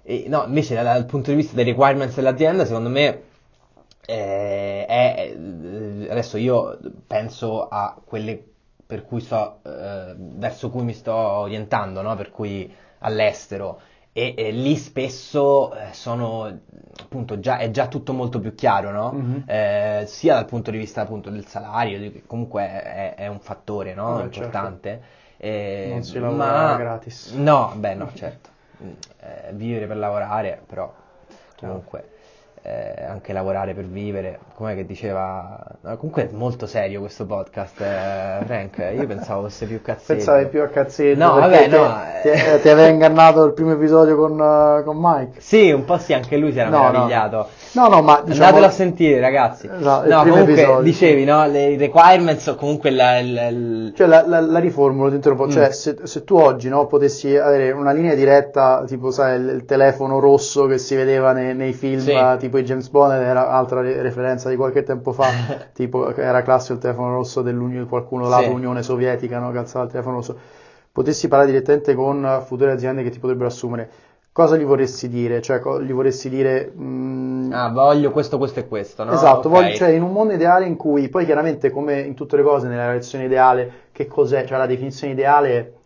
e, 0.02 0.24
no, 0.26 0.42
invece 0.44 0.74
dal, 0.74 0.86
dal 0.86 1.06
punto 1.06 1.30
di 1.30 1.36
vista 1.36 1.54
dei 1.54 1.66
requirements 1.66 2.16
dell'azienda, 2.16 2.64
secondo 2.64 2.88
me 2.88 3.30
eh, 4.04 4.84
è, 4.86 5.36
adesso 6.10 6.36
io 6.36 6.78
penso 7.06 7.68
a 7.68 8.00
quelle 8.04 8.50
per 8.92 9.04
cui 9.04 9.20
sto, 9.20 9.60
eh, 9.64 10.14
verso 10.18 10.68
cui 10.68 10.82
mi 10.82 10.92
sto 10.92 11.14
orientando, 11.14 12.02
no? 12.02 12.14
per 12.14 12.30
cui 12.30 12.70
all'estero. 12.98 13.80
E, 14.12 14.34
e 14.36 14.50
lì 14.50 14.76
spesso 14.76 15.74
eh, 15.74 15.94
sono 15.94 16.60
appunto 17.00 17.40
già, 17.40 17.56
è 17.56 17.70
già 17.70 17.88
tutto 17.88 18.12
molto 18.12 18.38
più 18.38 18.54
chiaro, 18.54 18.90
no? 18.90 19.12
Mm-hmm. 19.14 19.40
Eh, 19.46 20.04
sia 20.06 20.34
dal 20.34 20.44
punto 20.44 20.70
di 20.70 20.76
vista 20.76 21.00
appunto 21.00 21.30
del 21.30 21.46
salario, 21.46 21.98
che 21.98 22.24
comunque 22.26 22.62
è, 22.64 23.14
è 23.14 23.26
un 23.28 23.40
fattore 23.40 23.94
no? 23.94 24.16
Oh, 24.16 24.20
importante. 24.20 24.90
Certo. 24.90 25.06
Eh, 25.38 25.88
non 25.88 26.02
si 26.02 26.18
lavora 26.18 26.36
ma... 26.36 26.76
gratis. 26.76 27.32
No, 27.32 27.72
beh, 27.74 27.94
no, 27.94 28.10
certo. 28.12 28.50
Eh, 29.20 29.52
vivere 29.54 29.86
per 29.86 29.96
lavorare, 29.96 30.62
però 30.66 30.92
comunque 31.56 32.11
eh, 32.64 33.04
anche 33.08 33.32
lavorare 33.32 33.74
per 33.74 33.86
vivere, 33.86 34.38
come 34.54 34.76
che 34.76 34.86
diceva, 34.86 35.58
no, 35.80 35.96
comunque 35.96 36.28
è 36.28 36.32
molto 36.32 36.66
serio 36.66 37.00
questo 37.00 37.26
podcast, 37.26 37.80
eh, 37.80 38.44
Frank, 38.44 38.92
io 38.96 39.04
pensavo 39.06 39.42
fosse 39.42 39.66
più 39.66 39.82
cazzetto. 39.82 40.14
Pensavi 40.14 40.46
più 40.46 40.62
a 40.62 40.68
cazzetto? 40.68 41.18
No, 41.18 41.40
vabbè, 41.40 41.66
no. 41.66 42.00
Ti, 42.22 42.30
ti, 42.30 42.60
ti 42.62 42.68
aveva 42.68 42.86
ingannato 42.86 43.44
il 43.44 43.52
primo 43.52 43.72
episodio 43.72 44.14
con, 44.16 44.38
uh, 44.38 44.84
con, 44.84 44.96
Mike? 44.96 45.40
Sì, 45.40 45.72
un 45.72 45.84
po' 45.84 45.98
sì, 45.98 46.12
anche 46.12 46.36
lui 46.36 46.52
si 46.52 46.60
era 46.60 46.68
no, 46.68 46.84
meravigliato. 46.84 47.48
No, 47.72 47.88
no, 47.88 48.00
ma 48.00 48.22
diciamo... 48.24 48.44
Andatelo 48.44 48.66
a 48.66 48.70
sentire, 48.70 49.18
ragazzi. 49.18 49.68
Esatto, 49.72 50.08
no, 50.08 50.20
comunque 50.20 50.52
episodio. 50.52 50.82
dicevi, 50.82 51.24
no, 51.24 51.46
le 51.48 51.76
requirements 51.76 52.46
o 52.46 52.54
comunque 52.54 52.90
la, 52.90 53.20
la, 53.22 53.50
la... 53.50 53.90
Cioè, 53.92 54.06
la, 54.06 54.24
la, 54.24 54.40
la 54.40 54.58
riformulo 54.60 55.10
dentro 55.10 55.32
un 55.32 55.36
po', 55.36 55.50
cioè, 55.50 55.66
mm. 55.66 55.70
se, 55.70 55.96
se, 56.04 56.22
tu 56.22 56.36
oggi, 56.36 56.68
no, 56.68 56.86
potessi 56.86 57.36
avere 57.36 57.72
una 57.72 57.90
linea 57.92 58.14
diretta, 58.14 58.84
tipo, 58.86 59.10
sai, 59.10 59.40
il, 59.40 59.48
il 59.48 59.64
telefono 59.64 60.20
rosso 60.20 60.66
che 60.66 60.78
si 60.78 60.94
vedeva 60.94 61.32
nei, 61.32 61.56
nei 61.56 61.72
film, 61.72 61.98
sì. 61.98 62.16
tipo 62.38 62.51
i 62.58 62.64
James 62.64 62.88
Bond, 62.88 63.12
era 63.12 63.50
altra 63.50 63.80
referenza 63.80 64.48
di 64.48 64.56
qualche 64.56 64.82
tempo 64.82 65.12
fa, 65.12 65.26
tipo 65.72 66.14
era 66.14 66.42
classico 66.42 66.74
il 66.74 66.78
telefono 66.80 67.14
rosso 67.14 67.42
dell'Unione, 67.42 67.86
qualcuno 67.86 68.28
là, 68.28 68.38
sì. 68.38 68.48
l'Unione 68.48 68.82
Sovietica, 68.82 69.38
no? 69.38 69.50
che 69.50 69.58
alzava 69.58 69.84
il 69.84 69.90
telefono 69.90 70.16
rosso. 70.16 70.38
Potessi 70.92 71.28
parlare 71.28 71.50
direttamente 71.50 71.94
con 71.94 72.42
future 72.44 72.72
aziende 72.72 73.02
che 73.02 73.10
ti 73.10 73.18
potrebbero 73.18 73.48
assumere. 73.48 73.90
Cosa 74.32 74.56
gli 74.56 74.64
vorresti 74.64 75.08
dire? 75.08 75.42
Cioè, 75.42 75.60
gli 75.82 75.92
vorresti 75.92 76.28
dire... 76.30 76.72
Mh... 76.74 76.82
Mm, 76.82 77.52
ah, 77.52 77.70
voglio 77.70 78.10
questo, 78.10 78.38
questo 78.38 78.60
e 78.60 78.66
questo, 78.66 79.04
no? 79.04 79.12
Esatto, 79.12 79.48
okay. 79.48 79.62
voglio, 79.62 79.76
cioè 79.76 79.88
in 79.90 80.02
un 80.02 80.12
mondo 80.12 80.32
ideale 80.32 80.64
in 80.64 80.76
cui, 80.76 81.08
poi 81.10 81.26
chiaramente 81.26 81.70
come 81.70 82.00
in 82.00 82.14
tutte 82.14 82.36
le 82.36 82.42
cose, 82.42 82.66
nella 82.66 82.86
relazione 82.86 83.26
ideale, 83.26 83.72
che 83.92 84.06
cos'è? 84.06 84.46
Cioè 84.46 84.56
la 84.56 84.66
definizione 84.66 85.12
ideale 85.12 85.80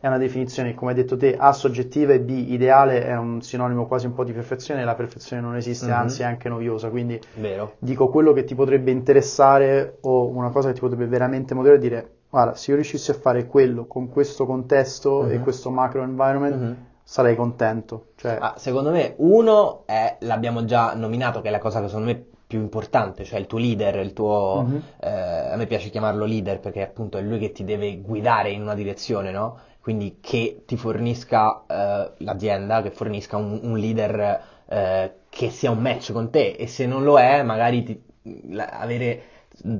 è 0.00 0.06
una 0.06 0.16
definizione, 0.16 0.74
come 0.74 0.92
hai 0.92 0.96
detto 0.96 1.18
te, 1.18 1.36
A 1.36 1.52
soggettiva 1.52 2.14
e 2.14 2.20
B 2.20 2.30
ideale 2.30 3.04
è 3.04 3.14
un 3.16 3.42
sinonimo 3.42 3.86
quasi 3.86 4.06
un 4.06 4.14
po' 4.14 4.24
di 4.24 4.32
perfezione, 4.32 4.82
la 4.82 4.94
perfezione 4.94 5.42
non 5.42 5.56
esiste, 5.56 5.86
mm-hmm. 5.86 5.94
anzi 5.94 6.22
è 6.22 6.24
anche 6.24 6.48
noviosa, 6.48 6.88
quindi 6.88 7.20
Vero. 7.34 7.74
dico 7.78 8.08
quello 8.08 8.32
che 8.32 8.44
ti 8.44 8.54
potrebbe 8.54 8.90
interessare 8.90 9.98
o 10.00 10.26
una 10.28 10.48
cosa 10.48 10.68
che 10.68 10.74
ti 10.74 10.80
potrebbe 10.80 11.06
veramente 11.06 11.52
motivare 11.52 11.78
è 11.78 11.82
dire, 11.82 12.10
guarda, 12.30 12.54
se 12.54 12.70
io 12.70 12.76
riuscissi 12.76 13.10
a 13.10 13.14
fare 13.14 13.46
quello 13.46 13.84
con 13.86 14.08
questo 14.08 14.46
contesto 14.46 15.22
mm-hmm. 15.22 15.32
e 15.32 15.40
questo 15.40 15.70
macro 15.70 16.02
environment, 16.02 16.56
mm-hmm. 16.56 16.72
sarei 17.02 17.36
contento. 17.36 18.06
Cioè... 18.16 18.38
Ah, 18.40 18.54
secondo 18.56 18.90
me 18.90 19.12
uno 19.18 19.82
è, 19.84 20.16
l'abbiamo 20.20 20.64
già 20.64 20.94
nominato, 20.94 21.42
che 21.42 21.48
è 21.48 21.50
la 21.50 21.58
cosa 21.58 21.82
che 21.82 21.88
secondo 21.88 22.10
me 22.10 22.24
più 22.46 22.58
importante, 22.58 23.22
cioè 23.24 23.38
il 23.38 23.46
tuo 23.46 23.58
leader, 23.58 23.96
il 23.96 24.12
tuo, 24.12 24.64
mm-hmm. 24.66 24.80
eh, 24.98 25.50
a 25.52 25.56
me 25.56 25.66
piace 25.66 25.90
chiamarlo 25.90 26.24
leader 26.24 26.58
perché 26.58 26.82
appunto 26.82 27.18
è 27.18 27.20
lui 27.20 27.38
che 27.38 27.52
ti 27.52 27.64
deve 27.64 28.00
guidare 28.00 28.50
in 28.50 28.62
una 28.62 28.74
direzione, 28.74 29.30
no? 29.30 29.58
Quindi 29.80 30.18
che 30.20 30.62
ti 30.66 30.76
fornisca 30.76 31.64
eh, 31.66 32.12
l'azienda, 32.18 32.82
che 32.82 32.90
fornisca 32.90 33.36
un, 33.36 33.60
un 33.62 33.78
leader 33.78 34.42
eh, 34.66 35.14
che 35.28 35.50
sia 35.50 35.70
un 35.70 35.78
match 35.80 36.12
con 36.12 36.30
te. 36.30 36.52
E 36.52 36.66
se 36.66 36.86
non 36.86 37.02
lo 37.04 37.18
è 37.18 37.42
magari 37.42 37.82
ti, 37.82 38.02
la, 38.50 38.66
avere, 38.66 39.22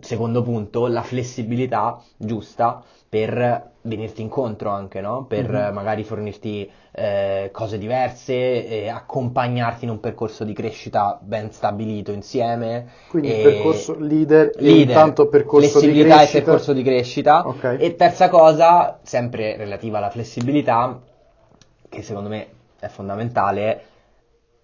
secondo 0.00 0.42
punto, 0.42 0.86
la 0.86 1.02
flessibilità 1.02 2.02
giusta 2.16 2.82
per 3.10 3.72
venirti 3.82 4.22
incontro 4.22 4.70
anche, 4.70 5.00
no? 5.00 5.24
Per 5.24 5.50
mm-hmm. 5.50 5.74
magari 5.74 6.04
fornirti 6.04 6.70
eh, 6.92 7.50
cose 7.52 7.76
diverse, 7.76 8.88
accompagnarti 8.88 9.84
in 9.84 9.90
un 9.90 9.98
percorso 9.98 10.44
di 10.44 10.52
crescita 10.52 11.18
ben 11.20 11.50
stabilito 11.50 12.12
insieme. 12.12 12.86
Quindi 13.08 13.32
e... 13.32 13.42
percorso 13.42 13.98
leader, 13.98 14.52
leader 14.58 14.88
intanto 14.88 15.28
percorso 15.28 15.80
di 15.80 15.92
crescita. 15.92 16.22
e 16.22 16.42
percorso 16.42 16.72
di 16.72 16.82
crescita. 16.84 17.48
Okay. 17.48 17.78
E 17.78 17.96
terza 17.96 18.28
cosa, 18.28 19.00
sempre 19.02 19.56
relativa 19.56 19.98
alla 19.98 20.10
flessibilità, 20.10 21.00
che 21.88 22.02
secondo 22.02 22.28
me 22.28 22.46
è 22.78 22.86
fondamentale, 22.86 23.82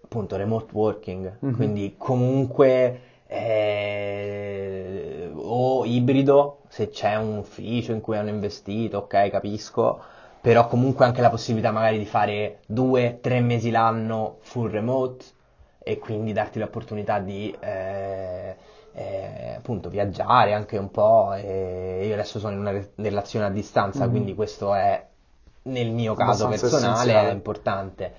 appunto 0.04 0.36
remote 0.36 0.70
working, 0.72 1.38
mm-hmm. 1.44 1.54
quindi 1.56 1.94
comunque 1.98 3.00
eh, 3.26 4.55
o 5.58 5.86
ibrido 5.86 6.58
se 6.68 6.90
c'è 6.90 7.16
un 7.16 7.38
ufficio 7.38 7.92
in 7.92 8.02
cui 8.02 8.18
hanno 8.18 8.28
investito, 8.28 8.98
ok, 8.98 9.30
capisco, 9.30 9.98
però 10.40 10.66
comunque 10.66 11.06
anche 11.06 11.22
la 11.22 11.30
possibilità 11.30 11.70
magari 11.70 11.98
di 11.98 12.04
fare 12.04 12.58
due, 12.66 13.18
tre 13.22 13.40
mesi 13.40 13.70
l'anno 13.70 14.36
full 14.40 14.70
remote 14.70 15.24
e 15.78 15.98
quindi 15.98 16.32
darti 16.32 16.58
l'opportunità 16.58 17.20
di 17.20 17.56
eh, 17.58 18.54
eh, 18.92 19.54
appunto 19.56 19.88
viaggiare 19.88 20.52
anche 20.52 20.76
un 20.76 20.90
po'. 20.90 21.34
io 21.34 22.12
adesso 22.12 22.38
sono 22.38 22.52
in 22.52 22.60
una 22.60 22.72
re- 22.72 22.92
relazione 22.96 23.46
a 23.46 23.50
distanza, 23.50 24.00
mm-hmm. 24.00 24.10
quindi 24.10 24.34
questo 24.34 24.74
è 24.74 25.06
nel 25.62 25.90
mio 25.90 26.14
caso 26.14 26.48
personale 26.48 26.86
essenziale. 26.86 27.30
è 27.30 27.32
importante. 27.32 28.14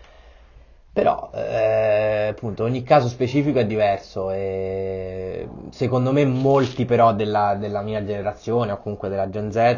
Però, 0.98 1.30
eh, 1.34 2.28
appunto, 2.32 2.64
ogni 2.64 2.82
caso 2.82 3.08
specifico 3.08 3.60
è 3.60 3.66
diverso 3.68 4.32
e 4.32 5.48
secondo 5.70 6.12
me 6.12 6.26
molti 6.26 6.86
però 6.86 7.14
della, 7.14 7.56
della 7.56 7.82
mia 7.84 8.04
generazione 8.04 8.72
o 8.72 8.80
comunque 8.80 9.08
della 9.08 9.30
Gen 9.30 9.52
Z 9.52 9.76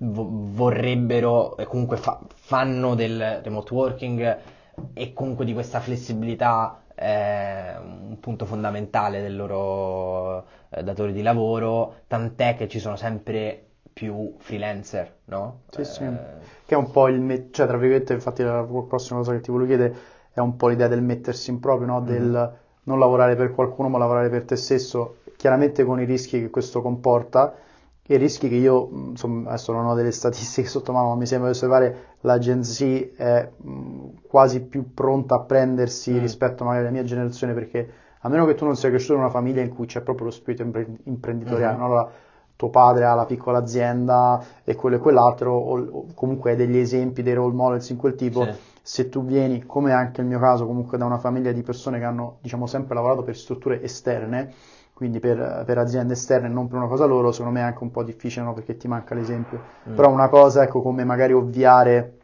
vorrebbero 0.00 1.56
e 1.56 1.64
comunque 1.64 1.96
fa- 1.96 2.18
fanno 2.34 2.94
del 2.94 3.40
remote 3.42 3.72
working 3.74 4.38
e 4.94 5.12
comunque 5.12 5.44
di 5.44 5.52
questa 5.52 5.80
flessibilità 5.80 6.82
eh, 6.94 7.76
un 7.78 8.18
punto 8.20 8.44
fondamentale 8.46 9.22
del 9.22 9.36
loro 9.36 10.46
eh, 10.70 10.82
datore 10.82 11.12
di 11.12 11.22
lavoro, 11.22 12.02
tant'è 12.08 12.56
che 12.56 12.68
ci 12.68 12.78
sono 12.80 12.96
sempre 12.96 13.67
più 13.98 14.34
freelancer, 14.38 15.12
no? 15.24 15.62
Sì, 15.70 15.84
sì. 15.84 16.04
Eh... 16.04 16.18
Che 16.64 16.74
è 16.74 16.76
un 16.76 16.92
po' 16.92 17.08
il, 17.08 17.20
me- 17.20 17.48
cioè 17.50 17.66
tra 17.66 17.76
virgolette, 17.76 18.12
infatti 18.12 18.44
la 18.44 18.62
prossima 18.62 19.18
cosa 19.18 19.32
che 19.32 19.40
ti 19.40 19.50
voglio 19.50 19.66
chiedere 19.66 19.96
è 20.32 20.38
un 20.38 20.54
po' 20.54 20.68
l'idea 20.68 20.86
del 20.86 21.02
mettersi 21.02 21.50
in 21.50 21.58
proprio, 21.58 21.88
no? 21.88 22.00
Del 22.00 22.22
mm-hmm. 22.22 22.54
non 22.84 23.00
lavorare 23.00 23.34
per 23.34 23.50
qualcuno 23.50 23.88
ma 23.88 23.98
lavorare 23.98 24.28
per 24.28 24.44
te 24.44 24.54
stesso, 24.54 25.16
chiaramente 25.36 25.82
con 25.82 26.00
i 26.00 26.04
rischi 26.04 26.38
che 26.40 26.48
questo 26.48 26.80
comporta, 26.80 27.56
i 28.06 28.16
rischi 28.16 28.48
che 28.48 28.54
io, 28.54 28.88
insomma, 28.92 29.48
adesso 29.48 29.72
non 29.72 29.86
ho 29.86 29.94
delle 29.94 30.12
statistiche 30.12 30.68
sotto 30.70 30.92
mano, 30.92 31.08
ma 31.08 31.16
mi 31.16 31.26
sembra 31.26 31.50
di 31.50 31.56
osservare 31.56 31.96
la 32.20 32.38
Gen 32.38 32.62
Z 32.62 32.80
è 33.16 33.50
mh, 33.56 34.06
quasi 34.28 34.62
più 34.62 34.94
pronta 34.94 35.34
a 35.34 35.40
prendersi 35.40 36.12
mm. 36.12 36.20
rispetto 36.20 36.62
magari 36.62 36.84
alla 36.84 36.92
mia 36.92 37.02
generazione, 37.02 37.52
perché 37.52 37.90
a 38.20 38.28
meno 38.28 38.46
che 38.46 38.54
tu 38.54 38.64
non 38.64 38.76
sia 38.76 38.90
cresciuto 38.90 39.14
in 39.14 39.20
una 39.20 39.30
famiglia 39.30 39.60
in 39.60 39.74
cui 39.74 39.86
c'è 39.86 40.02
proprio 40.02 40.26
lo 40.26 40.30
spirito 40.30 40.62
imprenditoriale, 40.62 41.74
mm-hmm. 41.74 41.82
allora 41.82 42.10
tuo 42.58 42.70
padre 42.70 43.04
ha 43.04 43.14
la 43.14 43.24
piccola 43.24 43.58
azienda 43.58 44.44
e 44.64 44.74
quello 44.74 44.96
e 44.96 44.98
quell'altro, 44.98 45.52
o, 45.52 45.78
o 45.78 46.06
comunque 46.12 46.50
hai 46.50 46.56
degli 46.56 46.76
esempi, 46.76 47.22
dei 47.22 47.34
role 47.34 47.54
models 47.54 47.88
in 47.90 47.96
quel 47.96 48.16
tipo, 48.16 48.42
sì. 48.42 48.50
se 48.82 49.08
tu 49.08 49.24
vieni, 49.24 49.64
come 49.64 49.92
anche 49.92 50.22
il 50.22 50.26
mio 50.26 50.40
caso, 50.40 50.66
comunque 50.66 50.98
da 50.98 51.04
una 51.04 51.18
famiglia 51.18 51.52
di 51.52 51.62
persone 51.62 52.00
che 52.00 52.04
hanno, 52.04 52.38
diciamo, 52.40 52.66
sempre 52.66 52.96
lavorato 52.96 53.22
per 53.22 53.36
strutture 53.36 53.80
esterne, 53.80 54.52
quindi 54.92 55.20
per, 55.20 55.62
per 55.64 55.78
aziende 55.78 56.14
esterne 56.14 56.48
e 56.48 56.50
non 56.50 56.66
per 56.66 56.78
una 56.78 56.88
cosa 56.88 57.04
loro, 57.04 57.30
secondo 57.30 57.52
me 57.52 57.60
è 57.60 57.68
anche 57.68 57.84
un 57.84 57.92
po' 57.92 58.02
difficile, 58.02 58.44
no? 58.44 58.54
perché 58.54 58.76
ti 58.76 58.88
manca 58.88 59.14
l'esempio. 59.14 59.60
Mm. 59.88 59.94
Però 59.94 60.10
una 60.10 60.28
cosa, 60.28 60.64
ecco, 60.64 60.82
come 60.82 61.04
magari 61.04 61.34
ovviare 61.34 62.18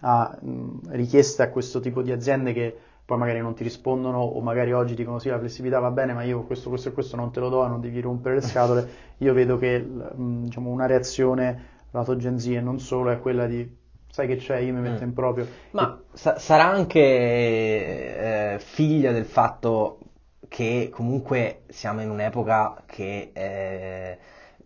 a 0.00 0.36
mh, 0.40 0.90
richieste 0.90 1.44
a 1.44 1.50
questo 1.50 1.78
tipo 1.78 2.02
di 2.02 2.10
aziende 2.10 2.52
che 2.52 2.76
poi 3.08 3.16
magari 3.16 3.40
non 3.40 3.54
ti 3.54 3.62
rispondono 3.62 4.18
o 4.18 4.38
magari 4.42 4.74
oggi 4.74 4.92
dicono 4.94 5.18
sì 5.18 5.30
la 5.30 5.38
flessibilità 5.38 5.78
va 5.78 5.90
bene 5.90 6.12
ma 6.12 6.24
io 6.24 6.42
questo, 6.42 6.68
questo 6.68 6.90
e 6.90 6.92
questo 6.92 7.16
non 7.16 7.32
te 7.32 7.40
lo 7.40 7.48
do 7.48 7.64
e 7.64 7.68
non 7.68 7.80
devi 7.80 8.02
rompere 8.02 8.34
le 8.34 8.42
scatole, 8.42 8.88
io 9.16 9.32
vedo 9.32 9.56
che 9.56 9.82
diciamo, 10.14 10.68
una 10.68 10.84
reazione 10.84 11.86
lato 11.92 12.18
Gen 12.18 12.38
Z 12.38 12.48
e 12.48 12.60
non 12.60 12.78
solo 12.78 13.08
è 13.08 13.18
quella 13.18 13.46
di 13.46 13.66
sai 14.10 14.26
che 14.26 14.36
c'è, 14.36 14.58
io 14.58 14.74
mi 14.74 14.80
metto 14.80 15.04
mm. 15.04 15.06
in 15.06 15.14
proprio. 15.14 15.46
Ma 15.70 15.98
e... 15.98 16.04
sa- 16.18 16.38
sarà 16.38 16.66
anche 16.66 17.00
eh, 17.00 18.58
figlia 18.58 19.10
del 19.10 19.24
fatto 19.24 20.00
che 20.46 20.90
comunque 20.92 21.62
siamo 21.68 22.02
in 22.02 22.10
un'epoca 22.10 22.82
che 22.84 23.30
eh, 23.32 24.18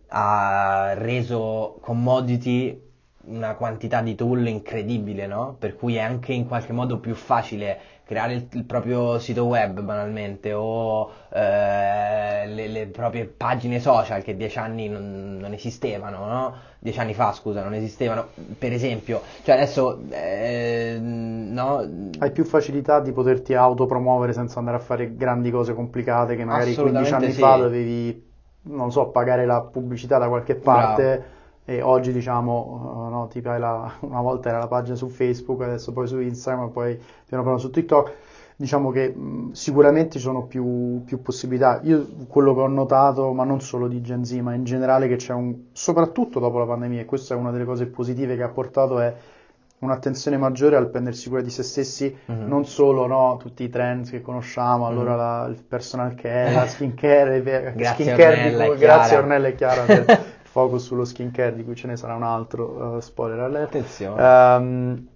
ha 0.09 0.93
reso 0.95 1.77
commodity 1.79 2.91
una 3.25 3.55
quantità 3.55 4.01
di 4.01 4.15
tool 4.15 4.45
incredibile, 4.47 5.27
no? 5.27 5.55
Per 5.57 5.77
cui 5.77 5.95
è 5.95 6.01
anche 6.01 6.33
in 6.33 6.45
qualche 6.45 6.73
modo 6.73 6.99
più 6.99 7.15
facile 7.15 7.92
creare 8.05 8.33
il, 8.33 8.47
il 8.51 8.63
proprio 8.65 9.17
sito 9.17 9.45
web 9.45 9.79
banalmente 9.81 10.53
o 10.53 11.09
eh, 11.29 12.45
le, 12.47 12.67
le, 12.67 12.87
proprie 12.87 13.25
pagine 13.25 13.79
social 13.79 14.21
che 14.21 14.35
dieci 14.35 14.57
anni 14.57 14.89
non, 14.89 15.37
non, 15.39 15.53
esistevano, 15.53 16.25
no? 16.25 16.55
Dieci 16.79 16.99
anni 16.99 17.13
fa, 17.13 17.31
scusa, 17.31 17.63
non 17.63 17.73
esistevano, 17.73 18.27
per 18.57 18.73
esempio. 18.73 19.21
Cioè 19.43 19.55
adesso, 19.55 20.01
eh, 20.09 20.97
no? 20.99 22.09
Hai 22.19 22.31
più 22.31 22.43
facilità 22.43 22.99
di 22.99 23.13
poterti 23.13 23.53
autopromuovere 23.53 24.33
senza 24.33 24.59
andare 24.59 24.77
a 24.77 24.81
fare 24.81 25.15
grandi 25.15 25.49
cose 25.49 25.73
complicate 25.73 26.35
che 26.35 26.43
magari 26.43 26.75
15 26.75 27.13
anni 27.13 27.31
sì. 27.31 27.39
fa 27.39 27.55
dovevi, 27.55 28.31
non 28.63 28.91
so, 28.91 29.07
pagare 29.07 29.45
la 29.45 29.61
pubblicità 29.61 30.17
da 30.17 30.27
qualche 30.27 30.55
parte. 30.55 31.03
Bravo 31.03 31.41
e 31.65 31.81
oggi 31.81 32.11
diciamo, 32.11 33.07
uh, 33.07 33.09
no, 33.09 33.27
tipo 33.27 33.49
la, 33.55 33.91
una 34.01 34.21
volta 34.21 34.49
era 34.49 34.59
la 34.59 34.67
pagina 34.67 34.95
su 34.95 35.07
Facebook, 35.07 35.61
adesso 35.61 35.93
poi 35.93 36.07
su 36.07 36.19
Instagram, 36.19 36.69
poi 36.69 36.99
piano 37.25 37.43
piano 37.43 37.57
su 37.57 37.69
TikTok, 37.69 38.13
diciamo 38.55 38.91
che 38.91 39.09
mh, 39.09 39.51
sicuramente 39.51 40.17
ci 40.17 40.19
sono 40.19 40.43
più, 40.43 41.03
più, 41.05 41.21
possibilità. 41.21 41.79
Io 41.83 42.05
quello 42.27 42.53
che 42.53 42.59
ho 42.59 42.67
notato, 42.67 43.31
ma 43.31 43.45
non 43.45 43.61
solo 43.61 43.87
di 43.87 44.01
Gen 44.01 44.25
Z, 44.25 44.33
ma 44.39 44.53
in 44.53 44.65
generale 44.65 45.07
che 45.07 45.15
c'è 45.15 45.33
un, 45.33 45.55
soprattutto 45.71 46.39
dopo 46.39 46.59
la 46.59 46.65
pandemia, 46.65 47.01
e 47.01 47.05
questa 47.05 47.33
è 47.33 47.37
una 47.37 47.51
delle 47.51 47.65
cose 47.65 47.85
positive 47.85 48.35
che 48.35 48.43
ha 48.43 48.49
portato, 48.49 48.99
è 48.99 49.13
un'attenzione 49.79 50.37
maggiore 50.37 50.75
al 50.75 50.89
prendersi 50.89 51.29
cura 51.29 51.41
di 51.41 51.49
se 51.49 51.63
stessi, 51.63 52.15
mm-hmm. 52.31 52.47
non 52.47 52.65
solo 52.65 53.05
no, 53.05 53.37
tutti 53.39 53.63
i 53.63 53.69
trend 53.69 54.09
che 54.09 54.21
conosciamo, 54.21 54.85
allora 54.85 55.11
mm-hmm. 55.11 55.19
la, 55.19 55.47
il 55.49 55.63
personal 55.65 56.15
care, 56.15 56.53
la 56.53 56.67
skin 56.67 56.93
care, 56.93 57.41
grazie 57.41 58.05
skin 58.05 58.15
care 58.15 58.47
Ornella, 58.47 58.73
di, 58.73 58.79
grazie 58.79 59.17
Ornella 59.17 59.47
e 59.47 59.55
Chiara 59.55 59.83
per, 59.83 60.05
focus 60.53 60.83
sullo 60.83 61.03
skincare 61.03 61.55
di 61.55 61.63
cui 61.63 61.73
ce 61.73 61.87
ne 61.87 61.97
sarà 61.97 62.13
un 62.13 62.21
altro, 62.21 62.65
uh, 62.67 62.99
spoiler 62.99 63.39
alert. 63.39 63.69
Attenzione. 63.69 64.21
Um, 64.21 65.07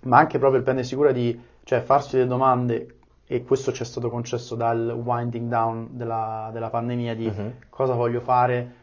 ma 0.00 0.18
anche 0.18 0.38
proprio 0.38 0.58
il 0.58 0.64
prendersi 0.64 0.96
cura 0.96 1.12
di 1.12 1.40
cioè, 1.62 1.80
farsi 1.80 2.16
delle 2.16 2.26
domande, 2.26 2.96
e 3.24 3.44
questo 3.44 3.70
ci 3.70 3.82
è 3.82 3.86
stato 3.86 4.10
concesso 4.10 4.56
dal 4.56 5.00
winding 5.00 5.48
down 5.48 5.90
della, 5.92 6.50
della 6.52 6.70
pandemia, 6.70 7.14
di 7.14 7.26
uh-huh. 7.26 7.52
cosa 7.68 7.94
voglio 7.94 8.18
fare, 8.18 8.74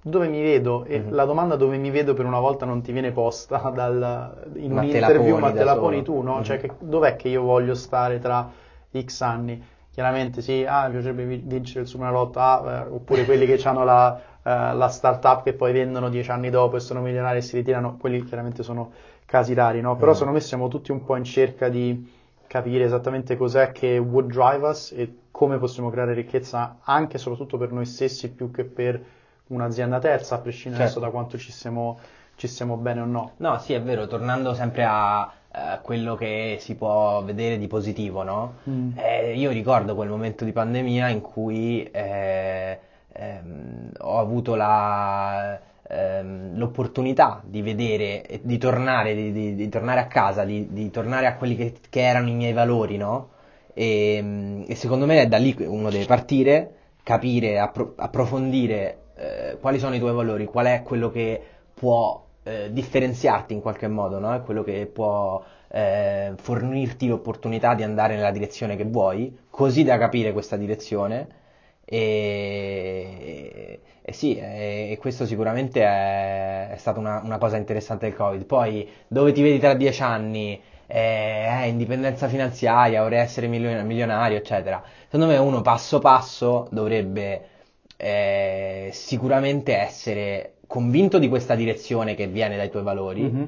dove 0.00 0.28
mi 0.28 0.40
vedo, 0.40 0.84
e 0.84 1.00
uh-huh. 1.00 1.10
la 1.10 1.26
domanda 1.26 1.56
dove 1.56 1.76
mi 1.76 1.90
vedo 1.90 2.14
per 2.14 2.24
una 2.24 2.40
volta 2.40 2.64
non 2.64 2.80
ti 2.80 2.92
viene 2.92 3.12
posta 3.12 3.58
dal, 3.68 4.50
in 4.54 4.72
ma 4.72 4.80
un 4.80 4.86
interview, 4.86 5.36
ma 5.36 5.52
te 5.52 5.62
la 5.62 5.76
poni 5.76 6.02
tu, 6.02 6.22
no? 6.22 6.36
Uh-huh. 6.36 6.42
Cioè, 6.42 6.58
che, 6.58 6.70
dov'è 6.78 7.16
che 7.16 7.28
io 7.28 7.42
voglio 7.42 7.74
stare 7.74 8.18
tra 8.18 8.50
X 8.98 9.20
anni? 9.20 9.62
Chiaramente 9.90 10.40
sì, 10.40 10.64
ah, 10.66 10.86
mi 10.86 10.92
piacerebbe 10.92 11.26
vincere 11.26 11.80
il 11.80 11.86
Superenalotto, 11.86 12.40
ah, 12.40 12.64
eh, 12.66 12.90
oppure 12.94 13.26
quelli 13.26 13.44
che 13.44 13.60
hanno 13.68 13.84
la 13.84 14.18
la 14.50 14.88
startup 14.88 15.42
che 15.42 15.54
poi 15.54 15.72
vendono 15.72 16.08
dieci 16.08 16.30
anni 16.30 16.50
dopo 16.50 16.76
e 16.76 16.80
sono 16.80 17.00
milionari 17.00 17.38
e 17.38 17.42
si 17.42 17.56
ritirano, 17.56 17.96
quelli 17.96 18.22
chiaramente 18.24 18.62
sono 18.62 18.92
casi 19.24 19.54
rari, 19.54 19.80
no? 19.80 19.96
Però 19.96 20.10
mm. 20.10 20.14
secondo 20.14 20.34
me 20.34 20.40
siamo 20.40 20.68
tutti 20.68 20.92
un 20.92 21.04
po' 21.04 21.16
in 21.16 21.24
cerca 21.24 21.68
di 21.68 22.12
capire 22.46 22.84
esattamente 22.84 23.36
cos'è 23.36 23.72
che 23.72 23.98
would 23.98 24.30
drive 24.30 24.68
us 24.68 24.92
e 24.92 25.16
come 25.30 25.58
possiamo 25.58 25.90
creare 25.90 26.12
ricchezza 26.12 26.76
anche 26.82 27.16
e 27.16 27.18
soprattutto 27.18 27.56
per 27.56 27.72
noi 27.72 27.86
stessi 27.86 28.30
più 28.30 28.50
che 28.50 28.64
per 28.64 29.02
un'azienda 29.48 29.98
terza, 29.98 30.36
a 30.36 30.38
prescindere 30.38 30.84
certo. 30.84 31.00
da 31.00 31.08
quanto 31.08 31.38
ci 31.38 31.50
siamo, 31.50 31.98
ci 32.36 32.46
siamo 32.46 32.76
bene 32.76 33.00
o 33.00 33.04
no. 33.06 33.32
No, 33.38 33.58
sì, 33.58 33.72
è 33.72 33.82
vero, 33.82 34.06
tornando 34.06 34.54
sempre 34.54 34.84
a 34.86 35.22
uh, 35.22 35.58
quello 35.82 36.14
che 36.14 36.58
si 36.60 36.76
può 36.76 37.22
vedere 37.24 37.58
di 37.58 37.66
positivo, 37.66 38.22
no? 38.22 38.54
Mm. 38.68 38.90
Eh, 38.96 39.34
io 39.34 39.50
ricordo 39.50 39.94
quel 39.94 40.08
momento 40.08 40.44
di 40.44 40.52
pandemia 40.52 41.08
in 41.08 41.20
cui 41.20 41.82
eh, 41.82 42.78
ehm, 43.14 43.92
ho 43.98 44.18
avuto 44.18 44.54
la, 44.54 45.58
ehm, 45.88 46.56
l'opportunità 46.56 47.42
di 47.44 47.62
vedere, 47.62 48.40
di 48.42 48.58
tornare, 48.58 49.14
di, 49.14 49.32
di, 49.32 49.54
di 49.54 49.68
tornare 49.68 50.00
a 50.00 50.06
casa, 50.06 50.44
di, 50.44 50.90
tornare 50.90 51.26
a 51.26 51.36
quelli 51.36 51.56
che, 51.56 51.74
che, 51.88 52.00
erano 52.00 52.28
i 52.28 52.34
miei 52.34 52.52
valori, 52.52 52.96
no? 52.96 53.30
E, 53.72 54.16
ehm, 54.16 54.64
e, 54.68 54.74
secondo 54.74 55.06
me 55.06 55.26
da 55.28 55.38
lì 55.38 55.54
uno 55.60 55.90
deve 55.90 56.06
partire, 56.06 56.74
capire, 57.02 57.58
appro- 57.58 57.94
approfondire 57.96 58.98
eh, 59.16 59.58
quali 59.60 59.78
sono 59.78 59.94
i 59.94 59.98
tuoi 59.98 60.12
valori, 60.14 60.46
qual 60.46 60.66
è 60.66 60.82
quello 60.82 61.10
che 61.10 61.40
può 61.74 62.22
eh, 62.42 62.70
differenziarti 62.72 63.54
in 63.54 63.60
qualche 63.60 63.88
modo, 63.88 64.18
no? 64.18 64.34
È 64.34 64.42
quello 64.42 64.62
che 64.62 64.86
può 64.86 65.42
eh, 65.68 66.32
fornirti 66.36 67.08
l'opportunità 67.08 67.74
di 67.74 67.82
andare 67.82 68.16
nella 68.16 68.30
direzione 68.30 68.76
che 68.76 68.84
vuoi, 68.84 69.36
così 69.50 69.84
da 69.84 69.98
capire 69.98 70.32
questa 70.32 70.56
direzione 70.56 71.42
e, 71.84 73.80
e 74.02 74.12
sì, 74.12 74.36
e, 74.36 74.88
e, 74.90 74.98
questo 74.98 75.26
sicuramente 75.26 75.82
è, 75.82 76.70
è 76.70 76.76
stata 76.76 76.98
una, 76.98 77.20
una, 77.22 77.38
cosa 77.38 77.56
interessante 77.56 78.06
del 78.06 78.16
Covid. 78.16 78.44
Poi, 78.44 78.88
dove 79.06 79.32
ti 79.32 79.42
vedi 79.42 79.58
tra 79.58 79.74
dieci 79.74 80.02
anni? 80.02 80.60
Eh, 80.86 81.46
eh, 81.62 81.68
indipendenza 81.68 82.28
finanziaria, 82.28 83.02
vorrei 83.02 83.20
essere 83.20 83.46
milionario, 83.48 84.36
eccetera. 84.36 84.82
Secondo 85.04 85.26
me 85.26 85.38
uno 85.38 85.62
passo 85.62 85.98
passo 85.98 86.68
dovrebbe 86.70 87.48
eh, 87.96 88.90
sicuramente 88.92 89.76
essere 89.76 90.54
convinto 90.66 91.18
di 91.18 91.28
questa 91.28 91.54
direzione 91.54 92.14
che 92.14 92.26
viene 92.26 92.56
dai 92.56 92.70
tuoi 92.70 92.82
valori 92.82 93.22
mm-hmm. 93.22 93.44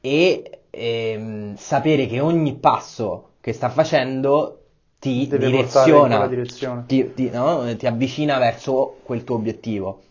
e 0.00 0.60
ehm, 0.70 1.54
sapere 1.56 2.06
che 2.06 2.20
ogni 2.20 2.56
passo 2.56 3.30
che 3.40 3.52
sta 3.52 3.70
facendo 3.70 4.57
ti 4.98 5.28
direziona, 5.28 6.26
ti, 6.86 7.14
ti, 7.14 7.30
no? 7.30 7.76
ti, 7.76 7.86
avvicina 7.86 8.38
verso 8.38 8.96
quel 9.04 9.22
tuo 9.22 9.36
obiettivo. 9.36 10.02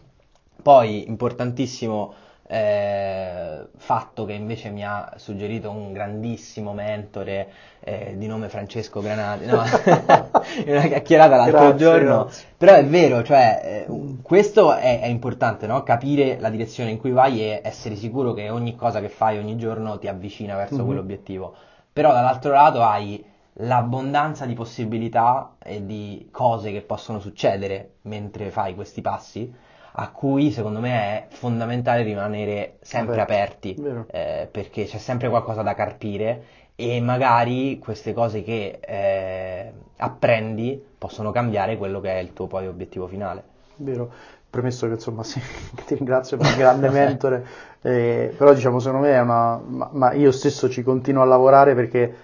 Poi, 0.62 1.08
importantissimo 1.08 2.14
eh, 2.50 3.66
fatto 3.76 4.24
che 4.24 4.32
invece 4.32 4.70
mi 4.70 4.86
ha 4.86 5.14
suggerito 5.18 5.70
un 5.70 5.92
grandissimo 5.92 6.74
mentore 6.74 7.50
eh, 7.82 8.14
di 8.16 8.26
nome 8.28 8.48
Francesco 8.48 9.02
Granati, 9.02 9.46
no? 9.46 9.62
in 10.66 10.72
una 10.72 10.88
chiacchierata 10.88 11.36
l'altro 11.36 11.60
grazie, 11.60 11.78
giorno, 11.78 12.24
grazie. 12.24 12.48
però 12.58 12.74
è 12.76 12.86
vero, 12.86 13.24
cioè, 13.24 13.86
eh, 13.90 14.16
questo 14.22 14.74
è, 14.74 15.02
è 15.02 15.08
importante, 15.08 15.68
no? 15.68 15.84
capire 15.84 16.38
la 16.40 16.50
direzione 16.50 16.92
in 16.92 16.98
cui 16.98 17.12
vai 17.12 17.42
e 17.42 17.60
essere 17.62 17.98
sicuro 17.98 18.34
che 18.34 18.50
ogni 18.50 18.76
cosa 18.78 19.02
che 19.02 19.10
fai 19.10 19.38
ogni 19.38 19.58
giorno 19.58 20.00
ti 20.00 20.08
avvicina 20.08 20.56
verso 20.56 20.76
mm-hmm. 20.76 20.86
quell'obiettivo. 20.86 21.54
Però 21.92 22.14
dall'altro 22.14 22.54
lato 22.54 22.82
hai 22.82 23.22
l'abbondanza 23.60 24.46
di 24.46 24.54
possibilità 24.54 25.56
e 25.64 25.86
di 25.86 26.28
cose 26.32 26.72
che 26.72 26.82
possono 26.82 27.20
succedere 27.20 27.96
mentre 28.04 28.52
fai 28.52 28.76
questi 28.76 29.02
passi, 29.02 29.52
a 30.00 30.12
cui 30.12 30.52
secondo 30.52 30.80
me 30.80 30.92
è 30.92 31.26
fondamentale 31.30 32.04
rimanere 32.04 32.78
sempre 32.82 33.20
aperti, 33.20 33.76
eh, 34.12 34.48
perché 34.52 34.86
c'è 34.86 35.00
sempre 35.00 35.30
qualcosa 35.30 35.64
da 35.64 35.74
carpire 35.74 36.44
e 36.76 37.02
magari 37.02 37.80
queste 37.80 38.14
cose 38.14 38.44
che 38.44 38.80
eh, 38.80 39.74
apprendi 39.98 40.84
possono 40.96 41.32
cambiare 41.32 41.78
quello 41.78 42.00
che 42.00 42.12
è 42.12 42.20
il 42.20 42.34
tuo 42.34 42.46
poi 42.46 42.68
obiettivo 42.68 43.08
finale. 43.08 43.56
Vero, 43.78 44.12
premesso 44.48 44.86
che 44.86 44.94
insomma 44.94 45.24
sì, 45.26 45.42
ti 45.86 45.96
ringrazio 45.96 46.38
per 46.38 46.52
il 46.52 46.58
grande 46.58 46.90
mentore, 46.90 47.46
eh, 47.82 48.32
però 48.38 48.54
diciamo 48.54 48.78
secondo 48.78 49.08
me 49.08 49.14
è 49.14 49.20
una... 49.20 49.58
Ma, 49.58 49.90
ma 49.92 50.14
io 50.14 50.32
stesso 50.32 50.70
ci 50.70 50.84
continuo 50.84 51.24
a 51.24 51.26
lavorare 51.26 51.74
perché 51.74 52.16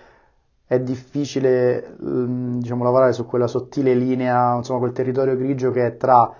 è 0.73 0.79
difficile 0.81 1.95
mm, 2.03 2.59
diciamo, 2.59 2.83
lavorare 2.83 3.13
su 3.13 3.25
quella 3.25 3.47
sottile 3.47 3.93
linea, 3.93 4.55
insomma 4.55 4.79
quel 4.79 4.91
territorio 4.91 5.35
grigio 5.35 5.71
che 5.71 5.85
è 5.85 5.97
tra 5.97 6.33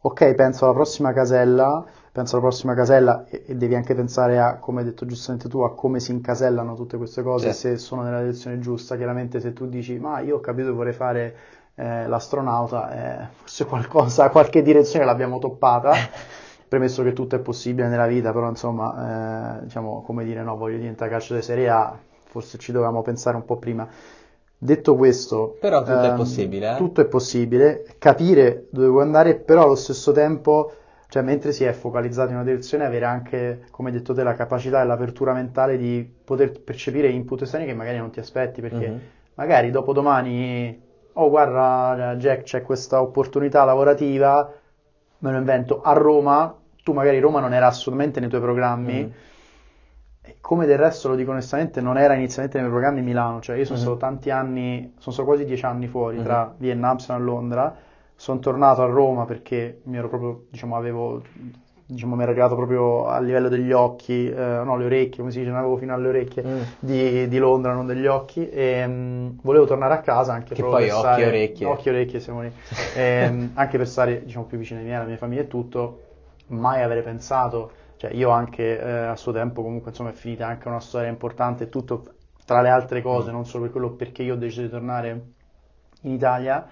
ok, 0.00 0.34
penso 0.34 0.64
alla 0.64 0.74
prossima 0.74 1.12
casella, 1.12 1.84
penso 2.12 2.36
alla 2.36 2.46
prossima 2.46 2.74
casella 2.74 3.24
e, 3.28 3.44
e, 3.46 3.54
devi 3.56 3.74
anche 3.74 3.94
pensare 3.94 4.38
a, 4.38 4.56
come 4.56 4.80
hai 4.80 4.86
detto 4.86 5.06
giustamente 5.06 5.48
tu, 5.48 5.60
a 5.60 5.74
come 5.74 6.00
si 6.00 6.12
incasellano 6.12 6.74
tutte 6.74 6.96
queste 6.96 7.22
cose, 7.22 7.52
sì. 7.52 7.60
se 7.60 7.76
sono 7.78 8.02
nella 8.02 8.20
direzione 8.20 8.58
giusta. 8.58 8.96
Chiaramente 8.96 9.40
se 9.40 9.52
tu 9.52 9.66
dici, 9.66 9.98
ma 9.98 10.20
io 10.20 10.36
ho 10.36 10.40
capito 10.40 10.68
che 10.68 10.74
vorrei 10.74 10.92
fare 10.92 11.36
eh, 11.74 12.06
l'astronauta, 12.06 13.22
eh, 13.22 13.26
forse 13.38 13.64
qualcosa, 13.66 14.30
qualche 14.30 14.62
direzione 14.62 15.04
l'abbiamo 15.04 15.38
toppata. 15.38 15.92
Premesso 16.68 17.02
che 17.02 17.14
tutto 17.14 17.34
è 17.34 17.38
possibile 17.38 17.88
nella 17.88 18.06
vita, 18.06 18.30
però 18.30 18.48
insomma, 18.48 19.60
eh, 19.60 19.64
diciamo, 19.64 20.02
come 20.02 20.24
dire, 20.24 20.42
no, 20.42 20.56
voglio 20.56 20.76
diventare 20.76 21.10
calcio 21.10 21.34
di 21.34 21.40
Serie 21.40 21.70
A, 21.70 21.98
forse 22.28 22.58
ci 22.58 22.72
dovevamo 22.72 23.02
pensare 23.02 23.36
un 23.36 23.44
po' 23.44 23.56
prima. 23.56 23.88
Detto 24.60 24.96
questo, 24.96 25.56
però 25.60 25.82
tutto 25.82 26.00
ehm, 26.00 26.12
è 26.12 26.14
possibile. 26.14 26.72
Eh? 26.72 26.76
Tutto 26.76 27.00
è 27.00 27.04
possibile, 27.06 27.84
capire 27.98 28.66
dove 28.70 28.88
vuoi 28.88 29.02
andare, 29.02 29.36
però 29.36 29.62
allo 29.62 29.76
stesso 29.76 30.10
tempo, 30.12 30.72
cioè 31.08 31.22
mentre 31.22 31.52
si 31.52 31.64
è 31.64 31.72
focalizzato 31.72 32.30
in 32.30 32.34
una 32.36 32.44
direzione, 32.44 32.84
avere 32.84 33.04
anche, 33.04 33.62
come 33.70 33.92
detto 33.92 34.14
te, 34.14 34.22
la 34.24 34.34
capacità 34.34 34.82
e 34.82 34.84
l'apertura 34.84 35.32
mentale 35.32 35.76
di 35.78 36.08
poter 36.24 36.60
percepire 36.60 37.08
input 37.08 37.42
esterni 37.42 37.66
che 37.66 37.74
magari 37.74 37.98
non 37.98 38.10
ti 38.10 38.18
aspetti, 38.18 38.60
perché 38.60 38.88
mm-hmm. 38.88 38.98
magari 39.34 39.70
dopo 39.70 39.92
domani, 39.92 40.82
oh 41.12 41.30
guarda 41.30 42.16
Jack, 42.16 42.42
c'è 42.42 42.62
questa 42.62 43.00
opportunità 43.00 43.64
lavorativa, 43.64 44.52
me 45.18 45.30
lo 45.30 45.38
invento, 45.38 45.82
a 45.82 45.92
Roma, 45.92 46.52
tu 46.82 46.92
magari 46.92 47.20
Roma 47.20 47.38
non 47.38 47.54
era 47.54 47.68
assolutamente 47.68 48.18
nei 48.18 48.28
tuoi 48.28 48.40
programmi, 48.40 49.04
Mm. 49.04 49.27
E 50.28 50.36
come 50.40 50.66
del 50.66 50.78
resto 50.78 51.08
lo 51.08 51.14
dico 51.14 51.30
onestamente, 51.30 51.80
non 51.80 51.96
era 51.98 52.14
inizialmente 52.14 52.58
nei 52.60 52.68
miei 52.68 52.78
programmi 52.80 53.02
Milano, 53.06 53.40
cioè 53.40 53.56
io 53.56 53.64
sono 53.64 53.78
Mhm. 53.78 53.84
stato 53.84 53.96
tanti 53.98 54.30
anni, 54.30 54.92
sono 54.98 55.14
stato 55.14 55.24
quasi 55.28 55.44
dieci 55.44 55.64
anni 55.64 55.86
fuori 55.86 56.16
Mhm. 56.18 56.24
tra 56.24 56.54
Vienna, 56.58 56.90
Amsterdam 56.90 57.22
e 57.22 57.26
Londra, 57.30 57.76
sono 58.14 58.38
tornato 58.40 58.82
a 58.82 58.86
Roma 58.86 59.24
perché 59.24 59.80
mi 59.84 59.96
ero 59.96 60.08
proprio, 60.08 60.44
diciamo, 60.50 60.76
avevo, 60.76 61.22
diciamo, 61.86 62.14
mi 62.16 62.22
era 62.22 62.30
arrivato 62.32 62.56
proprio 62.56 63.06
a 63.06 63.20
livello 63.20 63.48
degli 63.48 63.72
occhi, 63.72 64.28
eh, 64.28 64.34
no, 64.64 64.76
le 64.76 64.84
orecchie, 64.84 65.18
come 65.20 65.30
si 65.30 65.38
dice, 65.38 65.50
non 65.50 65.58
avevo 65.60 65.76
fino 65.78 65.94
alle 65.94 66.08
orecchie 66.08 66.44
Mm. 66.44 66.62
di, 66.80 67.28
di 67.28 67.38
Londra, 67.38 67.72
non 67.72 67.86
degli 67.86 68.06
occhi, 68.06 68.48
e 68.50 68.86
mh, 68.86 69.38
volevo 69.42 69.64
tornare 69.66 69.94
a 69.94 70.00
casa 70.00 70.32
anche 70.34 70.54
Che 70.54 70.62
poi 70.62 70.84
per 70.86 70.92
occhi 70.94 70.98
stare, 70.98 71.22
e 71.22 71.28
orecchie. 71.28 71.66
occhi 71.66 71.88
e 71.88 71.90
orecchie 71.92 72.20
siamo 72.20 72.42
lì, 72.42 72.52
Ehm, 72.92 73.52
anche 73.54 73.76
per 73.78 73.86
stare, 73.88 74.24
diciamo, 74.24 74.44
più 74.46 74.58
vicino 74.58 74.78
ai 74.80 74.84
miei, 74.84 74.96
alla 74.98 75.06
mia 75.06 75.16
famiglia 75.16 75.42
e 75.42 75.46
tutto, 75.48 76.02
mai 76.48 76.82
avrei 76.82 77.02
pensato, 77.02 77.70
cioè 77.98 78.12
io 78.14 78.30
anche 78.30 78.80
eh, 78.80 78.90
a 79.06 79.16
suo 79.16 79.32
tempo 79.32 79.62
comunque 79.62 79.90
insomma 79.90 80.10
è 80.10 80.14
finita 80.14 80.46
anche 80.46 80.68
una 80.68 80.80
storia 80.80 81.08
importante 81.08 81.64
e 81.64 81.68
tutto, 81.68 82.04
tra 82.46 82.62
le 82.62 82.70
altre 82.70 83.02
cose, 83.02 83.30
Mm. 83.30 83.32
non 83.34 83.44
solo 83.44 83.64
per 83.64 83.72
quello 83.72 83.90
perché 83.90 84.22
io 84.22 84.34
ho 84.34 84.36
deciso 84.38 84.62
di 84.62 84.70
tornare 84.70 85.20
in 86.02 86.12
Italia, 86.12 86.66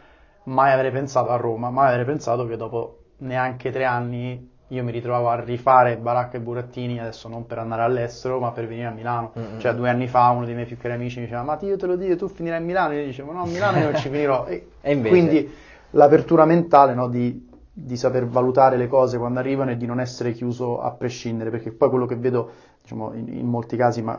mai 0.45 0.73
avrei 0.73 0.91
pensato 0.91 1.31
a 1.31 1.37
Roma, 1.37 1.71
mai 1.71 1.91
avrei 1.91 2.05
pensato 2.07 2.47
che 2.47 2.57
dopo 2.57 3.01
neanche 3.19 3.71
tre 3.71 3.85
anni 3.85 4.55
io 4.71 4.83
mi 4.83 4.91
ritrovavo 4.91 5.29
a 5.29 5.41
rifare 5.41 5.97
Baracca 5.97 6.39
e 6.39 6.41
Burattini, 6.41 6.99
adesso 6.99 7.29
non 7.29 7.47
per 7.47 7.59
andare 7.59 7.83
all'estero, 7.83 8.41
ma 8.41 8.51
per 8.51 8.67
venire 8.67 8.87
a 8.89 8.91
Milano. 8.91 9.33
Mm-mm. 9.39 9.59
Cioè 9.61 9.75
due 9.75 9.89
anni 9.91 10.09
fa 10.09 10.29
uno 10.31 10.45
dei 10.45 10.55
miei 10.55 10.67
più 10.67 10.77
cari 10.77 10.95
amici 10.95 11.19
mi 11.19 11.25
diceva, 11.27 11.43
ma 11.45 11.57
io 11.61 11.77
te 11.77 11.87
lo 11.87 11.95
dico, 11.97 12.17
tu 12.17 12.29
finirai 12.29 12.59
a 12.59 12.63
Milano, 12.63 12.95
io 12.95 13.05
dicevo, 13.05 13.33
no, 13.33 13.43
a 13.43 13.47
Milano 13.47 13.79
io 13.79 13.85
non 13.85 13.95
ci 13.97 14.09
finirò. 14.09 14.47
E, 14.47 14.67
E 14.83 14.93
invece? 14.93 15.09
Quindi 15.15 15.55
l'apertura 15.91 16.45
mentale 16.45 16.95
no, 16.95 17.09
di, 17.09 17.46
di 17.79 17.97
saper 17.97 18.27
valutare 18.27 18.77
le 18.79 18.87
cose 18.89 19.19
quando 19.19 19.39
arrivano 19.39 19.71
e 19.73 19.77
di 19.77 19.85
non 19.87 20.01
essere 20.01 20.33
chiuso 20.33 20.81
a 20.81 20.93
prescindere, 20.93 21.51
perché 21.51 21.73
poi 21.73 21.91
quello 21.91 22.07
che 22.07 22.17
vedo, 22.17 22.51
diciamo, 22.81 23.13
in, 23.13 23.29
in 23.29 23.47
molti 23.47 23.77
casi, 23.77 24.01
ma 24.03 24.19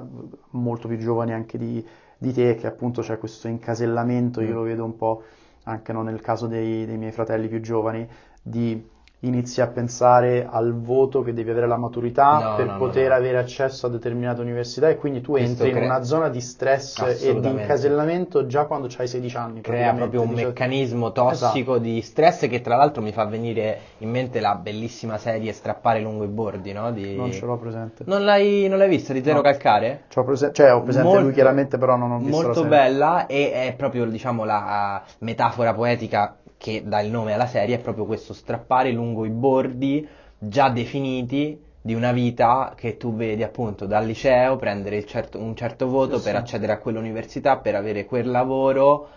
molto 0.51 0.88
più 0.88 0.97
giovani 0.97 1.34
anche 1.34 1.58
di, 1.58 1.84
di 2.18 2.34
te, 2.34 2.55
che 2.55 2.68
appunto 2.68 3.01
c'è 3.01 3.18
questo 3.18 3.47
incasellamento, 3.47 4.41
io 4.41 4.51
Mm. 4.51 4.53
lo 4.53 4.62
vedo 4.62 4.84
un 4.86 4.95
po' 4.95 5.24
anche 5.64 5.91
no, 5.91 6.03
nel 6.03 6.22
caso 6.22 6.47
dei, 6.47 6.86
dei 6.86 6.97
miei 6.97 7.12
fratelli 7.12 7.47
più 7.47 7.60
giovani, 7.60 8.08
di 8.41 8.88
inizi 9.22 9.61
a 9.61 9.68
pensare 9.68 10.47
al 10.47 10.80
voto 10.80 11.24
che 11.24 11.34
devi 11.34 11.49
avere 11.49 11.65
la 11.65 11.78
maturità 11.78 12.38
No, 12.51 12.55
per 12.55 12.65
no, 12.68 12.78
poter 12.78 13.09
no. 13.09 13.15
avere 13.15 13.38
accesso 13.39 13.88
a 13.88 13.89
determinate 13.89 14.41
università 14.41 14.89
e 14.89 14.97
quindi 14.97 15.22
tu 15.22 15.32
Questo 15.32 15.49
entri 15.49 15.70
in 15.70 15.74
crea- 15.74 15.86
una 15.88 16.03
zona 16.03 16.30
di 16.30 16.39
stress 16.39 16.99
e 17.24 17.39
di 17.39 17.47
incasellamento 17.49 18.45
già 18.45 18.65
quando 18.65 18.88
hai 18.97 19.07
16 19.07 19.36
anni. 19.38 19.61
Crea 19.61 19.93
proprio 19.93 20.22
un 20.22 20.30
dice- 20.30 20.45
meccanismo 20.45 21.11
tossico 21.11 21.72
Esatto. 21.72 21.78
di 21.80 22.01
stress 22.01 22.47
che 22.47 22.61
tra 22.61 22.76
l'altro 22.76 23.01
mi 23.01 23.11
fa 23.11 23.26
venire 23.26 23.80
in 23.99 24.09
mente 24.11 24.39
la 24.39 24.53
bellissima 24.55 25.18
serie 25.18 25.51
Strappare 25.51 25.99
lungo 25.99 26.24
i 26.24 26.28
bordi, 26.28 26.72
no? 26.72 26.91
Di- 26.91 27.15
Non 27.15 27.32
ce 27.32 27.45
l'ho 27.45 27.57
presente. 27.57 28.03
Non 28.05 28.24
l'hai, 28.24 28.68
non 28.68 28.78
l'hai 28.78 28.89
vista 28.89 29.13
di 29.13 29.24
Zero. 29.24 29.41
Calcare? 29.41 30.03
C'ho 30.13 30.24
prese- 30.24 30.51
cioè, 30.53 30.72
ho 30.74 30.84
presente 30.84 31.07
Molto- 31.07 31.24
lui 31.24 31.34
chiaramente, 31.34 31.78
però 31.80 31.95
non 31.95 32.11
ho 32.11 32.20
visto 32.20 32.43
Molto 32.43 32.65
bella 32.65 33.26
e 33.26 33.51
è 33.51 33.74
proprio 33.76 34.05
diciamo 34.05 34.43
la 34.43 35.01
metafora 35.20 35.74
poetica 35.74 36.36
che 36.58 36.84
dà 36.86 37.01
il 37.01 37.12
nome 37.12 37.34
alla 37.34 37.47
serie, 37.47 37.76
è 37.76 37.80
proprio 37.80 38.05
questo 38.05 38.34
strappare 38.34 38.91
lungo 38.91 39.26
i 39.26 39.30
bordi 39.30 40.08
già 40.38 40.70
definiti 40.70 41.60
di 41.82 41.93
una 41.93 42.12
vita 42.12 42.74
che 42.76 42.97
tu 42.97 43.16
vedi 43.16 43.43
appunto 43.43 43.86
dal 43.86 44.05
liceo, 44.05 44.58
prendere 44.58 45.05
certo- 45.05 45.39
un 45.39 45.55
certo 45.55 45.88
voto 45.88 46.18
Sì, 46.18 46.24
per 46.26 46.36
accedere 46.36 46.74
a 46.74 46.78
quell'università, 46.80 47.58
per 47.58 47.76
avere 47.76 48.05
quel 48.05 48.30
lavoro 48.30 49.08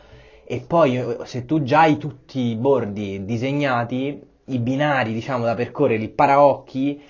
e 0.45 0.61
poi 0.61 0.97
eh, 0.99 1.17
se 1.25 1.45
tu 1.45 1.63
già 1.63 1.81
hai 1.81 1.97
tutti 1.97 2.39
i 2.41 2.57
bordi 2.57 3.25
disegnati, 3.25 4.21
i 4.47 4.59
binari 4.59 5.13
diciamo 5.13 5.45
da 5.45 5.55
percorrere, 5.55 6.03
il 6.03 6.11
paraocchi, 6.11 7.03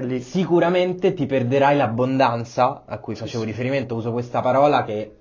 lì. 0.00 0.20
Sicuramente 0.20 1.12
ti 1.14 1.26
perderai 1.26 1.76
l'abbondanza 1.76 2.84
a 2.86 2.98
cui 2.98 3.14
facevo 3.14 3.42
sì. 3.42 3.50
riferimento, 3.50 3.94
uso 3.94 4.12
questa 4.12 4.40
parola 4.40 4.82
che 4.84 5.16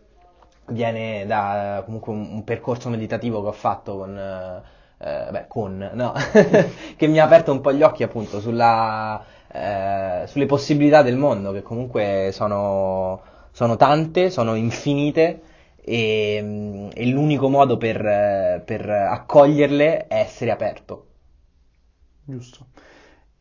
viene 0.68 1.26
da 1.26 1.82
comunque 1.86 2.14
un, 2.14 2.28
un 2.32 2.44
percorso 2.44 2.90
meditativo 2.90 3.42
che 3.42 3.48
ho 3.48 3.52
fatto 3.52 3.98
con, 3.98 4.18
eh, 4.18 4.62
eh, 4.98 5.32
beh, 5.32 5.46
con, 5.48 5.90
no, 5.94 6.14
che 6.96 7.08
mi 7.08 7.20
ha 7.20 7.26
aperto 7.26 7.52
un 7.52 7.62
po' 7.62 7.74
gli 7.74 7.82
occhi 7.82 8.04
appunto 8.04 8.40
sulla, 8.40 9.24
eh, 9.52 10.24
sulle 10.28 10.46
possibilità 10.46 11.02
del 11.02 11.18
mondo, 11.18 11.52
che 11.52 11.62
comunque 11.62 12.30
sono, 12.32 13.22
sono 13.52 13.76
tante, 13.76 14.30
sono 14.30 14.56
infinite 14.56 15.42
e, 15.84 16.40
mm, 16.42 16.90
e 16.94 17.06
l'unico 17.08 17.50
modo 17.50 17.78
per, 17.78 18.06
eh, 18.06 18.62
per 18.66 18.90
accoglierle 18.90 20.08
è 20.08 20.16
essere 20.20 20.52
aperto. 20.52 21.08
Giusto. 22.26 22.68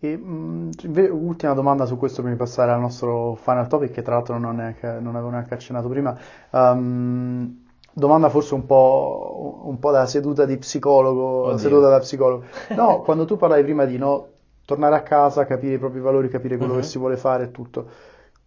E, 0.04 0.16
mh, 0.16 0.70
ultima 1.12 1.52
domanda 1.54 1.84
su 1.86 1.96
questo 1.96 2.22
prima 2.22 2.32
di 2.34 2.38
passare 2.42 2.72
al 2.72 2.80
nostro 2.80 3.36
final 3.36 3.68
topic, 3.68 3.92
che 3.92 4.02
tra 4.02 4.14
l'altro 4.14 4.36
non, 4.36 4.56
neanche- 4.56 4.98
non 5.00 5.14
avevo 5.14 5.30
neanche 5.30 5.54
accennato 5.54 5.88
prima. 5.88 6.16
Um, 6.50 7.62
domanda 7.92 8.28
forse 8.28 8.54
un 8.54 8.66
po', 8.66 9.60
un 9.64 9.78
po' 9.78 9.92
da 9.92 10.04
seduta 10.06 10.44
di 10.44 10.56
psicologo, 10.58 11.52
Oddio. 11.52 11.58
seduta 11.58 11.88
da 11.88 11.98
psicologo. 12.00 12.44
No, 12.72 13.00
quando 13.02 13.24
tu 13.26 13.36
parlavi 13.36 13.62
prima 13.62 13.84
di 13.84 13.96
no, 13.96 14.26
tornare 14.64 14.96
a 14.96 15.02
casa, 15.02 15.44
capire 15.44 15.74
i 15.74 15.78
propri 15.78 16.00
valori, 16.00 16.28
capire 16.28 16.56
quello 16.56 16.74
Mhm. 16.74 16.80
che 16.80 16.82
si 16.82 16.98
vuole 16.98 17.16
fare 17.16 17.44
e 17.44 17.50
tutto, 17.52 17.86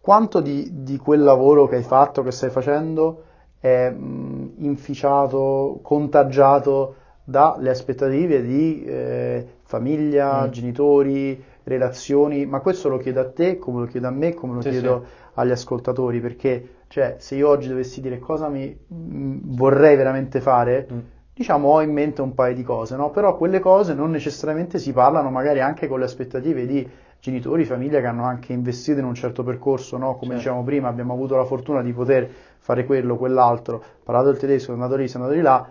quanto 0.00 0.40
di, 0.40 0.68
di 0.82 0.98
quel 0.98 1.22
lavoro 1.22 1.66
che 1.66 1.76
hai 1.76 1.82
fatto, 1.82 2.22
che 2.22 2.30
stai 2.30 2.50
facendo, 2.50 3.22
è 3.58 3.88
mh, 3.90 4.54
inficiato, 4.58 5.78
contagiato 5.82 6.94
dalle 7.28 7.70
aspettative 7.70 8.40
di 8.42 8.84
eh, 8.84 9.46
famiglia, 9.64 10.46
Mm. 10.46 10.50
genitori, 10.52 11.42
relazioni, 11.64 12.46
ma 12.46 12.60
questo 12.60 12.88
lo 12.88 12.98
chiedo 12.98 13.20
a 13.20 13.28
te, 13.30 13.58
come 13.58 13.80
lo 13.80 13.86
chiedo 13.86 14.06
a 14.06 14.10
me, 14.10 14.32
come 14.34 14.54
lo 14.54 14.60
Sì, 14.60 14.68
chiedo 14.70 15.04
agli 15.34 15.50
ascoltatori, 15.50 16.20
perché 16.20 16.68
cioè, 16.88 17.16
se 17.18 17.34
io 17.34 17.48
oggi 17.48 17.68
dovessi 17.68 18.00
dire 18.00 18.18
cosa 18.20 18.48
mi 18.48 18.66
mh, 18.86 19.38
vorrei 19.56 19.96
veramente 19.96 20.40
fare, 20.40 20.86
Mm. 20.92 20.98
diciamo 21.34 21.68
ho 21.68 21.82
in 21.82 21.92
mente 21.92 22.22
un 22.22 22.32
paio 22.34 22.54
di 22.54 22.62
cose, 22.62 22.94
no? 22.96 23.10
Però 23.10 23.36
quelle 23.36 23.58
cose 23.58 23.92
non 23.94 24.10
necessariamente 24.10 24.78
si 24.78 24.92
parlano 24.92 25.28
magari 25.30 25.60
anche 25.60 25.88
con 25.88 25.98
le 25.98 26.04
aspettative 26.04 26.64
di 26.66 26.88
genitori, 27.20 27.64
famiglia 27.64 28.00
che 28.00 28.06
hanno 28.06 28.24
anche 28.24 28.52
investito 28.52 29.00
in 29.00 29.04
un 29.06 29.14
certo 29.14 29.42
percorso, 29.42 29.96
no? 29.98 30.12
Come 30.16 30.34
Certo. 30.34 30.34
dicevamo 30.36 30.62
prima, 30.64 30.88
abbiamo 30.88 31.12
avuto 31.12 31.36
la 31.36 31.44
fortuna 31.44 31.82
di 31.82 31.92
poter 31.92 32.28
fare 32.58 32.84
quello, 32.86 33.16
quell'altro, 33.16 33.82
parlato 34.04 34.28
il 34.30 34.38
tedesco, 34.38 34.72
sono 34.72 34.82
andato 34.82 35.00
lì, 35.00 35.08
sono 35.08 35.24
andato 35.24 35.40
di 35.40 35.46
là, 35.46 35.68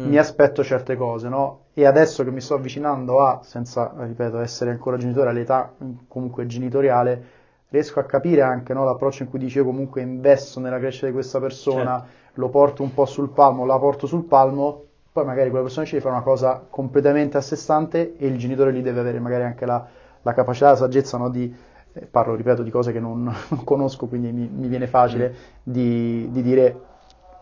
Mm. 0.00 0.08
mi 0.08 0.16
aspetto 0.16 0.64
certe 0.64 0.96
cose, 0.96 1.28
no? 1.28 1.64
E 1.74 1.84
adesso 1.86 2.24
che 2.24 2.30
mi 2.30 2.40
sto 2.40 2.54
avvicinando 2.54 3.20
a, 3.24 3.40
senza, 3.42 3.92
ripeto, 3.96 4.38
essere 4.40 4.70
ancora 4.70 4.96
genitore, 4.96 5.28
all'età 5.30 5.74
mm, 5.82 5.92
comunque 6.08 6.46
genitoriale, 6.46 7.24
riesco 7.68 8.00
a 8.00 8.04
capire 8.04 8.42
anche, 8.42 8.72
no, 8.74 8.84
l'approccio 8.84 9.22
in 9.22 9.28
cui 9.30 9.38
dice 9.38 9.58
io 9.58 9.64
comunque 9.64 10.00
investo 10.02 10.60
nella 10.60 10.78
crescita 10.78 11.06
di 11.06 11.12
questa 11.12 11.40
persona, 11.40 12.00
Certo. 12.00 12.30
lo 12.34 12.48
porto 12.48 12.82
un 12.82 12.92
po' 12.94 13.04
sul 13.06 13.30
palmo, 13.30 13.66
la 13.66 13.78
porto 13.78 14.06
sul 14.06 14.24
palmo, 14.24 14.84
poi 15.12 15.24
magari 15.26 15.48
quella 15.50 15.64
persona 15.64 15.84
ci 15.86 16.00
fare 16.00 16.14
una 16.14 16.22
cosa 16.24 16.64
completamente 16.70 17.36
a 17.36 17.40
sé 17.42 17.56
stante 17.56 18.16
e 18.16 18.26
il 18.26 18.38
genitore 18.38 18.70
lì 18.72 18.80
deve 18.82 19.00
avere 19.00 19.20
magari 19.20 19.42
anche 19.44 19.66
la, 19.66 19.86
la 20.22 20.32
capacità, 20.32 20.70
la 20.70 20.76
saggezza, 20.76 21.18
no, 21.18 21.28
di, 21.28 21.54
eh, 21.92 22.06
parlo, 22.06 22.34
ripeto, 22.34 22.62
di 22.62 22.70
cose 22.70 22.92
che 22.92 23.00
non, 23.00 23.22
non 23.48 23.64
conosco, 23.64 24.06
quindi 24.06 24.32
mi, 24.32 24.48
mi 24.48 24.68
viene 24.68 24.86
facile 24.86 25.30
Mm. 25.30 25.70
di, 25.70 26.28
di 26.30 26.42
dire 26.42 26.80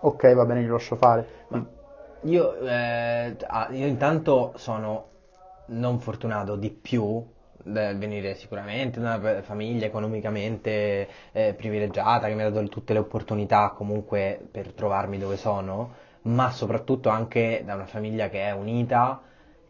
ok, 0.01 0.35
va 0.35 0.45
bene, 0.45 0.61
li 0.63 0.67
lascio 0.69 0.97
fare. 0.97 1.27
Ma 1.49 1.65
io, 2.23 2.57
eh, 2.67 3.37
ah, 3.47 3.69
io 3.73 3.87
intanto 3.87 4.53
sono 4.57 5.09
non 5.67 6.01
fortunato 6.01 6.57
di 6.57 6.71
più 6.71 7.25
del 7.63 7.99
venire 7.99 8.35
sicuramente 8.35 9.01
da 9.01 9.17
una 9.17 9.43
famiglia 9.43 9.87
economicamente 9.87 11.09
eh, 11.33 11.55
privilegiata 11.55 12.27
che 12.29 12.35
mi 12.35 12.43
ha 12.43 12.51
dato 12.51 12.67
tutte 12.69 12.93
le 12.95 12.99
opportunità 13.01 13.71
comunque 13.71 14.47
per 14.51 14.73
trovarmi 14.73 15.19
dove 15.19 15.37
sono, 15.37 15.95
ma 16.23 16.51
soprattutto 16.51 17.09
anche 17.11 17.63
da 17.65 17.75
una 17.75 17.87
famiglia 17.87 18.29
che 18.29 18.43
è 18.47 18.53
unita 18.53 19.23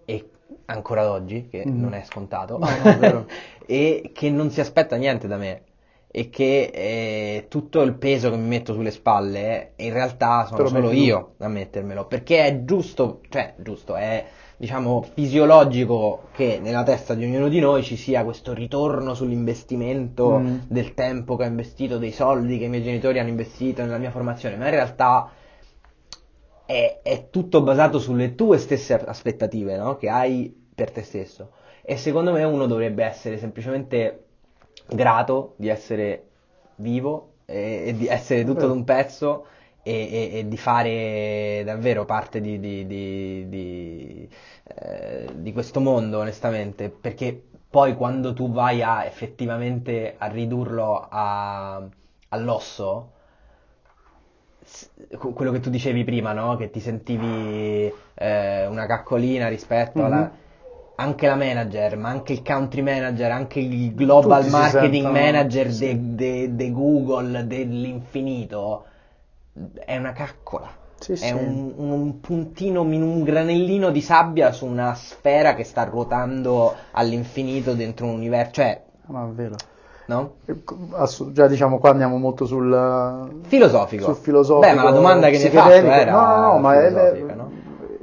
e 0.05 0.31
ancora 0.67 1.03
ad 1.03 1.09
oggi, 1.09 1.49
che 1.49 1.67
Mhm. 1.67 1.73
non 1.75 1.95
è 1.95 2.03
scontato, 2.05 2.59
No, 2.59 2.97
no, 2.97 3.27
e 3.67 4.11
che 4.15 4.31
non 4.31 4.51
si 4.51 4.61
aspetta 4.61 4.97
niente 4.97 5.27
da 5.27 5.37
me 5.37 5.63
e 6.13 6.29
che 6.29 6.71
eh, 6.75 7.47
tutto 7.49 7.83
il 7.83 7.95
peso 7.95 8.31
che 8.31 8.37
mi 8.37 8.49
metto 8.49 8.73
sulle 8.73 8.91
spalle 8.91 9.73
in 9.77 9.93
realtà 9.93 10.47
sono 10.47 10.63
lo 10.63 10.69
solo 10.69 10.91
io 10.91 11.35
a 11.39 11.49
mettermelo 11.49 12.07
perché 12.07 12.45
è 12.45 12.65
giusto, 12.65 13.21
cioè 13.29 13.55
giusto, 13.59 13.95
è 13.95 14.25
diciamo 14.57 15.03
fisiologico 15.15 16.29
che 16.33 16.59
nella 16.61 16.83
testa 16.83 17.15
di 17.15 17.25
ognuno 17.25 17.49
di 17.49 17.61
noi 17.61 17.83
ci 17.83 17.97
sia 17.97 18.25
questo 18.25 18.53
ritorno 18.53 19.15
sull'investimento 19.15 20.39
Mm. 20.41 20.59
del 20.69 20.95
tempo 20.95 21.37
che 21.37 21.45
ho 21.45 21.47
investito, 21.47 21.97
dei 21.99 22.13
soldi 22.13 22.59
che 22.59 22.65
i 22.65 22.69
miei 22.69 22.83
genitori 22.83 23.19
hanno 23.19 23.29
investito 23.29 23.83
nella 23.83 23.99
mia 23.99 24.11
formazione, 24.11 24.57
ma 24.57 24.65
in 24.67 24.71
realtà 24.73 25.31
è, 26.67 27.01
è 27.03 27.29
tutto 27.31 27.63
basato 27.63 27.99
sulle 27.99 28.35
tue 28.35 28.59
stesse 28.59 28.95
aspettative, 28.95 29.77
no? 29.77 29.97
Che 29.97 30.09
hai 30.09 30.55
per 30.75 30.91
te 30.91 31.03
stesso. 31.03 31.53
E 31.83 31.97
secondo 31.97 32.33
me 32.33 32.45
uno 32.45 32.67
dovrebbe 32.67 33.05
essere 33.05 33.39
semplicemente 33.39 34.25
grato 34.93 35.55
di 35.57 35.69
essere 35.69 36.25
vivo 36.77 37.33
e, 37.47 37.85
e 37.87 37.97
di 37.97 38.07
essere 38.07 38.45
tutto 38.45 38.67
d'un 38.67 38.85
pezzo 38.85 39.47
e, 39.83 39.93
e, 39.93 40.39
e 40.39 40.49
di 40.49 40.57
fare 40.57 41.63
davvero 41.65 42.05
parte 42.05 42.41
di, 42.41 42.61
di, 42.61 42.87
di, 42.87 44.29
eh, 44.65 45.29
di, 45.35 45.53
questo 45.53 45.81
mondo, 45.81 46.19
onestamente, 46.19 46.91
perché 46.91 47.43
poi 47.71 47.95
quando 47.95 48.33
tu 48.33 48.51
vai 48.51 48.83
a 48.83 49.05
effettivamente 49.05 50.17
a 50.19 50.27
ridurlo 50.27 51.07
a, 51.09 51.83
all'osso, 52.29 53.13
quello 55.33 55.53
che 55.53 55.61
tu 55.61 55.71
dicevi 55.71 56.05
prima, 56.05 56.33
no? 56.33 56.57
Che 56.57 56.71
ti 56.71 56.81
sentivi 56.81 57.93
eh, 58.15 58.67
una 58.67 58.87
caccolina 58.87 59.49
rispetto 59.49 60.01
mm-hmm. 60.01 60.13
alla 60.13 60.31
anche 61.01 61.27
la 61.27 61.35
manager, 61.35 61.97
ma 61.97 62.11
anche 62.11 62.35
il 62.35 62.43
country 62.43 62.83
manager, 62.83 63.31
anche 63.31 63.59
il 63.59 63.95
global 63.95 64.43
Tutti 64.43 64.53
marketing 64.53 65.09
manager 65.09 65.73
sì. 65.73 66.15
di 66.15 66.73
Google 66.73 67.47
dell'infinito 67.47 68.85
è 69.85 69.97
una 69.97 70.13
caccola. 70.13 70.69
Sì, 70.99 71.13
è 71.13 71.17
sì. 71.17 71.33
Un, 71.33 71.73
un, 71.77 72.21
puntino, 72.21 72.83
un 72.83 73.23
granellino 73.23 73.91
di 73.91 74.03
sabbia 74.03 74.53
su 74.53 74.67
una 74.67 74.95
sfera 74.95 75.55
che 75.55 75.65
sta 75.65 75.85
ruotando 75.85 76.75
all'infinito 76.91 77.73
dentro 77.73 78.05
un 78.05 78.13
universo. 78.13 78.53
Cioè, 78.53 78.83
no, 79.07 79.29
è 79.31 79.33
vero. 79.33 79.57
No? 80.05 80.35
Assu- 80.93 81.33
già 81.33 81.47
diciamo 81.47 81.79
qua 81.79 81.91
andiamo 81.91 82.19
molto 82.19 82.45
sul 82.45 83.41
filosofico. 83.47 84.05
Sul 84.05 84.17
filosofico. 84.17 84.69
Beh, 84.69 84.77
ma 84.77 84.83
la 84.83 84.91
domanda 84.91 85.31
che 85.31 85.39
mi 85.39 85.45
hai 85.45 85.51
fatto 85.51 85.71
era 85.71 86.11
No, 86.11 86.27
no, 86.27 86.53
no, 86.53 86.59
ma 86.59 86.83
è, 86.83 86.91
no? 87.35 87.50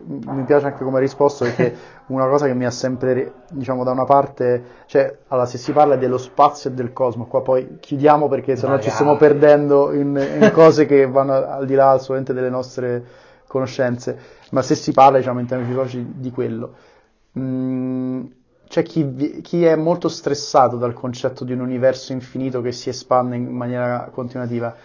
Mi 0.07 0.43
piace 0.43 0.67
anche 0.67 0.83
come 0.83 0.99
risposto 0.99 1.43
perché 1.43 1.75
una 2.07 2.27
cosa 2.27 2.45
che 2.45 2.53
mi 2.53 2.65
ha 2.65 2.71
sempre, 2.71 3.33
diciamo, 3.51 3.83
da 3.83 3.91
una 3.91 4.05
parte, 4.05 4.63
cioè, 4.85 5.17
allora, 5.27 5.45
se 5.45 5.57
si 5.57 5.71
parla 5.73 5.97
dello 5.97 6.17
spazio 6.17 6.69
e 6.69 6.73
del 6.73 6.93
cosmo, 6.93 7.25
qua 7.25 7.41
poi 7.41 7.77
chiudiamo 7.79 8.27
perché 8.27 8.55
sennò 8.55 8.73
no, 8.73 8.79
ci 8.79 8.89
stiamo 8.89 9.17
perdendo 9.17 9.91
in, 9.91 10.39
in 10.41 10.51
cose 10.53 10.85
che 10.85 11.05
vanno 11.07 11.33
al 11.33 11.65
di 11.65 11.75
là 11.75 11.91
assolutamente 11.91 12.33
delle 12.33 12.49
nostre 12.49 13.03
conoscenze, 13.47 14.17
ma 14.51 14.61
se 14.61 14.75
si 14.75 14.91
parla, 14.93 15.17
diciamo, 15.17 15.39
in 15.39 15.45
termini 15.45 15.69
filosofici 15.69 16.05
di 16.15 16.31
quello, 16.31 16.73
mm, 17.37 18.25
c'è 18.69 18.83
chi, 18.83 19.41
chi, 19.41 19.63
è 19.65 19.75
molto 19.75 20.09
stressato 20.09 20.77
dal 20.77 20.93
concetto 20.93 21.43
di 21.43 21.53
un 21.53 21.59
universo 21.59 22.11
infinito 22.11 22.61
che 22.61 22.71
si 22.71 22.89
espande 22.89 23.35
in 23.35 23.47
maniera 23.47 24.09
continuativa 24.11 24.75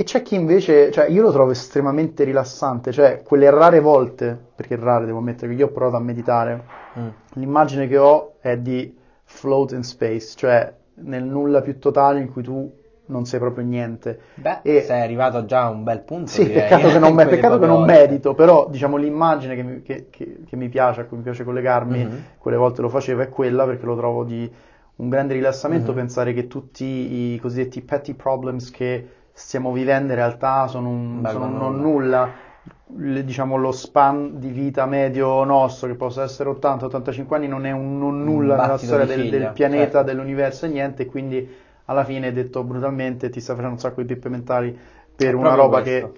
e 0.00 0.04
c'è 0.04 0.22
chi 0.22 0.36
invece, 0.36 0.92
cioè 0.92 1.08
io 1.08 1.22
lo 1.22 1.32
trovo 1.32 1.50
estremamente 1.50 2.22
rilassante, 2.22 2.92
cioè 2.92 3.20
quelle 3.24 3.50
rare 3.50 3.80
volte, 3.80 4.38
perché 4.54 4.76
rare 4.76 5.06
devo 5.06 5.18
ammettere 5.18 5.50
che 5.50 5.58
io 5.58 5.66
ho 5.66 5.72
provato 5.72 5.96
a 5.96 6.00
meditare, 6.00 6.62
mm. 6.96 7.08
l'immagine 7.32 7.88
che 7.88 7.98
ho 7.98 8.34
è 8.38 8.56
di 8.58 8.96
float 9.24 9.72
in 9.72 9.82
space, 9.82 10.36
cioè 10.36 10.72
nel 11.00 11.24
nulla 11.24 11.62
più 11.62 11.80
totale 11.80 12.20
in 12.20 12.30
cui 12.30 12.44
tu 12.44 12.72
non 13.06 13.24
sei 13.24 13.40
proprio 13.40 13.64
niente. 13.64 14.20
Beh, 14.34 14.60
e... 14.62 14.82
sei 14.82 15.00
arrivato 15.00 15.44
già 15.46 15.64
a 15.64 15.70
un 15.70 15.82
bel 15.82 16.02
punto. 16.02 16.30
Sì, 16.30 16.44
direi, 16.44 16.60
peccato 16.60 16.92
che 16.92 16.98
non, 17.00 17.14
me, 17.16 17.26
peccato 17.26 17.58
che 17.58 17.66
non 17.66 17.84
medito, 17.84 18.34
però 18.34 18.68
diciamo 18.70 18.96
l'immagine 18.96 19.56
che 19.56 19.62
mi, 19.64 19.82
che, 19.82 20.06
che, 20.10 20.42
che 20.46 20.54
mi, 20.54 20.68
piace, 20.68 21.00
a 21.00 21.04
cui 21.06 21.16
mi 21.16 21.24
piace 21.24 21.42
collegarmi, 21.42 21.98
mm-hmm. 21.98 22.18
quelle 22.38 22.56
volte 22.56 22.82
lo 22.82 22.88
facevo, 22.88 23.22
è 23.22 23.28
quella 23.28 23.64
perché 23.64 23.84
lo 23.84 23.96
trovo 23.96 24.22
di 24.22 24.48
un 24.94 25.08
grande 25.08 25.34
rilassamento 25.34 25.90
mm-hmm. 25.90 26.00
pensare 26.00 26.32
che 26.32 26.46
tutti 26.46 26.84
i 27.34 27.38
cosiddetti 27.40 27.82
petty 27.82 28.14
problems 28.14 28.70
che 28.70 29.17
stiamo 29.38 29.72
vivendo 29.72 30.12
in 30.12 30.18
realtà 30.18 30.66
sono 30.66 30.88
un, 30.88 31.26
sono 31.30 31.44
un 31.46 31.56
non 31.56 31.80
nulla. 31.80 32.46
Le, 32.96 33.24
diciamo 33.24 33.56
lo 33.56 33.70
span 33.70 34.38
di 34.38 34.48
vita 34.48 34.84
medio 34.84 35.44
nostro 35.44 35.88
che 35.88 35.94
possa 35.94 36.22
essere 36.22 36.50
80-85 36.50 37.34
anni 37.34 37.46
non 37.46 37.64
è 37.66 37.70
un 37.70 37.98
non 37.98 38.24
nulla 38.24 38.54
un 38.54 38.60
nella 38.60 38.78
storia 38.78 39.04
del, 39.06 39.30
del, 39.30 39.52
pianeta, 39.52 39.98
certo. 39.98 40.02
dell'universo 40.02 40.66
e 40.66 40.68
niente 40.68 41.06
quindi 41.06 41.48
alla 41.84 42.04
fine 42.04 42.32
detto 42.32 42.64
brutalmente 42.64 43.30
ti 43.30 43.40
sta 43.40 43.54
facendo 43.54 43.74
un 43.74 43.80
sacco 43.80 44.02
di 44.02 44.14
pippe 44.14 44.28
mentali 44.28 44.76
per 45.14 45.30
è 45.30 45.34
una 45.34 45.54
roba 45.54 45.82
questo. 45.82 46.12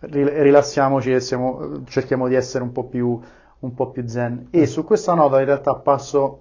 che 0.00 0.40
rilassiamoci 0.42 1.12
e 1.12 1.20
siamo, 1.20 1.82
cerchiamo 1.86 2.28
di 2.28 2.34
essere 2.34 2.64
un 2.64 2.72
po' 2.72 2.84
più, 2.84 3.18
un 3.58 3.74
po 3.74 3.90
più 3.90 4.06
zen 4.06 4.48
e 4.50 4.66
su 4.66 4.84
questa 4.84 5.14
nota 5.14 5.38
in 5.38 5.46
realtà 5.46 5.74
passo 5.76 6.40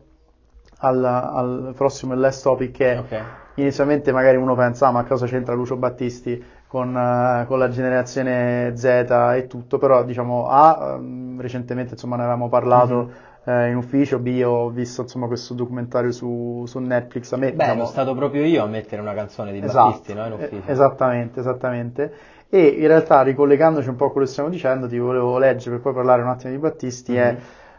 al, 0.79 1.03
al 1.03 1.73
prossimo 1.75 2.13
last 2.13 2.43
topic 2.43 2.71
che 2.71 2.97
okay 2.97 3.23
inizialmente 3.55 4.11
magari 4.11 4.37
uno 4.37 4.55
pensa, 4.55 4.87
ah, 4.87 4.91
ma 4.91 5.03
cosa 5.03 5.25
c'entra 5.25 5.53
Lucio 5.53 5.75
Battisti 5.75 6.43
con, 6.67 6.89
uh, 6.89 7.45
con, 7.45 7.59
la 7.59 7.69
generazione 7.69 8.73
Z 8.75 8.83
e 9.35 9.45
tutto, 9.47 9.77
però 9.77 10.03
diciamo 10.03 10.47
A, 10.47 10.95
um, 10.97 11.39
recentemente 11.39 11.93
insomma 11.93 12.15
ne 12.15 12.23
avevamo 12.23 12.49
parlato 12.49 13.11
mm-hmm. 13.45 13.59
eh, 13.59 13.69
in 13.69 13.75
ufficio, 13.75 14.17
B, 14.17 14.41
ho 14.43 14.69
visto 14.69 15.03
insomma 15.03 15.27
questo 15.27 15.53
documentario 15.53 16.11
su, 16.11 16.63
su 16.65 16.79
Netflix. 16.79 17.31
A 17.33 17.37
me, 17.37 17.51
Beh, 17.51 17.57
diciamo... 17.57 17.73
sono 17.81 17.85
stato 17.85 18.15
proprio 18.15 18.43
io 18.43 18.63
a 18.63 18.67
mettere 18.67 19.01
una 19.01 19.13
canzone 19.13 19.51
di 19.51 19.59
esatto, 19.59 19.89
Battisti 19.89 20.13
no, 20.13 20.25
in 20.25 20.31
ufficio. 20.31 20.71
Esattamente, 20.71 21.39
esattamente. 21.39 22.13
E 22.49 22.65
in 22.65 22.87
realtà 22.87 23.21
ricollegandoci 23.21 23.89
un 23.89 23.95
po' 23.95 24.05
a 24.05 24.11
quello 24.11 24.25
che 24.25 24.31
stiamo 24.31 24.49
dicendo, 24.49 24.87
ti 24.87 24.97
volevo 24.97 25.37
leggere 25.37 25.75
per 25.75 25.81
poi 25.81 25.93
parlare 25.93 26.21
un 26.23 26.29
attimo 26.29 26.51
di 26.51 26.59
Battisti, 26.59 27.11
mm-hmm. 27.11 27.21
è 27.21 27.37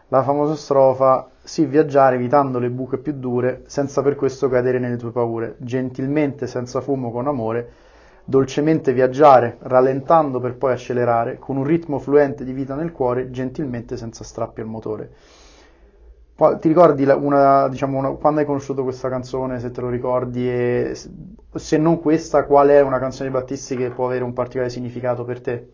la 0.09 0.23
famosa 0.23 0.55
strofa 0.55 1.29
sì 1.43 1.65
viaggiare 1.65 2.15
evitando 2.15 2.59
le 2.59 2.69
buche 2.69 2.97
più 2.97 3.13
dure, 3.13 3.63
senza 3.67 4.01
per 4.01 4.15
questo 4.15 4.49
cadere 4.49 4.79
nelle 4.79 4.97
tue 4.97 5.11
paure, 5.11 5.55
gentilmente 5.59 6.47
senza 6.47 6.81
fumo 6.81 7.11
con 7.11 7.27
amore, 7.27 7.71
dolcemente 8.25 8.93
viaggiare, 8.93 9.57
rallentando 9.61 10.39
per 10.39 10.55
poi 10.55 10.73
accelerare, 10.73 11.37
con 11.37 11.57
un 11.57 11.63
ritmo 11.63 11.99
fluente 11.99 12.43
di 12.43 12.53
vita 12.53 12.75
nel 12.75 12.91
cuore, 12.91 13.29
gentilmente 13.29 13.97
senza 13.97 14.23
strappi 14.23 14.61
al 14.61 14.67
motore. 14.67 15.11
Ti 16.35 16.67
ricordi 16.67 17.03
una, 17.05 17.69
diciamo, 17.69 17.97
una, 17.97 18.09
quando 18.09 18.41
hai 18.41 18.45
conosciuto 18.45 18.83
questa 18.83 19.07
canzone, 19.07 19.59
se 19.59 19.71
te 19.71 19.79
lo 19.79 19.89
ricordi, 19.89 20.49
e 20.49 20.93
se 21.53 21.77
non 21.77 22.01
questa, 22.01 22.45
qual 22.45 22.67
è 22.69 22.81
una 22.81 22.99
canzone 22.99 23.29
di 23.29 23.35
Battisti 23.35 23.75
che 23.77 23.91
può 23.91 24.07
avere 24.07 24.23
un 24.23 24.33
particolare 24.33 24.69
significato 24.69 25.23
per 25.23 25.41
te? 25.41 25.69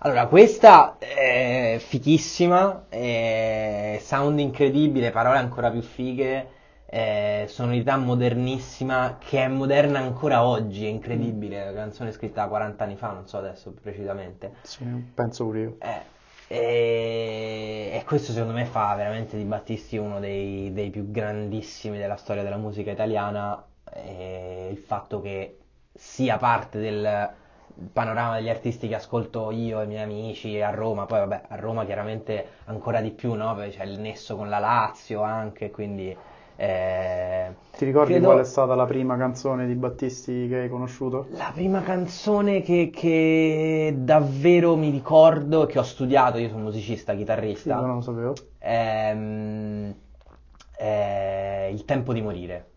Allora, 0.00 0.26
questa 0.26 0.98
è 0.98 1.78
fichissima, 1.80 2.84
è 2.88 3.98
sound 4.02 4.38
incredibile, 4.38 5.10
parole 5.10 5.38
ancora 5.38 5.70
più 5.70 5.80
fighe, 5.80 6.48
è 6.84 7.46
sonorità 7.48 7.96
modernissima, 7.96 9.16
che 9.18 9.42
è 9.42 9.48
moderna 9.48 9.98
ancora 9.98 10.44
oggi, 10.44 10.84
è 10.84 10.88
incredibile, 10.88 11.64
la 11.64 11.72
canzone 11.72 12.12
scritta 12.12 12.46
40 12.46 12.84
anni 12.84 12.96
fa, 12.96 13.12
non 13.12 13.26
so 13.26 13.38
adesso 13.38 13.72
precisamente. 13.72 14.56
Sì, 14.62 14.84
penso 15.14 15.44
pure 15.44 15.60
io. 15.60 15.76
Eh, 15.80 16.14
e, 16.54 17.90
e, 17.94 18.04
questo 18.04 18.32
secondo 18.32 18.52
me 18.52 18.66
fa 18.66 18.94
veramente 18.94 19.38
di 19.38 19.44
Battisti 19.44 19.96
uno 19.96 20.20
dei, 20.20 20.74
dei 20.74 20.90
più 20.90 21.10
grandissimi 21.10 21.96
della 21.96 22.16
storia 22.16 22.42
della 22.42 22.58
musica 22.58 22.90
italiana, 22.90 23.64
il 23.94 24.76
fatto 24.76 25.22
che 25.22 25.58
sia 25.94 26.36
parte 26.36 26.78
del 26.78 27.44
panorama 27.92 28.36
degli 28.36 28.48
artisti 28.48 28.88
che 28.88 28.94
ascolto 28.94 29.50
io 29.50 29.80
e 29.80 29.84
i 29.84 29.86
miei 29.86 30.02
amici 30.02 30.60
a 30.60 30.70
Roma, 30.70 31.06
poi 31.06 31.18
vabbè 31.20 31.42
a 31.48 31.56
Roma 31.56 31.84
chiaramente 31.84 32.46
ancora 32.64 33.00
di 33.00 33.10
più, 33.10 33.34
no? 33.34 33.54
Perché 33.54 33.76
c'è 33.76 33.84
il 33.84 33.98
nesso 34.00 34.36
con 34.36 34.48
la 34.48 34.58
Lazio 34.58 35.22
anche, 35.22 35.70
quindi... 35.70 36.16
Eh, 36.58 37.54
Ti 37.76 37.84
ricordi 37.84 38.12
credo... 38.12 38.28
qual 38.28 38.38
è 38.40 38.44
stata 38.44 38.74
la 38.74 38.86
prima 38.86 39.18
canzone 39.18 39.66
di 39.66 39.74
Battisti 39.74 40.48
che 40.48 40.60
hai 40.60 40.68
conosciuto? 40.70 41.26
La 41.32 41.50
prima 41.52 41.82
canzone 41.82 42.62
che, 42.62 42.90
che 42.90 43.94
davvero 43.94 44.74
mi 44.74 44.88
ricordo, 44.88 45.66
che 45.66 45.78
ho 45.78 45.82
studiato, 45.82 46.38
io 46.38 46.48
sono 46.48 46.62
musicista, 46.62 47.14
chitarrista. 47.14 47.76
Sì, 47.78 47.84
non 47.84 47.96
lo 47.96 48.00
sapevo. 48.00 48.32
È, 48.56 49.14
è 50.78 51.68
Il 51.72 51.84
tempo 51.84 52.14
di 52.14 52.22
morire. 52.22 52.70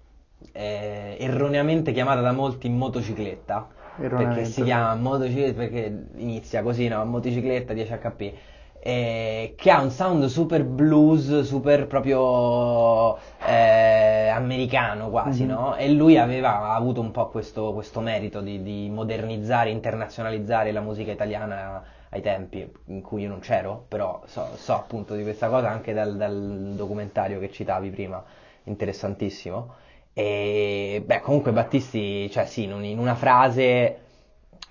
È 0.51 1.15
erroneamente 1.17 1.93
chiamata 1.93 2.19
da 2.19 2.33
molti 2.33 2.67
motocicletta 2.67 3.77
perché 4.07 4.45
si 4.45 4.63
chiama 4.63 4.95
motocicletta 4.95 5.53
perché 5.53 6.05
inizia 6.15 6.61
così, 6.63 6.87
no? 6.87 7.03
Motocicletta 7.05 7.73
10 7.73 7.93
HP. 7.93 8.33
Eh, 8.81 9.55
che 9.57 9.71
ha 9.71 9.81
un 9.81 9.91
sound 9.91 10.23
super 10.25 10.63
blues, 10.63 11.41
super 11.41 11.85
proprio 11.85 13.17
eh, 13.45 14.29
americano 14.29 15.09
quasi, 15.09 15.43
mm-hmm. 15.43 15.51
no? 15.51 15.75
E 15.75 15.91
lui 15.91 16.17
aveva 16.17 16.73
avuto 16.73 17.01
un 17.01 17.11
po' 17.11 17.27
questo, 17.27 17.73
questo 17.73 17.99
merito 17.99 18.39
di, 18.39 18.63
di, 18.63 18.89
modernizzare, 18.89 19.69
internazionalizzare 19.69 20.71
la 20.71 20.79
musica 20.79 21.11
italiana 21.11 21.83
ai 22.09 22.21
tempi 22.21 22.71
in 22.85 23.01
cui 23.01 23.23
io 23.23 23.27
non 23.29 23.39
c'ero, 23.39 23.83
però 23.87 24.21
so, 24.25 24.47
so 24.55 24.73
appunto 24.73 25.13
di 25.13 25.23
questa 25.23 25.49
cosa 25.49 25.69
anche 25.69 25.93
dal, 25.93 26.15
dal 26.15 26.73
documentario 26.75 27.37
che 27.39 27.51
citavi 27.51 27.89
prima, 27.89 28.23
interessantissimo. 28.63 29.75
E 30.19 31.01
beh, 31.05 31.21
comunque 31.21 31.53
Battisti, 31.53 32.29
cioè 32.29 32.45
sì, 32.45 32.63
in 32.65 32.99
una 32.99 33.15
frase 33.15 33.99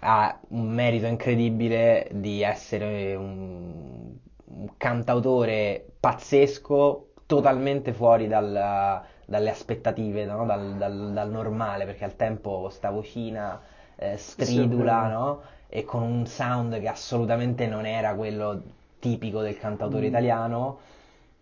ha 0.01 0.39
un 0.49 0.69
merito 0.69 1.07
incredibile 1.07 2.07
di 2.13 2.43
essere 2.43 3.15
un, 3.15 4.15
un 4.45 4.69
cantautore 4.77 5.87
pazzesco, 5.99 7.13
totalmente 7.25 7.95
fuori 7.95 8.29
dal, 8.29 9.03
dalle 9.25 9.49
aspettative, 9.49 10.27
no? 10.27 10.45
dal, 10.45 10.75
dal, 10.77 11.13
dal, 11.15 11.31
normale, 11.31 11.87
perché 11.87 12.05
al 12.05 12.17
tempo 12.17 12.69
sta 12.69 12.91
vocina 12.91 13.59
eh, 13.97 14.19
stridula, 14.19 15.05
sì, 15.07 15.13
no? 15.13 15.41
E 15.71 15.83
con 15.83 16.03
un 16.03 16.27
sound 16.27 16.79
che 16.79 16.89
assolutamente 16.89 17.67
non 17.67 17.87
era 17.87 18.15
quello 18.15 18.63
tipico 18.99 19.41
del 19.41 19.57
cantautore 19.57 20.05
mm. 20.05 20.09
italiano 20.11 20.79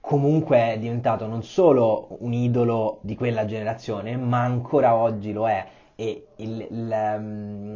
comunque 0.06 0.72
è 0.74 0.78
diventato 0.78 1.26
non 1.26 1.42
solo 1.42 2.16
un 2.20 2.32
idolo 2.32 2.98
di 3.02 3.14
quella 3.16 3.44
generazione, 3.44 4.16
ma 4.16 4.42
ancora 4.42 4.94
oggi 4.96 5.32
lo 5.32 5.48
è. 5.48 5.66
e 5.98 6.28
il, 6.36 6.66
il, 6.70 6.90
um, 7.18 7.74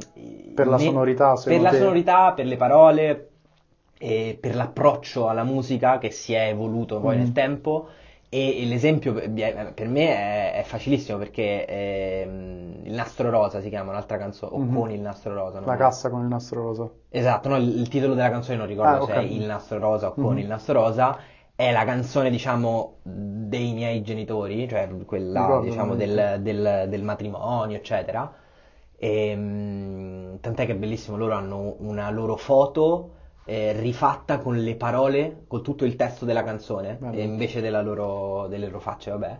per 0.54 0.68
la 0.68 0.78
ne- 0.78 0.78
sonorità, 0.78 1.34
per 1.42 1.60
la 1.60 1.68
te? 1.68 1.76
sonorità, 1.78 2.32
per 2.34 2.46
le 2.46 2.56
parole 2.56 3.28
e 3.98 4.36
per 4.40 4.54
l'approccio 4.54 5.28
alla 5.28 5.42
musica 5.44 5.98
che 5.98 6.10
si 6.10 6.32
è 6.34 6.48
evoluto 6.48 7.00
poi 7.00 7.16
Mhm. 7.16 7.22
nel 7.22 7.32
tempo. 7.32 7.88
E 8.32 8.64
l'esempio 8.66 9.12
per 9.14 9.88
me 9.88 10.08
è, 10.08 10.52
è 10.60 10.62
facilissimo 10.62 11.18
perché 11.18 11.66
ehm, 11.66 12.82
Il 12.84 12.92
nastro 12.92 13.28
rosa 13.30 13.60
si 13.60 13.68
chiama 13.68 13.90
un'altra 13.90 14.18
canzone, 14.18 14.54
o 14.54 14.58
Mhm. 14.60 14.72
con 14.72 14.90
il 14.90 15.00
nastro 15.00 15.34
rosa. 15.34 15.58
non 15.60 15.68
La 15.68 15.76
cassa 15.76 16.10
con 16.10 16.20
il 16.22 16.26
nastro 16.28 16.62
rosa. 16.62 16.90
Esatto, 17.12 17.48
no, 17.48 17.56
il, 17.56 17.68
il 17.80 17.88
titolo 17.88 18.14
della 18.14 18.30
canzone 18.30 18.56
non 18.56 18.66
ricordo 18.66 18.98
Ah, 18.98 19.00
se 19.00 19.12
ok. 19.12 19.14
è 19.14 19.18
Il 19.18 19.44
nastro 19.44 19.78
rosa 19.78 20.08
o 20.08 20.14
con 20.16 20.38
Mhm. 20.38 20.38
il 20.38 20.46
nastro 20.46 20.74
rosa. 20.74 21.18
È 21.60 21.70
la 21.72 21.84
canzone, 21.84 22.30
diciamo, 22.30 23.00
dei 23.02 23.74
miei 23.74 24.00
genitori, 24.02 24.66
cioè 24.66 24.88
quella, 25.04 25.40
Ricordo, 25.40 25.68
diciamo, 25.68 25.94
del, 25.94 26.38
del- 26.40 26.86
del 26.88 27.02
matrimonio, 27.02 27.76
eccetera. 27.76 28.32
E, 28.96 29.34
mm, 29.36 30.36
tant'è 30.40 30.64
che 30.64 30.72
è 30.72 30.76
bellissimo, 30.76 31.16
loro 31.18 31.34
hanno 31.34 31.76
una 31.80 32.08
loro 32.10 32.36
foto 32.36 33.14
eh, 33.44 33.72
rifatta 33.72 34.38
con 34.38 34.56
le 34.56 34.74
parole, 34.76 35.44
con 35.46 35.62
tutto 35.62 35.84
il 35.84 35.96
testo 35.96 36.24
della 36.24 36.42
canzone, 36.44 36.96
Bello. 36.98 37.12
e 37.16 37.22
invece 37.22 37.60
della 37.60 37.82
loro- 37.82 38.46
delle 38.48 38.66
loro 38.66 38.80
facce, 38.80 39.10
vabbè. 39.10 39.38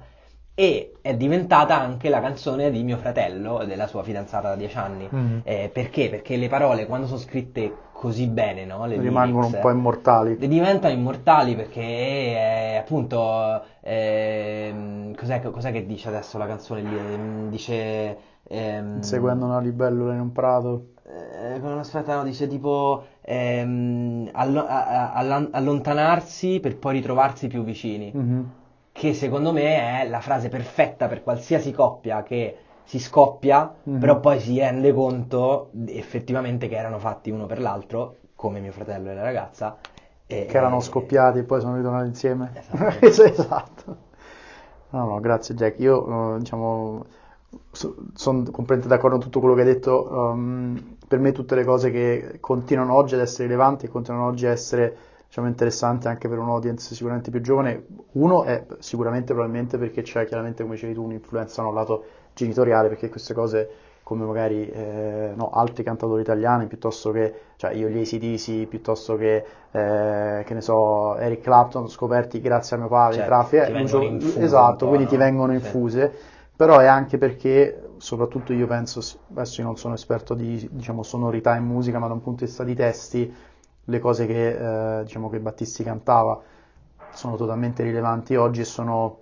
E 0.55 0.93
è 1.01 1.17
diventata 1.17 1.79
anche 1.81 2.09
la 2.11 2.21
canzone 2.21 2.71
di 2.71 2.83
mio 2.83 2.99
fratello 2.99 3.61
e 3.63 3.67
della 3.67 3.87
sua 3.87 4.03
fidanzata 4.03 4.49
da 4.51 4.57
dieci 4.57 4.77
anni. 4.77 5.09
Mhm. 5.11 5.41
Eh, 5.45 5.71
perché? 5.73 6.11
Perché 6.11 6.37
le 6.37 6.49
parole, 6.49 6.85
quando 6.87 7.07
sono 7.07 7.19
scritte 7.19 7.90
così 8.01 8.27
bene, 8.29 8.65
no? 8.65 8.87
Le 8.87 8.97
Rimangono 8.99 9.41
lyrics, 9.49 9.55
un 9.57 9.61
po' 9.61 9.71
immortali. 9.71 10.37
e 10.41 10.49
diventano 10.49 10.95
immortali 10.95 11.55
perché 11.55 11.81
eh, 11.83 12.77
appunto 12.79 13.63
ehm, 13.83 15.15
cos'è, 15.15 15.39
che- 15.41 15.51
cos'è 15.51 15.71
che 15.71 15.85
dice 15.85 16.09
adesso 16.09 16.39
la 16.39 16.47
canzone 16.47 16.81
lì? 16.81 16.97
Ehm, 16.97 17.51
Dice 17.51 18.17
ehm, 18.49 19.01
Seguendo 19.01 19.45
una 19.45 19.61
libellula 19.61 20.15
in 20.15 20.21
un 20.21 20.33
prato. 20.33 20.87
eh, 21.07 21.61
aspetta, 21.79 22.17
no, 22.17 22.25
dice 22.25 22.47
tipo 22.47 23.05
ehm, 23.21 24.31
allo- 24.33 24.65
a- 24.67 25.13
a- 25.13 25.49
allontanarsi 25.51 26.59
per 26.61 26.79
poi 26.79 26.95
ritrovarsi 26.95 27.49
più 27.49 27.63
vicini, 27.65 28.11
Mhm. 28.15 28.51
che 28.93 29.13
secondo 29.13 29.53
me 29.53 30.01
è 30.03 30.09
la 30.09 30.21
frase 30.21 30.49
perfetta 30.49 31.07
per 31.07 31.23
qualsiasi 31.23 31.71
coppia 31.73 32.23
che 32.23 32.57
si 32.91 32.99
scoppia, 32.99 33.73
Mhm. 33.85 33.99
però 34.01 34.19
poi 34.19 34.41
si 34.41 34.59
rende 34.59 34.93
conto 34.93 35.71
effettivamente 35.87 36.69
che 36.69 36.77
erano 36.77 36.99
fatti 36.99 37.31
uno 37.31 37.47
per 37.47 37.61
l'altro, 37.61 38.17
come 38.35 38.59
mio 38.61 38.73
fratello 38.73 39.11
e 39.11 39.15
la 39.15 39.23
ragazza. 39.23 39.77
e- 40.27 40.47
Che 40.47 40.57
erano 40.57 40.79
scoppiati 40.81 41.39
e 41.39 41.43
poi 41.45 41.61
sono 41.61 41.77
ritornati 41.77 42.07
insieme. 42.07 42.53
Esatto. 43.01 43.23
esatto. 43.25 43.97
No, 44.91 45.05
no, 45.07 45.21
grazie 45.21 45.55
Jack. 45.55 45.79
Io, 45.81 46.35
eh, 46.37 46.39
diciamo, 46.39 47.05
sono 47.73 48.43
completamente 48.51 48.89
d'accordo 48.89 49.17
con 49.17 49.25
tutto 49.25 49.41
quello 49.41 49.55
che 49.55 49.63
hai 49.63 49.67
detto. 49.67 50.09
Um, 50.11 50.97
per 51.07 51.19
me 51.19 51.33
tutte 51.33 51.55
le 51.57 51.65
cose 51.65 51.91
che 51.91 52.39
continuano 52.41 52.95
oggi 52.95 53.15
ad 53.15 53.21
essere 53.21 53.45
rilevanti 53.45 53.87
e 53.87 53.89
continuano 53.89 54.27
oggi 54.29 54.47
a 54.47 54.51
essere, 54.51 54.97
diciamo, 55.27 55.49
interessanti 55.49 56.07
anche 56.09 56.29
per 56.29 56.39
un 56.39 56.49
audience 56.49 56.95
sicuramente 56.95 57.31
più 57.31 57.41
giovane. 57.41 57.87
Uno 58.13 58.45
è 58.45 58.65
sicuramente 58.79 59.33
probabilmente 59.33 59.79
perché 59.79 60.03
c'è 60.03 60.27
chiaramente, 60.27 60.63
come 60.63 60.75
dicevi 60.75 60.95
tu, 60.95 61.03
un'influenza 61.05 61.63
no, 61.63 61.73
lato 61.73 62.05
genitoriale, 62.35 62.89
perché 62.89 63.09
queste 63.09 63.35
cose 63.35 63.69
come 64.03 64.25
magari 64.25 64.69
eh, 64.69 65.33
no, 65.37 65.51
altri 65.51 65.85
cantatori 65.85 66.23
italiani, 66.23 66.67
piuttosto 66.67 67.13
che 67.13 67.33
cioè 67.57 67.73
io 67.73 67.89
gli 67.89 68.01
ACDC, 68.01 68.67
piuttosto 68.67 69.17
che, 69.17 69.45
eh, 69.71 70.43
che 70.45 70.55
ne 70.55 70.61
so, 70.61 71.17
Eric 71.17 71.43
Clapton, 71.43 71.89
scoperti 71.89 72.41
grazie 72.41 72.77
a 72.77 72.79
mio 72.81 72.89
padre, 72.89 73.17
Certo, 73.19 73.25
Trafi, 73.25 73.57
eh, 73.57 73.67
ti 73.67 73.73
vengono 73.73 74.05
infuse 74.05 74.39
un 74.39 74.45
esatto, 74.45 74.87
quindi 74.89 75.07
ti 75.07 75.15
no? 75.15 75.25
vengono 75.25 75.53
Sì. 75.53 75.57
infuse, 75.59 76.13
però 76.57 76.79
è 76.79 76.87
anche 76.87 77.19
perché, 77.19 77.91
soprattutto 77.99 78.53
io 78.53 78.67
penso, 78.67 79.01
adesso 79.31 79.61
io 79.61 79.67
non 79.67 79.77
sono 79.77 79.95
esperto 79.95 80.35
di 80.35 80.69
diciamo, 80.73 81.03
sonorità 81.03 81.55
in 81.57 81.65
musica, 81.65 81.99
ma 81.99 82.07
da 82.09 82.15
un 82.15 82.23
punto 82.23 82.41
di 82.45 82.47
vista 82.51 82.65
di 82.65 82.75
testi, 82.75 83.33
le 83.85 83.99
cose 83.99 84.27
che, 84.27 84.99
eh, 85.01 85.03
diciamo, 85.05 85.29
che 85.31 85.39
Battisti 85.41 85.83
cantava 85.85 86.41
sono 87.11 87.37
totalmente 87.37 87.83
rilevanti 87.83 88.37
oggi 88.37 88.61
e 88.61 88.65
sono, 88.65 89.20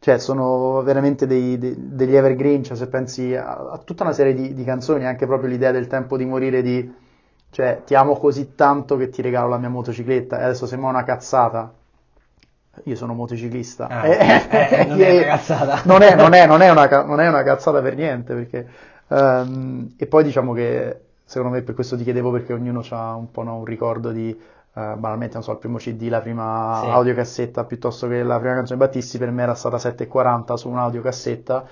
cioè, 0.00 0.18
sono 0.18 0.82
veramente 0.82 1.26
dei- 1.26 1.58
dei- 1.58 1.76
degli 1.78 2.16
evergreen, 2.16 2.64
cioè 2.64 2.76
se 2.76 2.88
pensi 2.88 3.34
a, 3.36 3.70
a 3.72 3.78
tutta 3.78 4.02
una 4.04 4.12
serie 4.12 4.34
di, 4.34 4.54
di 4.54 4.64
canzoni, 4.64 5.06
anche 5.06 5.26
proprio 5.26 5.48
l'idea 5.50 5.70
del 5.72 5.86
tempo 5.86 6.16
di 6.16 6.24
morire 6.24 6.62
di, 6.62 6.92
cioè, 7.50 7.82
ti 7.84 7.94
amo 7.94 8.16
così 8.16 8.54
tanto 8.54 8.96
che 8.96 9.10
ti 9.10 9.22
regalo 9.22 9.48
la 9.48 9.58
mia 9.58 9.68
motocicletta, 9.68 10.40
e 10.40 10.44
adesso 10.44 10.66
sembra 10.66 10.90
una 10.90 11.04
cazzata, 11.04 11.72
io 12.84 12.96
sono 12.96 13.14
motociclista, 13.14 13.88
Ah, 13.88 14.06
E- 14.06 14.18
eh, 14.50 14.84
non 14.86 15.00
è 15.02 15.10
una 15.10 15.24
cazzata. 15.36 15.82
non 15.84 16.02
è, 16.02 16.14
non 16.14 16.32
è- 16.34 16.46
non 16.46 16.62
è 16.62 16.70
una, 16.70 16.86
non 17.04 17.20
è 17.20 17.28
una 17.28 17.42
cazzata 17.42 17.80
per 17.82 17.94
niente, 17.96 18.34
perché, 18.34 18.66
ehm, 19.08 19.94
e 19.98 20.06
poi 20.06 20.22
diciamo 20.24 20.52
che, 20.52 21.00
secondo 21.24 21.54
me, 21.56 21.62
per 21.62 21.74
questo 21.74 21.96
ti 21.96 22.04
chiedevo, 22.04 22.30
perché 22.30 22.52
ognuno 22.52 22.82
ha 22.90 23.14
un 23.16 23.30
po' 23.30 23.42
no, 23.42 23.56
un 23.56 23.64
ricordo 23.64 24.10
di, 24.12 24.36
eh, 24.74 24.94
banalmente, 24.96 25.34
non 25.34 25.42
so, 25.42 25.52
il 25.52 25.58
primo 25.58 25.78
CD, 25.78 26.08
la 26.08 26.20
prima 26.20 26.80
Sì. 26.80 26.86
audiocassetta, 26.86 27.64
piuttosto 27.64 28.08
che 28.08 28.22
la 28.22 28.38
prima 28.38 28.54
canzone 28.54 28.78
di 28.78 28.84
Battisti, 28.86 29.18
per 29.18 29.30
me 29.30 29.42
era 29.42 29.54
stata 29.54 29.78
7.40 29.78 30.56
su 30.56 30.68
un'audiocassetta, 30.68 31.66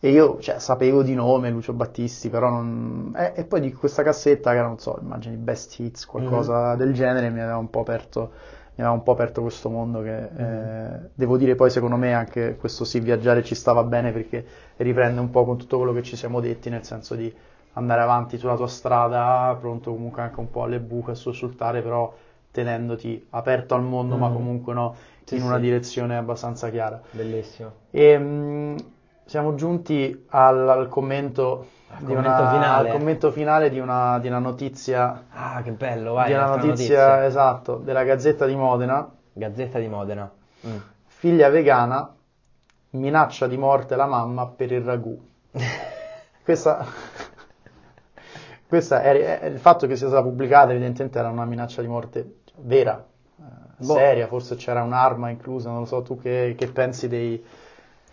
e 0.00 0.10
io, 0.10 0.38
cioè, 0.40 0.58
sapevo 0.58 1.02
di 1.02 1.14
nome 1.14 1.48
Lucio 1.50 1.72
Battisti, 1.72 2.28
però 2.28 2.50
non... 2.50 3.14
E, 3.16 3.32
e 3.36 3.44
poi 3.44 3.60
di 3.60 3.72
questa 3.72 4.02
cassetta, 4.02 4.50
che 4.50 4.58
era, 4.58 4.66
non 4.66 4.78
so, 4.78 4.98
immagini 5.00 5.36
Best 5.36 5.78
Hits, 5.78 6.04
qualcosa 6.04 6.74
del 6.74 6.92
genere, 6.92 7.30
mi 7.30 7.40
aveva 7.40 7.56
un 7.56 7.70
po' 7.70 7.80
aperto, 7.80 8.30
mi 8.74 8.82
aveva 8.84 8.90
un 8.90 9.02
po' 9.02 9.12
aperto 9.12 9.40
questo 9.40 9.70
mondo 9.70 10.02
che, 10.02 10.28
eh, 10.36 11.10
devo 11.14 11.38
dire, 11.38 11.54
poi 11.54 11.70
secondo 11.70 11.96
me 11.96 12.12
anche 12.12 12.56
questo 12.56 12.84
sì, 12.84 13.00
viaggiare 13.00 13.42
ci 13.42 13.54
stava 13.54 13.82
bene 13.84 14.12
perché 14.12 14.44
riprende 14.76 15.20
un 15.20 15.30
po' 15.30 15.44
con 15.46 15.56
tutto 15.56 15.78
quello 15.78 15.92
che 15.94 16.02
ci 16.02 16.16
siamo 16.16 16.40
detti, 16.40 16.68
nel 16.68 16.84
senso 16.84 17.14
di 17.14 17.34
andare 17.74 18.02
avanti 18.02 18.36
sulla 18.36 18.56
tua 18.56 18.68
strada, 18.68 19.56
pronto 19.58 19.90
comunque 19.92 20.20
anche 20.22 20.38
un 20.40 20.50
po' 20.50 20.64
alle 20.64 20.80
buche 20.80 21.12
a 21.12 21.14
sussultare, 21.14 21.80
però 21.82 22.12
tenendoti 22.54 23.26
aperto 23.30 23.74
al 23.74 23.82
mondo, 23.82 24.16
ma 24.16 24.28
Mhm. 24.28 24.34
comunque 24.34 24.72
no, 24.74 24.94
Sì, 25.24 25.34
in 25.36 25.42
una 25.42 25.56
sì. 25.56 25.62
direzione 25.62 26.16
abbastanza 26.16 26.70
chiara. 26.70 27.00
Bellissimo. 27.10 27.72
E 27.90 28.16
mh, 28.16 28.76
siamo 29.24 29.56
giunti 29.56 30.24
al, 30.28 30.68
al 30.68 30.88
commento, 30.88 31.66
di 31.98 32.04
commento 32.14 32.28
una, 32.42 32.50
finale. 32.50 32.88
al 32.90 32.94
commento 32.96 33.30
finale 33.32 33.70
di 33.70 33.80
una, 33.80 34.20
di 34.20 34.28
una 34.28 34.38
notizia, 34.38 35.24
Ah, 35.32 35.62
che 35.62 35.72
bello, 35.72 36.12
vai, 36.12 36.28
di 36.28 36.32
una 36.34 36.46
notizia, 36.46 36.68
notizia. 36.68 37.24
esatto, 37.24 37.76
della 37.78 38.04
Gazzetta 38.04 38.46
di 38.46 38.54
Modena. 38.54 39.10
Gazzetta 39.32 39.80
di 39.80 39.88
Modena. 39.88 40.30
Mm. 40.66 40.76
Figlia 41.06 41.48
vegana, 41.48 42.08
minaccia 42.90 43.48
di 43.48 43.56
morte 43.56 43.96
la 43.96 44.06
mamma 44.06 44.46
per 44.46 44.70
il 44.70 44.82
ragù. 44.82 45.18
Questa, 46.44 46.84
questa 48.66 49.02
è, 49.02 49.40
è- 49.40 49.46
il 49.46 49.58
fatto 49.58 49.86
che 49.86 49.96
sia 49.96 50.08
stata 50.08 50.22
pubblicata 50.22 50.70
evidentemente 50.72 51.18
era 51.18 51.28
una 51.30 51.44
minaccia 51.44 51.80
di 51.80 51.88
morte 51.88 52.34
vera, 52.62 53.04
Boh. 53.76 53.94
seria, 53.94 54.26
forse 54.26 54.56
c'era 54.56 54.82
un'arma 54.82 55.30
inclusa, 55.30 55.70
non 55.70 55.80
lo 55.80 55.86
so, 55.86 56.02
tu 56.02 56.20
che, 56.20 56.54
che 56.56 56.66
pensi 56.68 57.08
dei, 57.08 57.42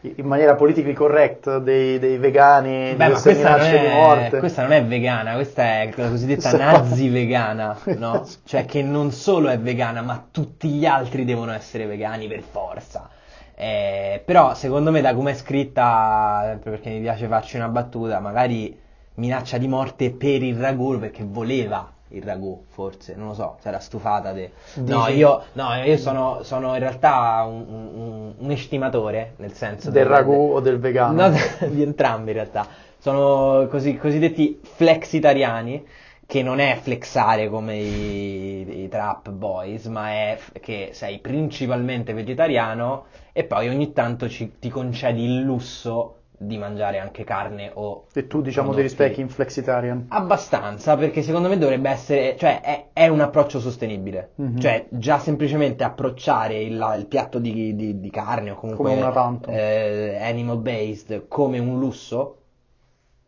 in 0.01 0.25
maniera 0.25 0.55
politically 0.55 0.93
correct 0.93 1.57
dei, 1.57 1.99
dei 1.99 2.17
vegani, 2.17 2.89
di 2.89 2.95
Beh, 2.95 3.05
ma 3.05 3.09
queste 3.09 3.31
questa 3.31 3.49
non, 3.49 3.59
minacce 3.59 3.79
di 3.79 3.85
è, 3.85 3.93
morte? 3.93 4.39
questa 4.39 4.61
non 4.63 4.71
è 4.71 4.83
vegana, 4.83 5.33
questa 5.33 5.63
è 5.63 5.93
la 5.95 6.09
cosiddetta 6.09 6.57
nazi 6.57 7.09
vegana, 7.09 7.77
no? 7.97 8.27
Cioè 8.43 8.65
che 8.65 8.81
non 8.81 9.11
solo 9.11 9.49
è 9.49 9.59
vegana, 9.59 10.01
ma 10.01 10.25
tutti 10.31 10.69
gli 10.69 10.85
altri 10.85 11.23
devono 11.23 11.51
essere 11.51 11.85
vegani 11.85 12.27
per 12.27 12.41
forza. 12.41 13.09
Eh, 13.53 14.23
però 14.25 14.55
secondo 14.55 14.89
me 14.89 15.01
da 15.01 15.13
come 15.13 15.31
è 15.31 15.35
scritta, 15.35 16.41
sempre 16.45 16.71
perché 16.71 16.89
mi 16.89 17.01
piace 17.01 17.27
farci 17.27 17.57
una 17.57 17.67
battuta, 17.67 18.19
magari 18.19 18.75
minaccia 19.15 19.59
di 19.59 19.67
morte 19.67 20.09
per 20.11 20.41
il 20.41 20.55
ragù 20.57 20.97
perché 20.97 21.23
voleva 21.23 21.91
il 22.11 22.23
ragù, 22.23 22.63
forse, 22.67 23.15
non 23.15 23.27
lo 23.29 23.33
so, 23.33 23.57
era 23.63 23.79
stufata 23.79 24.31
de... 24.31 24.51
No, 24.85 25.07
io, 25.07 25.43
no, 25.53 25.73
io 25.83 25.97
sono, 25.97 26.43
sono 26.43 26.73
in 26.73 26.79
realtà 26.79 27.43
un, 27.47 27.65
un- 27.67 28.33
un 28.37 28.51
estimatore, 28.51 29.33
nel 29.37 29.53
senso 29.53 29.89
Del 29.91 30.05
ragù 30.05 30.51
o 30.53 30.59
del 30.59 30.79
vegano? 30.79 31.29
No, 31.29 31.35
di 31.69 31.81
entrambi 31.81 32.29
in 32.31 32.35
realtà. 32.37 32.67
Sono 32.97 33.67
così, 33.67 33.97
cosiddetti 33.97 34.59
flexitariani, 34.61 35.85
che 36.25 36.43
non 36.43 36.59
è 36.59 36.77
flexare 36.81 37.49
come 37.49 37.77
i, 37.77 38.83
i 38.83 38.87
trap 38.87 39.29
boys, 39.31 39.85
ma 39.87 40.09
è 40.11 40.35
f- 40.37 40.59
che 40.59 40.89
sei 40.93 41.19
principalmente 41.19 42.13
vegetariano 42.13 43.05
e 43.33 43.43
poi 43.43 43.67
ogni 43.69 43.91
tanto 43.91 44.29
ci- 44.29 44.53
ti 44.59 44.69
concedi 44.69 45.23
il 45.23 45.41
lusso 45.41 46.20
di 46.41 46.57
mangiare 46.57 46.97
anche 46.99 47.23
carne 47.23 47.71
o 47.73 48.05
E 48.13 48.27
tu 48.27 48.41
diciamo 48.41 48.69
ti 48.69 48.75
prodotti- 48.75 48.81
rispecchi 48.81 49.21
in 49.21 49.29
flexitarian? 49.29 50.05
Abbastanza, 50.09 50.97
perché 50.97 51.21
secondo 51.21 51.47
me 51.49 51.57
dovrebbe 51.57 51.89
essere, 51.89 52.35
cioè 52.37 52.61
è, 52.61 52.85
è 52.93 53.07
un 53.07 53.19
approccio 53.21 53.59
sostenibile, 53.59 54.31
Mhm. 54.35 54.59
cioè 54.59 54.85
già 54.89 55.19
semplicemente 55.19 55.83
approcciare 55.83 56.59
il, 56.61 56.93
il 56.97 57.05
piatto 57.07 57.37
di, 57.39 57.75
di- 57.75 57.99
di 57.99 58.09
carne 58.09 58.51
o 58.51 58.55
comunque 58.55 58.89
Come 58.89 58.99
una 59.01 59.11
tanto. 59.11 59.49
eh, 59.49 60.17
animal 60.21 60.57
based 60.57 61.27
come 61.27 61.59
un 61.59 61.77
lusso 61.79 62.37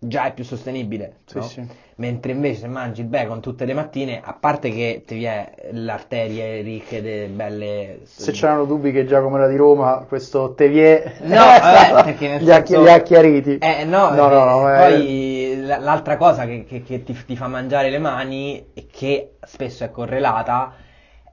già 0.07 0.25
è 0.25 0.33
più 0.33 0.43
sostenibile, 0.43 1.17
Sì, 1.25 1.37
no? 1.37 1.41
sì. 1.41 1.65
Mentre 1.95 2.31
invece 2.31 2.61
se 2.61 2.67
mangi 2.67 3.01
il 3.01 3.07
bacon 3.07 3.39
tutte 3.39 3.65
le 3.65 3.73
mattine, 3.73 4.19
a 4.23 4.33
parte 4.33 4.69
che 4.71 5.03
ti 5.05 5.15
viene 5.15 5.53
le 5.71 5.91
arterie 5.91 6.61
ricche 6.61 7.01
de 7.03 7.27
belle... 7.27 7.99
Se 8.03 8.31
c'erano 8.31 8.65
dubbi 8.65 8.91
che 8.91 9.05
Giacomo 9.05 9.35
era 9.37 9.47
di 9.47 9.55
Roma, 9.55 10.03
questo 10.07 10.53
Tevier 10.55 11.19
No, 11.21 11.35
vabbè, 11.35 12.01
perché 12.03 12.27
nel 12.29 12.43
li, 12.43 12.51
ha, 12.51 12.55
senso- 12.65 12.81
li 12.81 12.89
ha 12.89 12.99
chiariti. 13.01 13.57
Eh, 13.59 13.85
no, 13.85 14.09
no, 14.09 14.27
no, 14.27 14.43
no, 14.43 14.69
eh, 14.69 14.73
eh, 14.73 14.77
poi 14.77 15.61
l'altra 15.65 16.17
cosa 16.17 16.45
che, 16.45 16.65
che- 16.65 16.81
che 16.81 17.03
ti, 17.03 17.15
ti 17.25 17.35
fa 17.35 17.47
mangiare 17.47 17.89
le 17.89 17.99
mani 17.99 18.65
e 18.73 18.87
che 18.91 19.33
spesso 19.45 19.83
è 19.83 19.91
correlata 19.91 20.73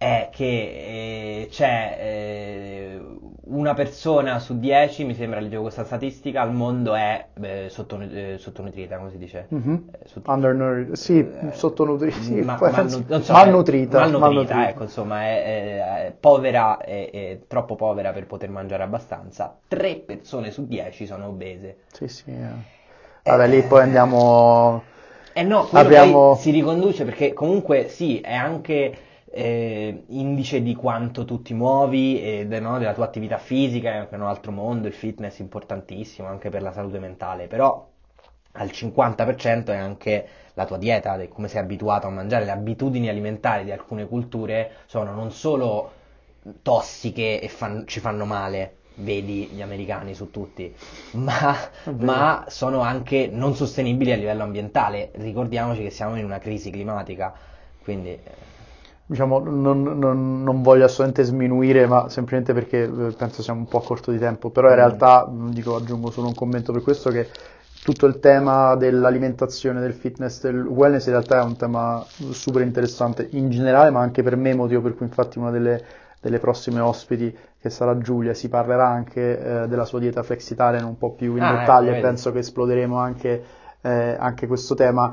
è 0.03 0.31
che 0.33 1.43
eh, 1.43 1.49
c'è 1.51 1.97
eh, 2.01 3.01
una 3.49 3.75
persona 3.75 4.39
su 4.39 4.59
dieci, 4.59 5.05
mi 5.05 5.15
sembra, 5.15 5.41
leggevo 5.41 5.61
questa 5.61 5.85
statistica, 5.85 6.41
al 6.41 6.55
mondo 6.55 6.95
è 6.95 7.27
eh, 7.39 7.67
sottonu- 7.69 8.11
eh, 8.11 8.39
sottonutrita, 8.39 8.97
come 8.97 9.11
si 9.11 9.19
dice? 9.19 9.47
Mhm. 9.51 9.91
Eh, 9.93 10.09
sott- 10.09 10.27
Undernourished, 10.27 10.95
sì, 10.95 11.19
eh, 11.19 11.53
sottonutrita, 11.53 12.17
sì, 12.19 12.41
ma- 12.41 12.57
penso- 12.57 13.05
non 13.09 13.23
so, 13.23 13.35
malnutrita, 13.35 13.99
malnutrita, 13.99 14.21
malnutrita. 14.21 14.69
ecco, 14.71 14.83
insomma, 14.85 15.23
è, 15.25 15.45
è- 15.45 16.07
è 16.07 16.13
povera, 16.19 16.79
è, 16.79 17.11
è 17.11 17.39
troppo 17.47 17.75
povera 17.75 18.13
per 18.13 18.27
poter 18.27 18.49
mangiare 18.49 18.83
abbastanza. 18.85 19.55
Tre 19.69 19.97
persone 19.97 20.51
su 20.51 20.67
dieci 20.67 21.05
sono 21.05 21.27
obese. 21.27 21.77
Sì, 21.93 22.09
sì. 22.09 22.33
Vabbè, 23.23 23.49
lì 23.49 23.63
poi 23.63 23.83
andiamo... 23.83 24.83
Eh 25.33 25.43
no, 25.43 25.67
quello 25.67 25.89
poi 25.89 26.37
si 26.41 26.51
riconduce 26.51 27.05
perché 27.05 27.33
comunque 27.33 27.89
sì, 27.89 28.21
è 28.21 28.35
anche 28.35 28.97
eh, 29.31 30.05
indice 30.09 30.62
di 30.62 30.74
quanto 30.74 31.24
tu 31.24 31.43
ti 31.43 31.55
muovi 31.55 32.20
e 32.22 32.45
no, 32.61 32.78
della 32.78 32.95
tua 32.95 33.05
attività 33.05 33.39
fisica, 33.39 33.91
è 33.91 33.97
anche 33.97 34.14
un 34.14 34.22
altro 34.22 34.53
mondo, 34.53 34.89
il 34.89 34.95
fitness 34.95 35.39
è 35.39 35.43
importantissimo 35.43 36.28
anche 36.28 36.49
per 36.51 36.62
la 36.62 36.72
salute 36.72 36.99
mentale, 36.99 37.47
però 37.47 37.89
al 38.53 38.70
50% 38.70 39.72
è 39.72 39.76
anche 39.76 40.26
la 40.55 40.64
tua 40.66 40.76
dieta, 40.78 41.16
come 41.28 41.49
sei 41.49 41.61
abituato 41.62 42.07
a 42.07 42.11
mangiare, 42.11 42.45
le 42.45 42.51
abitudini 42.51 43.09
alimentari 43.09 43.64
di 43.64 43.70
alcune 43.72 44.07
culture 44.07 44.72
sono 44.87 45.12
non 45.14 45.31
solo 45.31 45.93
tossiche 46.62 47.41
e 47.41 47.49
fan- 47.49 47.87
ci 47.87 48.01
fanno 48.01 48.24
male, 48.24 48.78
vedi 48.95 49.49
gli 49.51 49.62
americani 49.62 50.14
su 50.14 50.31
tutti, 50.31 50.74
ma, 51.12 51.55
ma 51.99 52.45
sono 52.49 52.81
anche 52.81 53.28
non 53.31 53.55
sostenibili 53.55 54.12
a 54.12 54.16
livello 54.16 54.43
ambientale. 54.43 55.11
Ricordiamoci 55.14 55.83
che 55.83 55.91
siamo 55.91 56.16
in 56.16 56.24
una 56.24 56.39
crisi 56.39 56.70
climatica, 56.70 57.35
quindi 57.78 58.11
eh, 58.11 58.37
Diciamo, 59.11 59.41
non, 59.41 59.83
non- 59.99 60.43
non 60.45 60.63
voglio 60.63 60.85
assolutamente 60.85 61.25
sminuire, 61.25 61.87
ma 61.87 62.09
semplicemente 62.09 62.53
perché 62.55 62.85
eh, 62.85 63.13
penso 63.13 63.43
siamo 63.43 63.59
un 63.61 63.67
po' 63.67 63.79
a 63.79 63.83
corto 63.83 64.13
di 64.13 64.19
tempo, 64.19 64.51
però 64.51 64.69
in 64.69 64.75
Mm. 64.75 64.77
realtà, 64.77 65.27
mh, 65.29 65.53
dico, 65.53 65.75
aggiungo 65.75 66.11
solo 66.11 66.29
un 66.29 66.35
commento 66.35 66.73
per 66.73 66.83
questo, 66.83 67.11
che 67.11 67.29
tutto 67.83 68.07
il 68.07 68.21
tema 68.21 68.77
dell'alimentazione, 68.77 69.81
del 69.81 69.95
fitness, 69.95 70.43
del 70.43 70.65
wellness 70.65 71.07
in 71.07 71.13
realtà 71.13 71.39
è 71.41 71.43
un 71.43 71.57
tema 71.57 72.07
super 72.31 72.63
interessante 72.63 73.27
in 73.33 73.51
generale, 73.51 73.91
ma 73.91 74.01
anche 74.01 74.23
per 74.23 74.37
me, 74.37 74.55
motivo 74.55 74.83
per 74.83 74.95
cui 74.95 75.07
infatti 75.07 75.39
una 75.39 75.51
delle, 75.51 75.83
delle 76.21 76.39
prossime 76.39 76.79
ospiti, 76.81 77.37
che 77.59 77.69
sarà 77.71 77.99
Giulia, 77.99 78.33
si 78.35 78.49
parlerà 78.49 78.87
anche 78.87 79.63
eh, 79.63 79.67
della 79.69 79.85
sua 79.87 79.99
dieta 79.99 80.23
flexitarian 80.23 80.85
un 80.85 80.97
po' 80.99 81.15
più 81.15 81.35
in 81.37 81.47
Ah, 81.47 81.47
dettaglio 81.47 81.91
ecco, 81.91 81.91
e 81.91 81.97
vedi. 81.97 81.97
penso 81.97 82.31
che 82.31 82.39
esploderemo 82.39 82.97
anche, 82.97 83.45
eh, 83.81 84.17
anche 84.19 84.47
questo 84.47 84.75
tema. 84.75 85.13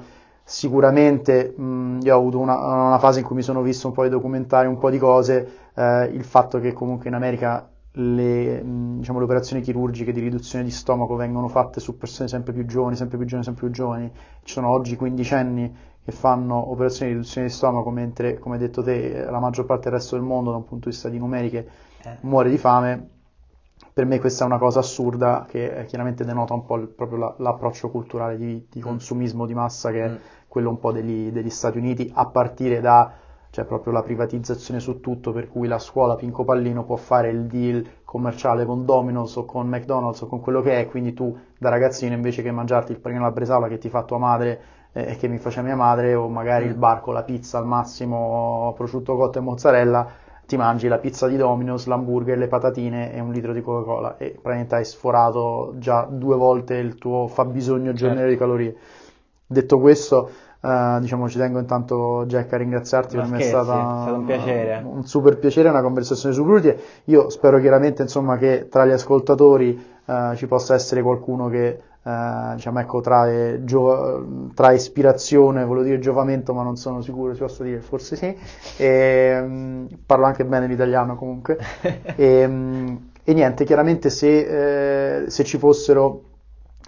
Sicuramente 0.50 1.54
mh, 1.58 2.00
io 2.04 2.16
ho 2.16 2.20
avuto 2.20 2.40
una, 2.40 2.58
una 2.58 3.00
fase 3.00 3.20
in 3.20 3.26
cui 3.26 3.36
mi 3.36 3.42
sono 3.42 3.62
visto 3.62 3.88
un 3.88 3.94
po' 3.94 4.04
di 4.04 4.10
documentari, 4.10 4.68
un 4.68 4.78
po' 4.78 4.90
di 4.90 4.98
cose, 4.98 5.70
eh, 5.76 6.06
il 6.06 6.24
fatto 6.24 6.60
che 6.62 6.72
comunque 6.72 7.10
in 7.10 7.16
America 7.16 7.70
le, 7.92 8.64
mh, 8.64 9.00
diciamo, 9.00 9.20
le 9.20 9.26
operazioni 9.26 9.62
chirurgiche 9.62 10.14
di 10.14 10.22
riduzione 10.22 10.64
di 10.64 10.72
stomaco 10.72 11.16
vengono 11.16 11.50
fatte 11.50 11.82
su 11.82 11.98
persone 11.98 12.30
sempre 12.30 12.54
più 12.54 12.66
giovani, 12.66 12.96
sempre 12.96 13.18
più 13.18 13.26
giovani, 13.26 13.44
sempre 13.46 13.66
più 13.66 13.74
giovani. 13.76 14.10
Ci 14.44 14.54
sono 14.54 14.70
oggi 14.70 14.96
quindicenni 14.96 15.76
che 16.04 16.12
fanno 16.14 16.72
operazioni 16.72 17.12
di 17.12 17.18
riduzione 17.18 17.48
di 17.48 17.54
stomaco, 17.54 17.90
mentre, 17.90 18.40
come 18.40 18.56
hai 18.56 18.62
detto 18.62 18.82
te, 18.82 19.26
la 19.30 19.40
maggior 19.40 19.66
parte 19.66 19.90
del 19.90 20.00
resto 20.00 20.16
del 20.16 20.24
mondo, 20.24 20.52
da 20.52 20.58
un 20.58 20.64
punto 20.66 20.88
di 20.88 20.92
vista 20.96 21.10
di 21.10 21.18
numeriche, 21.18 21.68
eh, 22.04 22.18
muore 22.22 22.50
di 22.50 22.58
fame. 22.58 23.10
Per 23.94 24.06
me 24.06 24.20
questa 24.20 24.44
è 24.44 24.48
una 24.48 24.58
cosa 24.60 24.80
assurda 24.80 25.46
che 25.48 25.80
eh, 25.80 25.86
chiaramente 25.86 26.24
denota 26.24 26.54
un 26.54 26.66
po' 26.66 26.76
il- 26.78 26.88
proprio 26.88 27.18
la- 27.20 27.36
l'approccio 27.40 27.90
culturale 27.90 28.38
di, 28.38 28.68
di 28.70 28.80
consumismo 28.80 29.46
di 29.46 29.54
massa 29.54 29.92
che 29.92 30.08
Mm. 30.08 30.16
Quello 30.48 30.70
un 30.70 30.80
po' 30.80 30.92
degli, 30.92 31.32
degli 31.32 31.50
Stati 31.50 31.78
Uniti, 31.78 32.12
a 32.14 32.26
partire 32.28 32.80
da 32.82 33.12
cioè 33.50 33.66
proprio 33.66 33.94
la 33.94 34.04
privatizzazione 34.04 34.80
su 34.80 35.00
tutto, 35.00 35.32
per 35.32 35.48
cui 35.50 35.68
la 35.68 35.80
scuola 35.80 36.16
Pinco 36.16 36.44
Pallino 36.44 36.84
può 36.84 36.96
fare 36.96 37.30
il 37.30 37.46
deal 37.46 37.84
commerciale 38.04 38.66
con 38.66 38.86
Domino's 38.86 39.36
o 39.38 39.46
con 39.46 39.68
McDonald's 39.68 40.22
o 40.22 40.28
con 40.28 40.42
quello 40.42 40.62
che 40.62 40.80
è, 40.80 40.88
quindi 40.88 41.14
tu 41.14 41.36
da 41.58 41.70
ragazzino 41.70 42.14
invece 42.14 42.44
che 42.44 42.52
mangiarti 42.52 42.92
il 42.92 43.00
panino 43.00 43.22
alla 43.24 43.32
bresaola 43.32 43.68
che 43.68 43.78
ti 43.80 43.90
fa 43.90 44.04
tua 44.04 44.18
madre 44.18 44.62
eh, 44.94 45.12
e 45.12 45.16
che 45.16 45.28
mi 45.28 45.38
faceva 45.40 45.66
mia 45.68 45.76
madre, 45.76 46.14
o 46.14 46.28
magari 46.28 46.66
il 46.66 46.76
Mm. 46.76 46.80
bar 46.80 47.02
con 47.02 47.14
la 47.14 47.24
pizza 47.24 47.58
al 47.58 47.66
massimo, 47.66 48.74
prosciutto 48.76 49.16
cotto 49.16 49.40
e 49.40 49.42
mozzarella, 49.42 50.08
ti 50.46 50.56
mangi 50.56 50.88
la 50.88 50.98
pizza 51.00 51.28
di 51.28 51.36
Domino's, 51.38 51.88
l'hamburger, 51.88 52.38
le 52.38 52.48
patatine 52.48 53.14
e 53.14 53.20
un 53.20 53.32
litro 53.32 53.54
di 53.54 53.62
Coca-Cola 53.62 54.18
e 54.18 54.30
praticamente 54.32 54.76
hai 54.76 54.86
sforato 54.86 55.74
già 55.78 56.08
due 56.10 56.36
volte 56.38 56.76
il 56.76 56.96
tuo 56.98 57.28
fabbisogno 57.28 57.92
giornaliero 57.94 58.30
di 58.30 58.38
calorie. 58.38 58.76
Detto 59.50 59.80
questo, 59.80 60.30
eh, 60.62 60.98
diciamo, 61.00 61.30
ci 61.30 61.38
tengo 61.38 61.60
intanto 61.60 62.26
Jack 62.28 62.52
a 62.54 62.58
ringraziarti, 62.58 63.16
Ma 63.16 63.22
per 63.24 63.32
me 63.32 63.38
è 63.38 63.42
scherzi, 63.42 63.64
stata 63.66 63.80
è 64.00 64.02
stato 64.02 64.16
un 64.18 64.26
piacere. 64.26 64.82
un 64.84 65.06
super 65.06 65.38
piacere, 65.40 65.70
una 65.70 65.82
conversazione 65.82 66.36
super 66.36 66.54
utile. 66.56 66.80
Io 67.06 67.30
spero 67.30 67.60
chiaramente 67.60 68.02
insomma, 68.02 68.38
che 68.38 68.68
tra 68.70 68.86
gli 68.86 68.92
ascoltatori 68.92 69.82
eh, 70.06 70.32
ci 70.36 70.48
possa 70.48 70.74
essere 70.76 71.02
qualcuno 71.02 71.48
che 71.48 71.68
eh, 72.04 72.52
diciamo, 72.56 72.80
ecco, 72.80 73.02
trae, 73.02 73.64
gio- 73.64 74.50
trae 74.54 74.76
ispirazione, 74.76 75.64
volevo 75.66 75.86
dire 75.86 76.00
giovamento, 76.00 76.54
ma 76.54 76.64
non 76.64 76.76
sono 76.76 77.02
sicuro, 77.02 77.34
si 77.34 77.40
possa 77.40 77.64
dire, 77.64 77.80
forse 77.80 78.16
sì. 78.18 78.36
E, 78.78 79.40
mm, 79.42 79.86
parlo 80.06 80.26
anche 80.26 80.46
bene 80.46 80.68
l'italiano 80.68 81.16
comunque. 81.16 81.58
E, 82.16 82.48
mm, 82.48 82.96
e 83.24 83.34
niente, 83.34 83.66
chiaramente 83.66 84.10
se, 84.10 85.24
eh, 85.26 85.30
se 85.30 85.44
ci 85.44 85.58
fossero 85.58 86.22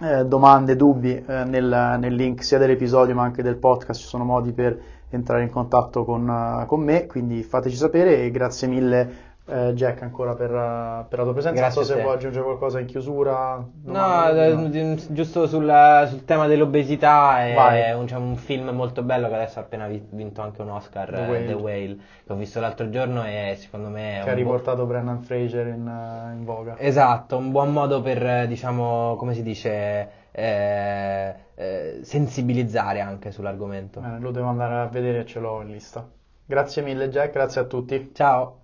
eh, 0.00 0.24
domande, 0.24 0.76
dubbi 0.76 1.14
eh, 1.14 1.44
nel, 1.44 1.96
nel 1.98 2.14
link 2.14 2.42
sia 2.42 2.58
dell'episodio 2.58 3.14
ma 3.14 3.22
anche 3.22 3.42
del 3.42 3.56
podcast, 3.56 4.00
ci 4.00 4.06
sono 4.06 4.24
modi 4.24 4.52
per 4.52 4.78
entrare 5.10 5.42
in 5.42 5.50
contatto 5.50 6.04
con, 6.04 6.28
eh, 6.28 6.66
con 6.66 6.80
me, 6.80 7.06
quindi 7.06 7.42
fateci 7.42 7.76
sapere 7.76 8.22
e 8.22 8.30
grazie 8.30 8.68
mille 8.68 9.28
eh, 9.50 9.72
Jack 9.74 10.02
ancora 10.02 10.34
per, 10.34 10.50
eh, 10.50 11.04
per 11.08 11.18
la 11.18 11.24
tua 11.24 11.32
presenza. 11.32 11.60
Grazie 11.60 11.80
non 11.80 11.88
so 11.88 11.94
se 11.96 12.00
vuoi 12.02 12.14
aggiungere 12.14 12.44
qualcosa 12.44 12.78
in 12.80 12.86
chiusura. 12.86 13.64
No, 13.84 14.28
eh, 14.30 14.54
no. 14.54 14.68
di- 14.68 15.06
giusto 15.08 15.46
sulla- 15.46 16.06
sul 16.08 16.24
tema 16.24 16.46
dell'obesità 16.46 17.44
è 17.46 17.54
Vai. 17.54 17.92
un, 17.92 18.04
c'è 18.06 18.16
un 18.16 18.36
film 18.36 18.68
molto 18.70 19.02
bello 19.02 19.28
che 19.28 19.34
adesso 19.34 19.58
ha 19.58 19.62
appena 19.62 19.86
vi- 19.88 20.06
vinto 20.10 20.40
anche 20.42 20.62
un 20.62 20.70
Oscar, 20.70 21.08
The 21.10 21.24
eh, 21.24 21.28
Whale. 21.28 21.44
The 21.46 21.52
Whale, 21.54 21.96
che 22.26 22.32
ho 22.32 22.36
visto 22.36 22.60
l'altro 22.60 22.88
giorno 22.90 23.24
e 23.24 23.56
secondo 23.58 23.88
me 23.88 24.20
Che 24.24 24.30
ha 24.30 24.34
riportato 24.34 24.86
Brennan 24.86 25.22
Fraser 25.22 25.66
in, 25.66 25.86
eh, 25.86 26.32
in 26.34 26.44
voga. 26.44 26.78
Esatto, 26.78 27.36
un 27.36 27.50
buon 27.50 27.72
modo 27.72 28.00
per, 28.02 28.24
eh, 28.24 28.46
diciamo, 28.46 29.16
come 29.16 29.34
si 29.34 29.42
dice, 29.42 30.08
eh, 30.30 31.34
eh, 31.56 31.98
sensibilizzare 32.02 33.00
anche 33.00 33.30
sull'argomento. 33.32 34.00
Eh, 34.00 34.18
lo 34.20 34.30
devo 34.30 34.48
andare 34.48 34.74
a 34.76 34.86
vedere 34.86 35.26
ce 35.26 35.40
l'ho 35.40 35.60
in 35.62 35.70
lista. 35.70 36.06
Grazie 36.46 36.82
mille 36.82 37.08
Jack, 37.10 37.32
grazie 37.32 37.60
a 37.60 37.64
tutti. 37.64 38.10
Ciao! 38.14 38.59